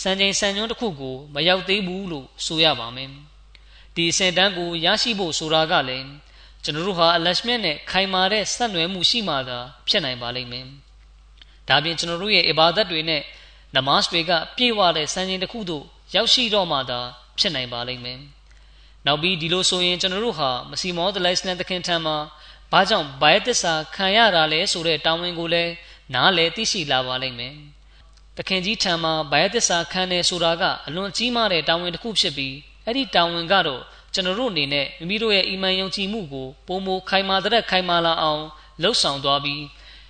[0.01, 3.09] စံချိန်စံညွှန်းတစ်ခုကိုမရောက်သေးဘူးလို့ဆိုရပါမယ်
[3.95, 6.07] ဒီအဆင့်တန်းကိုရရှိဖို့ဆိုတာကလည်း
[6.63, 10.65] ကျွန်တော်တို့ဟာအလရှမြတ်နဲ့ခိုင်မာတဲ့ဆက်နွယ်မှုရှိမှသာဖြစ်နိုင်ပါလိမ့်မယ်။
[11.69, 13.21] ဒါပြင်ကျွန်တော်တို့ရဲ့အဘာဒတ်တွေနဲ့
[13.75, 15.83] နမတ်တွေကပြည့်ဝတဲ့စံချိန်တစ်ခုသို့
[16.15, 16.99] ရောက်ရှိတော့မှသာ
[17.39, 18.19] ဖြစ်နိုင်ပါလိမ့်မယ်။
[19.05, 22.17] နောက်ပြီးဒီလိုဆိုရင်ကျွန်တော်တို့ဟာမစီမောဒလိုင်စလန်တခင်ထံမှာ
[22.71, 25.71] ဘာကြောင့်ဘိုင်သစ္စာခံရတာလဲဆိုတဲ့တာဝန်ကိုလည်း
[26.13, 27.55] နားလည်သိရှိလာပါလိမ့်မယ်။
[28.37, 32.55] တခင်ကြီးထံမှာဘိုင်သစ္စာခံတယ်ဆိုတာကအလွန်ကြီးမားတဲ့တာဝန်တစ်ခုဖြစ်ပြီး
[32.85, 33.81] အဲ့ဒီတာဝန်ကတော့
[34.13, 38.43] ကျွန်တော်တို့အနေနဲ့မိမိတို့ရဲ့အီမန်ယုံကြည်မှုကိုပုံမခိုင်မာတဲ့ခိုင်မာလာအောင်
[38.81, 39.63] လှုပ်ဆောင်သွားပြီး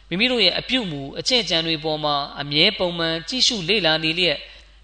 [0.09, 4.37] မိမိတို့ရဲ့အပြုတ်မှုအကျင့်ကြံတွေပေါ်မှာအမြဲပုံမှန်ကြည့်ရှုလေ့လာနေလျက်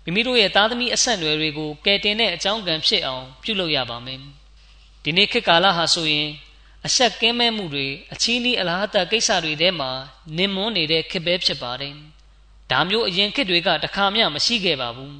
[0.03, 4.19] မိမိတို့ရဲ့သားသမီးအဆက်အနွယ်တွေကိုကယ်တင်တဲ့အကြောင်းကံဖြစ်အောင်ပြုလုပ်ရပါမယ်
[5.03, 6.29] ဒီနေ့ခေတ်ကာလဟာဆိုရင်
[6.87, 9.91] အဆက်ကင်းမဲ့မှုတွေအချီးနှီးအလားတကိစ္စတွေထဲမှာ
[10.37, 11.95] နင်မွန်းနေတဲ့ခေတ်ပဲဖြစ်ပါတယ်
[12.71, 15.15] ဒါမျိုးအရင်ခေတ်တွေကတခါမှမရှိခဲ့ပါဘူး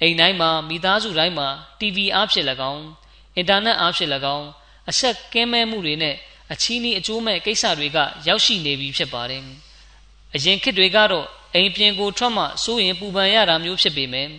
[0.00, 1.48] အိမ်တိုင်းမှာမိသားစုတိုင်းမှာ
[1.80, 2.84] TV အားဖြင့်၎င်း
[3.36, 4.48] အင်တာနက်အားဖြင့်၎င်း
[4.90, 6.16] အဆက်ကင်းမဲ့မှုတွေနဲ့
[6.52, 9.42] အချီးနှီးအကျိုးမဲ့ကိစ္စတွေကရောက်ရှိနေပြီဖြစ်ပါတယ်။
[10.34, 14.30] အရင်ခေတ်တွေကတော့အိမ်ပြင်ကိုထွက်မှစိုးရင်ပူပန်ရတာမျိုးဖြစ်ပေမယ့်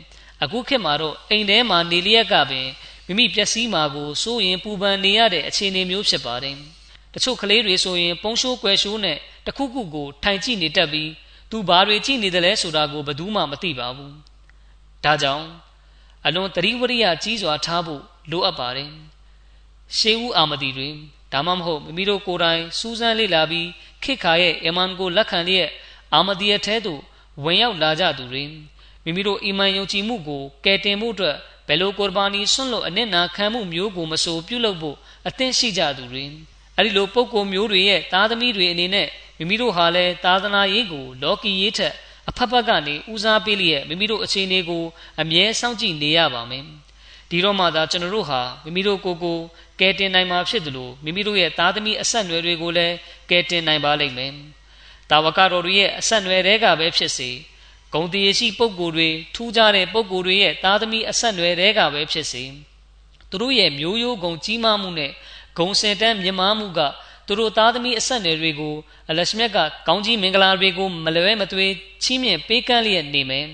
[0.44, 2.68] အခုခေတ်မှာတော့အိမ်ထဲမှာနေလျက်ကပင်
[3.08, 6.56] မိမိပျက်စီးမှာကိုစိုးရင်ပူပန်နေရတဲ့အခြေအနေမျိုးဖြစ်ပါတယ်။
[7.14, 11.12] တချို့ကလေးတွေဆိုရင် ပုံရှိုးကွယ်ရှိုးနဲ့တခုခုကိုထိုင်ကြည့်နေတတ်ပြီး
[11.52, 14.14] သူဘာတွေကြည့်နေတယ်လဲဆိုတာကိုဘယ်သူမှမသိပါဘူး။
[15.04, 15.48] ဒါကြောင့်
[16.26, 18.02] အလွန်တတိဝရိယကြီးစွာထားဖို့
[18.32, 18.90] လိုအပ်ပါတယ်
[19.98, 20.90] ရှေးဦးအာမဒီတွေ
[21.32, 23.68] ဒါမှမဟုတ်မိမိတို့ကိုယ်တိုင်စူးစမ်းလေ့လာပြီး
[24.04, 25.70] ခိခါရဲ့အီမန်ကိုလက်ခံလျက်
[26.14, 27.02] အာမဒီယထဲသို့
[27.44, 28.44] ဝင်ရောက်လာကြသူတွေ
[29.04, 31.38] မိမိတို့အီမန်ယုံကြည်မှုကိုကယ်တင်မှုအတွက်
[31.68, 34.98] ဘယ်လိုကုရ်ဘာနီဆွန့်လို့အနစ်နာခံမှုမျိုးကိုမဆိုပြုလုပ်ဖို့
[35.28, 36.24] အသင့်ရှိကြသူတွေ
[36.78, 39.08] အဲဒီလိုပုံကိုမျိုးတွေရဲ့သားသမီးတွေအနေနဲ့
[39.38, 41.94] မိမိတို့ဟာလည်းသာသနာရေးကို လောကီရေးထက်
[42.30, 44.84] အဖက်ဖက်ကနေဦးစားပေးလျက်မိမိတို့အခြေအနေကို
[45.22, 46.64] အမြဲစောင့်ကြည့်နေရပါမယ်
[47.30, 49.38] ဒီတော့မှသာကျွန်တော်တို့ဟာမိမိတို့ကိုယ်ကို
[49.80, 52.96] ကယ်တင်နိုင်မှာဖြစ်တယ်လို့မိမိတို့ရဲ့သားသမီးအဆက်အနွယ်တွေကိုလည်း
[53.30, 54.34] ကယ်တင်နိုင်ပါလိမ့်မယ်
[55.10, 57.30] တာဝကတော်တွေရဲ့အဆက်အနွယ်တွေကပဲဖြစ်စေ
[57.96, 62.44] ဂုံတည်ရှိပုံကိုယ်တွေထူးခြားတဲ့ပုံကိုယ်တွေရဲ့သားသမီးအဆက်အနွယ်တွေကပဲဖြစ်စေ
[63.30, 65.12] သူတို့ရဲ့မျိုးရိုးဂုံကြီးမားမှုနဲ့
[65.58, 66.80] ဂုံစင်တန်းမြင့်မားမှုက
[67.28, 68.76] သူတို့သားသမီးအဆက်အနွယ်တွေကို
[69.10, 71.68] အလရှမြတ်ကကောင်းကြီးမင်္ဂလာတွေကိုမလွဲမသွေ
[72.04, 73.46] ချီးမြှင့်ပေးကမ်းလျက်နေမယ်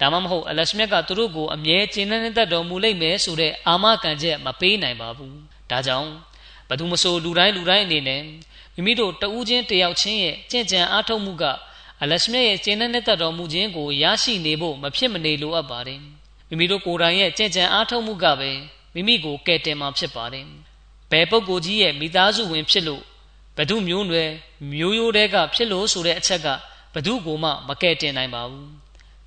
[0.00, 5.36] ဒါမှမဟုတ်အလရှမြတ်ကသူတို့ကိုအမြဲကျင့်နှံ့တတ်တော်မူလိမ့်မယ်ဆိုတဲ့အာမခံချက်မပေးနိုင်ပါဘူး
[5.70, 6.10] ဒါကြောင့်
[6.68, 8.22] ဘသူမဆိုလူတိုင်းလူတိုင်းအနေနဲ့
[8.74, 11.44] မိမိတို့တဦးချင်းတယောက်ချင်းရဲ့ကြင်ကြံအားထုတ်မှုက
[12.02, 16.10] အလရှမြတ်ရဲ့ကျင့်နှံ့တတ်တော်မူခြင်းကိုရရှိနေဖို့မဖြစ်မနေလိုအပ်ပါတယ်မိ
[16.48, 18.50] မိမိတို့ကိုယ်တိုင်ရဲ့ကြင်ကြံအားထုတ်မှုကပဲ
[18.94, 20.46] မိမိကိုကယ်တင်မှာဖြစ်ပါတယ်
[21.10, 23.02] ဘယ်ပုဂ္ဂိုလ်ကြီးရဲ့မိသားစုဝင်ဖြစ်လို့
[23.56, 24.30] ဘသူမျိုးနွယ်
[24.72, 26.46] မျိုးရိုးတဲကဖြစ်လို့ဆိုတဲ့အချက်က
[26.94, 28.68] ဘသူကိုမှမကယ်တင်နိုင်ပါဘူး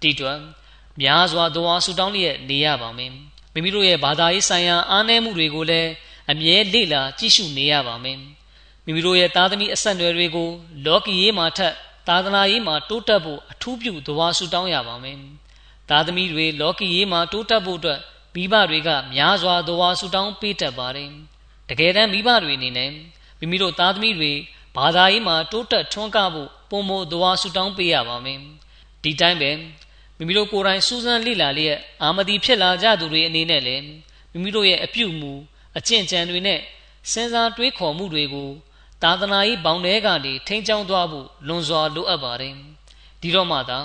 [0.01, 0.39] တီတွန်
[1.01, 3.11] များစွာသောအားဆူတောင်းလျက်နေရပါမယ်
[3.53, 5.89] မိမိတို့ရဲ့ဘာသာရေးဆိုင်ရာအားနည်းမှုတွေကိုလည်း
[6.31, 8.17] အမြဲလေ့လာကြည့်ရှုနေရပါမယ်
[8.85, 10.49] မိမိတို့ရဲ့သားသမီးအဆက်အနွယ်တွေကို
[10.85, 11.73] လောကီရေးမှာထက်
[12.07, 15.17] သာသနာရေးမှာတိုးတက်ဖို့အထူးပြုသဘာဆူတောင်းရပါမယ်
[15.89, 17.99] သားသမီးတွေလောကီရေးမှာတိုးတက်ဖို့အတွက်
[18.35, 21.09] မိဘတွေကများစွာသဘာဆူတောင်းပေးတတ်ပါတယ်
[21.69, 22.91] တကယ်တမ်းမိဘတွေအနေနဲ့
[23.39, 24.31] မိမိတို့သားသမီးတွေ
[24.75, 28.39] ဘာသာရေးမှာတိုးတက်ထွန်းကားဖို့ပုံမသဘာဆူတောင်းပေးရပါမယ်
[29.03, 29.51] ဒီတိုင်းပဲ
[30.17, 33.83] မိမိတို့ကိုယ်တိုင်စူးစမ်းလေ့လာလျက်အာမဒီဖြစ်လာကြသူတွေအနေနဲ့လည်း
[34.31, 35.31] မိမိတို့ရဲ့အပြုမူ
[35.77, 36.59] အကျင့်ကြံတွေနဲ့
[37.11, 38.49] စဉ်းစားတွေးခေါ်မှုတွေကို
[39.03, 42.53] သာသနာရေးဘောင်ထဲကနေထိန်းချောင်းသွားဖို့လွန်စွာလိုအပ်ပါတယ်
[43.21, 43.79] ဒီတော့မှသာ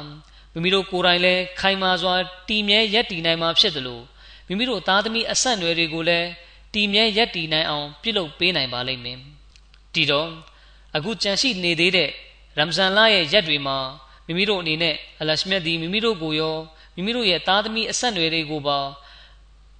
[0.52, 2.14] မိမိတို့ကိုယ်တိုင်လည်းခိုင်မာစွာ
[2.48, 4.04] တည်မြဲရပ်တည်နိုင်မှာဖြစ်တယ်လို့
[4.48, 6.28] မိမိတို့သားသမီးအဆက်အနွယ်တွေကိုလည်း
[6.74, 9.18] တည်မြဲရပ်တည်နိုင်အောင်ပြုလုပ်ပေးနိုင်ပါလိမ့်မယ်
[9.94, 10.28] ဒီတော့
[10.96, 12.10] အခုကြံရှိနေသေးတဲ့
[12.58, 13.78] ရမ်ဇန်လရဲ့ရက်တွေမှာ
[14.26, 16.56] မိမိတို့အနေနဲ့အလရှမြတ်ဒီမိမိတို့ကိုရော
[16.94, 18.78] မိမိတို့ရဲ့သားသမီးအဆက်အနွယ်တွေကိုပါ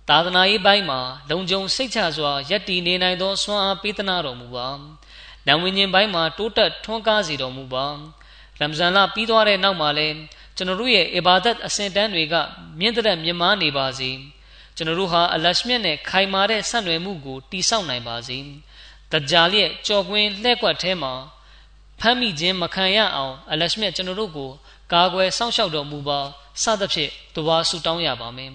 [0.09, 4.69] သာသနာရေးပိုင်းမှာလုံခြုံစိတ်ချစွာယက်တည်နေနိုင်သောစွမ်းအားပေးသနာတော်မူပါ။
[5.47, 7.87] နံဝိညာဉ်ပိုင်းမှာတိုးတက်ထွန်းကားစေတော်မူပါ။
[8.59, 10.17] ရမ်ဇန်လပြီးသွားတဲ့နောက်မှာလည်း
[10.57, 12.35] ကျွန်တော်တို့ရဲ့အီဘာဒတ်အစဉ်တန်းတွေက
[12.79, 14.11] မြင့်တဲ့မြင့်မားနေပါစေ။
[14.77, 18.39] ကျွန်တော်တို့ဟာအလရှမြတ်နဲ့ခိုင်မာတဲ့ဆက်နွယ်မှုကိုတည်ဆောက်နိုင်ပါစေ။
[19.13, 21.13] တကြရဲ့ကြော်ကွင်းလှဲ့ကွက်ထဲမှာ
[22.01, 24.51] ဖမ်းမိခြင်းမခံရအောင်အလရှမြတ်ကျွန်တော်တို့ကို
[24.93, 26.21] ကာကွယ်စောင့်ရှောက်တော်မူပါ
[26.63, 28.53] စသဖြင့်တဝါဆူတောင်းရပါမယ်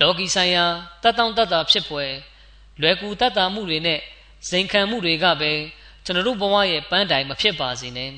[0.00, 0.64] လောကီဆိုင်ရာ
[1.02, 2.12] တတ်တောင့်တတ်တာဖြစ်ဖွယ်
[2.80, 4.00] လွယ်ကူတတ်တာမှုတွေနဲ့
[4.48, 5.52] ဇိမ်ခံမှုတွေကပဲ
[6.04, 8.10] ကျွန်တော်တို့ဘဝရဲ့ပန်းတိုင်မဖြစ်ပါစေနဲ့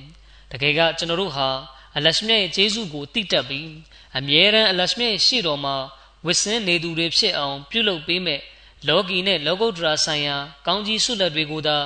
[0.50, 1.48] တကယ်ကကျွန်တော်တို့ဟာ
[1.96, 3.70] အလရှမြတ်ရဲ့ကျေးဇူးကိုသိတတ်ပြီး
[4.18, 5.76] အမြဲတမ်းအလရှမြတ်ရဲ့ရှေ့တော်မှာ
[6.26, 8.40] ဝစ်စင်းနေသူတွေဖြစ်အောင် ပြုလုပ်ပေးမဲ့
[8.88, 11.76] လောကီနဲ့လောကုတ္တရာဆိုင်ရာကောင်းကြီးဆုလက်တွေကိုသာ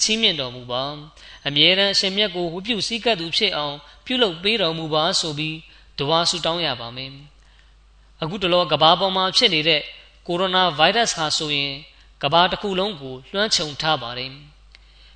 [0.00, 0.82] ချီးမြှင့်တော်မူပါ
[1.46, 3.76] အမြဲတမ်းအရှင်မြတ်ကိုဝှပြုစည်းကပ်သူဖြစ်အောင်
[4.06, 5.56] ပြုလုပ်ပေးတော်မူပါဆိုပြီး
[5.98, 7.10] တဝါဆုတောင်းရပါမယ်
[8.22, 9.82] အခုတလောကဘာပေါ်မှာဖြစ်နေတဲ့
[10.26, 11.72] ကိုရိုနာဗိုင်းရပ်စ်ဟာဆိုရင်
[12.24, 14.32] ကဘာတစ်ခုလုံးကိုလွှမ်းခြုံထားပါတယ်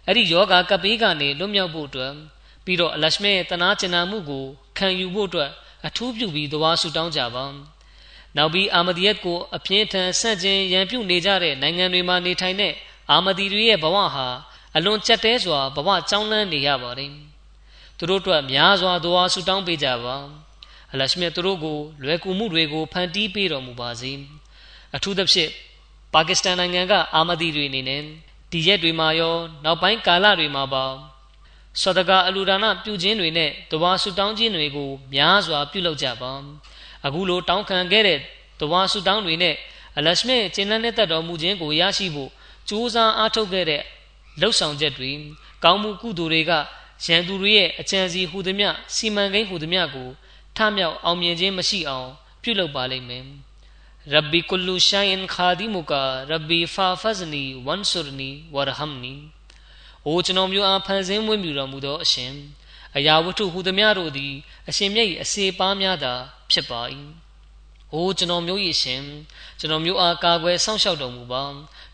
[0.06, 2.12] အဲ့ဒီယောဂါကပ်ပေးကနေလွတ်မြောက်ဖို့အတွက်
[2.64, 4.44] ပြီးတော့အလရှမေရဲ့တနာကျင်နာမှုကို
[4.78, 5.50] ခံယူဖို့အတွက်
[5.86, 7.44] အထူးပြုပြီးတဝါဆုတောင်းကြပါ
[8.36, 12.72] နောက်ပြီးအာမဒီယတ်ကိုအပြင်းထန်ဆန့်ကျင်ရန်ပြုနေကြတဲ့နိုင်ငံတွေမှာနေထိုင်တဲ့
[13.10, 14.28] အာမဒီတွေရဲ့ဘဝဟာ
[14.76, 17.12] အလွန်ကြက်တဲစွာဘဝကြောင်းလန်းနေရပါတယ်
[17.98, 20.16] သူတို့အတွက်များစွာဒွါဆူတောင်းပေးကြပါ
[20.92, 24.12] အလရှမြတ်သူတို့ကိုလွယ်ကူမှုတွေကိုဖန်တီးပေးတော်မူပါစေ
[24.96, 25.50] အထူးသဖြင့်
[26.14, 28.02] ပါကစ္စတန်နိုင်ငံကအာမဒီတွေအနေနဲ့
[28.52, 30.84] ဒီရက်တွေမှာရော နောက်ပိုင်းကာလတွေမှာပါ
[31.82, 36.32] ဆဒကအလူဒါနပြုခြင်းတွေနဲ့တဝါဆူတောင်းခြင်းတွေကိုများစွာပြုလုပ်ကြပါ
[37.06, 38.18] အခုလိုတောင်းခံခဲ့တဲ့
[38.60, 39.54] တဝါဆူတောင်းတွေနဲ့
[39.96, 42.30] အလရှမြတ်ကျင့်လန်းတဲ့တတ်တော်မူခြင်းကိုရရှိဖို့
[42.68, 43.82] ကြိုးစားအားထုတ်ခဲ့တဲ့
[44.40, 45.10] လှုပ်ဆောင်ချက်တွေ
[45.64, 46.52] ကောင်းမှုကုသိုလ်တွေက
[47.04, 50.08] ရန်သူတွေရဲ့အကြံစီဟူသည်မြစီမံကိန်းဟူသည်မြကို
[50.56, 52.08] ထမြောက်အောင်မြင်ခြင်းမရှိအောင်
[52.42, 53.24] ပြုလုပ်ပါလိမ့်မယ်
[54.12, 59.14] ရဘ်ဘီကုလူရှိုင်ခါဒီမူကာရဘ်ဘီဖာဖဇနီဝန်ဆူရနီဝရဟမ်နီ
[60.06, 62.32] အိုကျွန်တော်မျိုးအားဖန်ဆင်းမွေးမြူတော်မူသောအရှင်
[62.96, 64.34] အရာဝတ္ထုဟူသည်များတို့သည်
[64.68, 66.12] အရှင်မြတ်၏အစေပါများသာ
[66.50, 66.82] ဖြစ်ပါ၏။
[67.94, 69.02] အိုကျွန်တော်မျိုး၏ရှင်
[69.58, 71.42] ကျွန်တော်မျိုးအားကာကွယ်စောင့်ရှောက်တော်မူပါ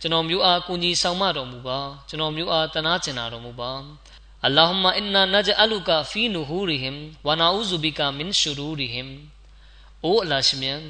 [0.00, 3.72] ကျွန်တော်မျိုးအားကူညီဆောင်မတော်မူပါကျွန်တော်မျိုးအားတနာကျင်နာတော်မူပါ
[4.44, 9.10] အလ္လာဟ်မအင်နာနဂျအလုကာဖီနူဟူရီဟင်ဝနာအူဇူဘီကာမင်ရှူရူရီဟင်
[10.04, 10.80] အိုအလ္လာရှမြန်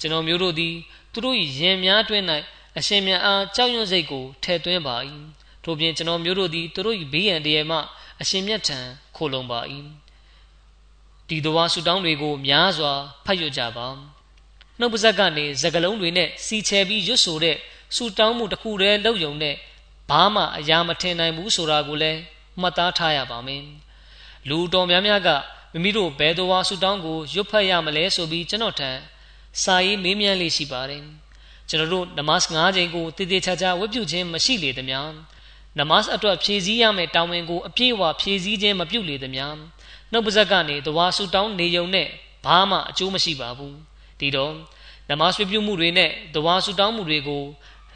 [0.00, 0.74] ကျွန်တော်မျိုးတို့သည်
[1.12, 2.22] သူတို့၏ယင်များတွင်၌
[2.78, 4.96] အရှင်မြတ်အားကြောက်ရွံ့စိတ်ကိုထည့်သွင်းပါ၏
[5.64, 7.78] ထို့ပြင်ကျွန်တော်မျိုးတို့သည်သူတို့၏ဘေးရန်တည်းမှ
[8.20, 8.78] အရှင်မြတ်ထံ
[9.16, 9.60] ခိုလုံပါ၏
[11.28, 12.92] ဒီတော်ဝါဆူတောင်းတွေကိုများစွာ
[13.26, 13.86] ဖတ်ရကြပါ
[14.78, 17.56] နှုတ်ပါဇက်ကနေစကလုံးတွေနဲ့စီချယ်ပြီးရွတ်ဆိုတဲ့
[17.96, 19.54] ဆူတောင်းမှုတစ်ခုတည်းလုပ်ယုံနဲ့
[20.10, 22.20] ဘာမှအရာမထင်နိုင်ဘူးဆိုတာကိုလည်း
[22.60, 23.64] မှတ်သားထားရပါမယ်
[24.48, 25.28] လူတော်များများက
[25.72, 28.90] မိမိတို့ဘယ်တော်ဝါဆူတောင်းကိုရွတ်ဖတ်ရမလဲဆိုပြီးကျွန်တော်ထံ
[29.62, 31.02] စာရေးမေးမြန်းလေးရှိပါတယ်
[31.68, 32.44] ကျွန်တော်တို့နမတ်၅
[32.76, 34.98] ချိန်ကိုတည်တည်ချာချာဝတ်ပြုခြင်းမရှိလေသမျှ
[35.78, 39.44] နမတ်အတွက်ဖြည့်ဆည်းရမယ့်တောင်းဝင်ကိုအပြည့်အဝဖြည့်ဆည်းခြင်းမပြုလေသမျှ
[40.12, 42.08] နှုတ်ပါဇက်ကနေတဝါဆူတောင်းနေုံနဲ့
[42.44, 43.76] ဘာမှအကျိုးမရှိပါဘူး
[44.20, 44.54] ဒီတော့
[45.08, 47.44] နမတ်ပြုမှုတွေနဲ့တဝါဆူတောင်းမှုတွေကို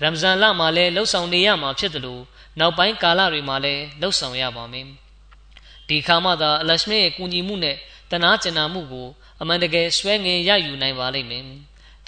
[0.02, 2.22] ရမ်ဇန်လမှာလည်းလှုပ်ဆောင်နေရမှာဖြစ်တယ်လို့
[2.58, 4.86] နောက်ပိုင်းကာလတွေမှာလည်းလှုပ်ဆောင်ရပါမယ်
[5.88, 7.76] ဒီခါမှသာအလရှမေရဲ့ကူညီမှုနဲ့
[8.10, 9.08] တနာကျင်နာမှုကို
[9.44, 11.44] အမှန်တကယ်ဆွဲငင်ရယူနိုင်ပါလိမ့်မယ်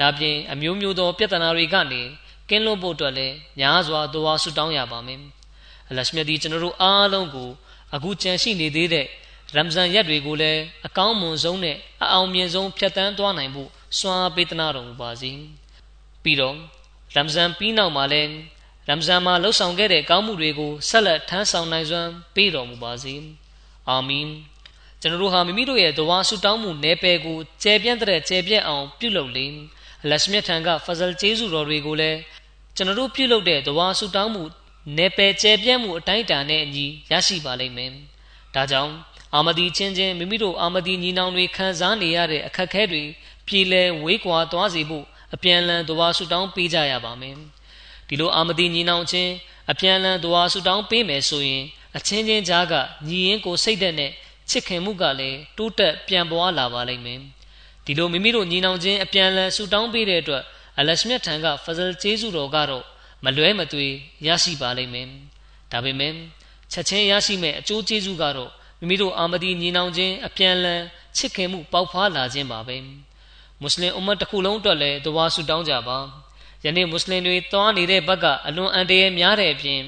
[0.00, 2.02] ဒါပြင်အမျိုးမျိုးသော ပြဿနာတွေကနေ
[2.48, 5.20] ကင်းလွတ်ဖို့အတွက်လည်းများစွာသွားဆုတောင်းရပါမယ်
[5.90, 7.50] အလရှမြတ်ဒီကျွန်တော်တို့အားလုံးကို
[7.94, 9.06] အခုကြံရှိနေသေးတဲ့
[9.54, 15.32] ရမ်ဇန်ရက်တွေကိုလည်းအကောင်းမွန်ဆုံးနဲ့အအောင်မြင်ဆုံးဖြတ်တန်းသွားနိုင်ဖို့စွမ်းအားပေးသနာတော်မူပါစေ
[16.22, 16.56] ပြီးတော့
[17.14, 18.30] ရမ်ဇန်ပြီးနောက်မှာလည်း
[18.88, 23.14] ရမ်ဇန်မှာလှုပ်ဆောင်ခဲ့တဲ့ကောင်းမှုတွေကိုဆက်လက်ထမ်းဆောင်နိုင်စွမ်းပေးတော်မူပါစေ
[23.88, 24.28] အာမင်
[25.00, 29.46] ကျွန်တော်တို့ဟာမိမိတို့ရဲ့ဒဝါဆုတောင်းမှုနယ်ပယ်ကိုကျယ်ပြန့်တဲ့ကျယ်ပြန့်အောင်ပြုလုပ်လေ
[30.02, 32.18] အလရှမြတ်ထံကဖဇလ်ကျေးဇူးတော်တွေကိုလည်း
[32.76, 34.42] ကျွန်တော်တို့ပြုလုပ်တဲ့ဒဝါဆုတောင်းမှု
[34.96, 37.90] နယ်ပယ်ကျယ်ပြန့်မှုအတိုင်းအတာနဲ့အညီရရှိပါလိမ့်မယ်
[38.54, 38.92] ဒါကြောင့်
[39.34, 43.02] အာမဒီချင်းချင်းမိမိတို့အာမဒီညီနောင်တွေခံစားနေရတဲ့အခက်အခဲတွေ
[43.46, 47.36] ပြည်လဲဝေးကွာသွားစေဖို့အပြန်အလှန်ဒဝါဆုတောင်းပေးကြရပါမယ်
[48.08, 49.32] ဒီလိုအာမဒီညီနောင်ချင်း
[49.70, 51.64] အပြန်အလှန်ဒဝါဆုတောင်းပေးမယ်ဆိုရင်
[51.96, 52.74] အချင်းချင်းကြားက
[53.08, 54.12] ညီရင်ကိုစိတ်သက်နဲ့
[54.50, 57.20] ချစ်ခင်မှုကလည်းတိုးတက်ပြန်ပွားလာပါလိမ့်မယ်
[57.84, 60.42] ဒီလိုမိမိတို့ညီနောင်ချင်းအပြန်အလှန်ဆုတောင်းပေးတဲ့အတွက်
[60.78, 62.84] အလရှမြတ်ထံကဖဇလ်ကျေးဇူးတော်ကတော့
[63.24, 63.86] မလွဲမသွေ
[64.26, 65.08] ရရှိပါလိမ့်မယ်
[65.72, 66.12] ဒါပေမဲ့
[66.72, 70.82] ချက်ချင်းရရှိမဲ့အကျိုးကျေးဇူးကတော့မိမိတို့အာမဒီညီနောင်ချင်းအပြန်အလှန်
[71.16, 72.76] ချစ်ခင်မှုပေါက်ဖွားလာခြင်းပါပဲ
[73.60, 75.98] မွတ်စလင်အွမ်မတ်တစ်ခုလုံးအတွက်လည်းတဝါဆုတောင်းကြပါ
[76.64, 79.80] ယနေ့မွတ်စလင်တွေသွားနေတဲ့ဘက်ကအလွန်အန္တရာယ်များတဲ့အပြင်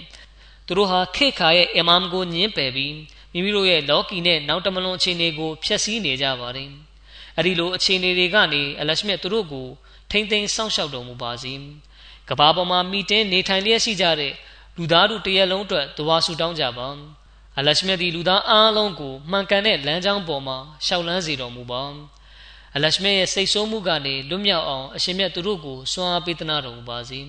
[0.66, 2.94] သူတို့ဟာခေခါရဲ့အီမမ်ကိုညှင်းပယ်ပြီး
[3.32, 6.70] မိမိတို့ရဲ့လော်ကီနဲ့နောက်တမလွန်အခြေအနေကိုဖျက်ဆီးနေကြပါတယ်။
[7.38, 9.66] အဲဒီလိုအခြေအနေတွေကနေအလရှမြတ်သူတို့ကို
[10.10, 11.52] ထိမ့်သိမ်းစောင့်ရှောက်တော်မူပါစေ။
[12.28, 14.32] ကဘာပေါ်မှာမိတင်းနေထိုင်လျက်ရှိကြတဲ့
[14.76, 16.88] လူသားတို့တရက်လုံးအတွက်တဝါဆူတောင်းကြပါ။
[17.58, 21.82] အလရှမြတ်ဒီလူသားအားလုံးကိုမှန်ကန်တဲ့လမ်းကြောင်းပေါ်မှာရှောက်လန်းစေတော်မူပါ။
[22.76, 27.20] အလရှမြတ်ရဲ့စိတ်ဆိုးမှုကနေလွတ်မြောက်အောင်အရှင်မြတ်သူတို့ကိုစွမ်းအားပေးသနာတော်မူပါစေ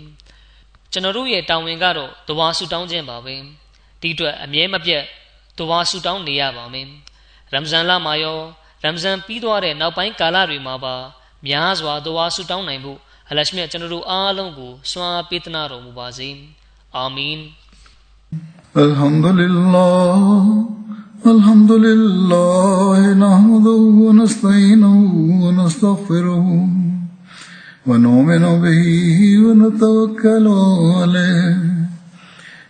[0.91, 3.35] ။ကျွန်တော်တို့ရဲ့တာဝန်ကတော့တဝါဆူတောင်းခြင်းပါပဲ။
[4.01, 5.03] ဒီအတွက်အမြဲမပြတ်
[5.58, 6.86] ဒဝါဆူတောင်းနေရပါမယ်
[7.52, 8.38] ရမ်ဇန်လမှာရော
[8.82, 10.94] ရမ်ဇန်ပြီးသွားတဲ့နောက်ပိုင်းကာလတွေမှာပါ
[11.46, 12.98] များစွာဒဝါဆူတောင်းနိုင်ဖို့
[13.30, 16.28] အလရှမြတ်ကျွန်တော်တို့အားလုံးကိုစွမ်းအားပေးသနာတော်မူပါစေ
[16.96, 17.40] အာမင်
[18.86, 20.16] الحمد لله
[21.34, 24.96] الحمد لله نحمده ونستعينه
[25.44, 26.46] ونستغفره
[27.88, 28.84] ونؤمن به
[29.44, 30.46] ونتوكل
[30.98, 31.56] عليه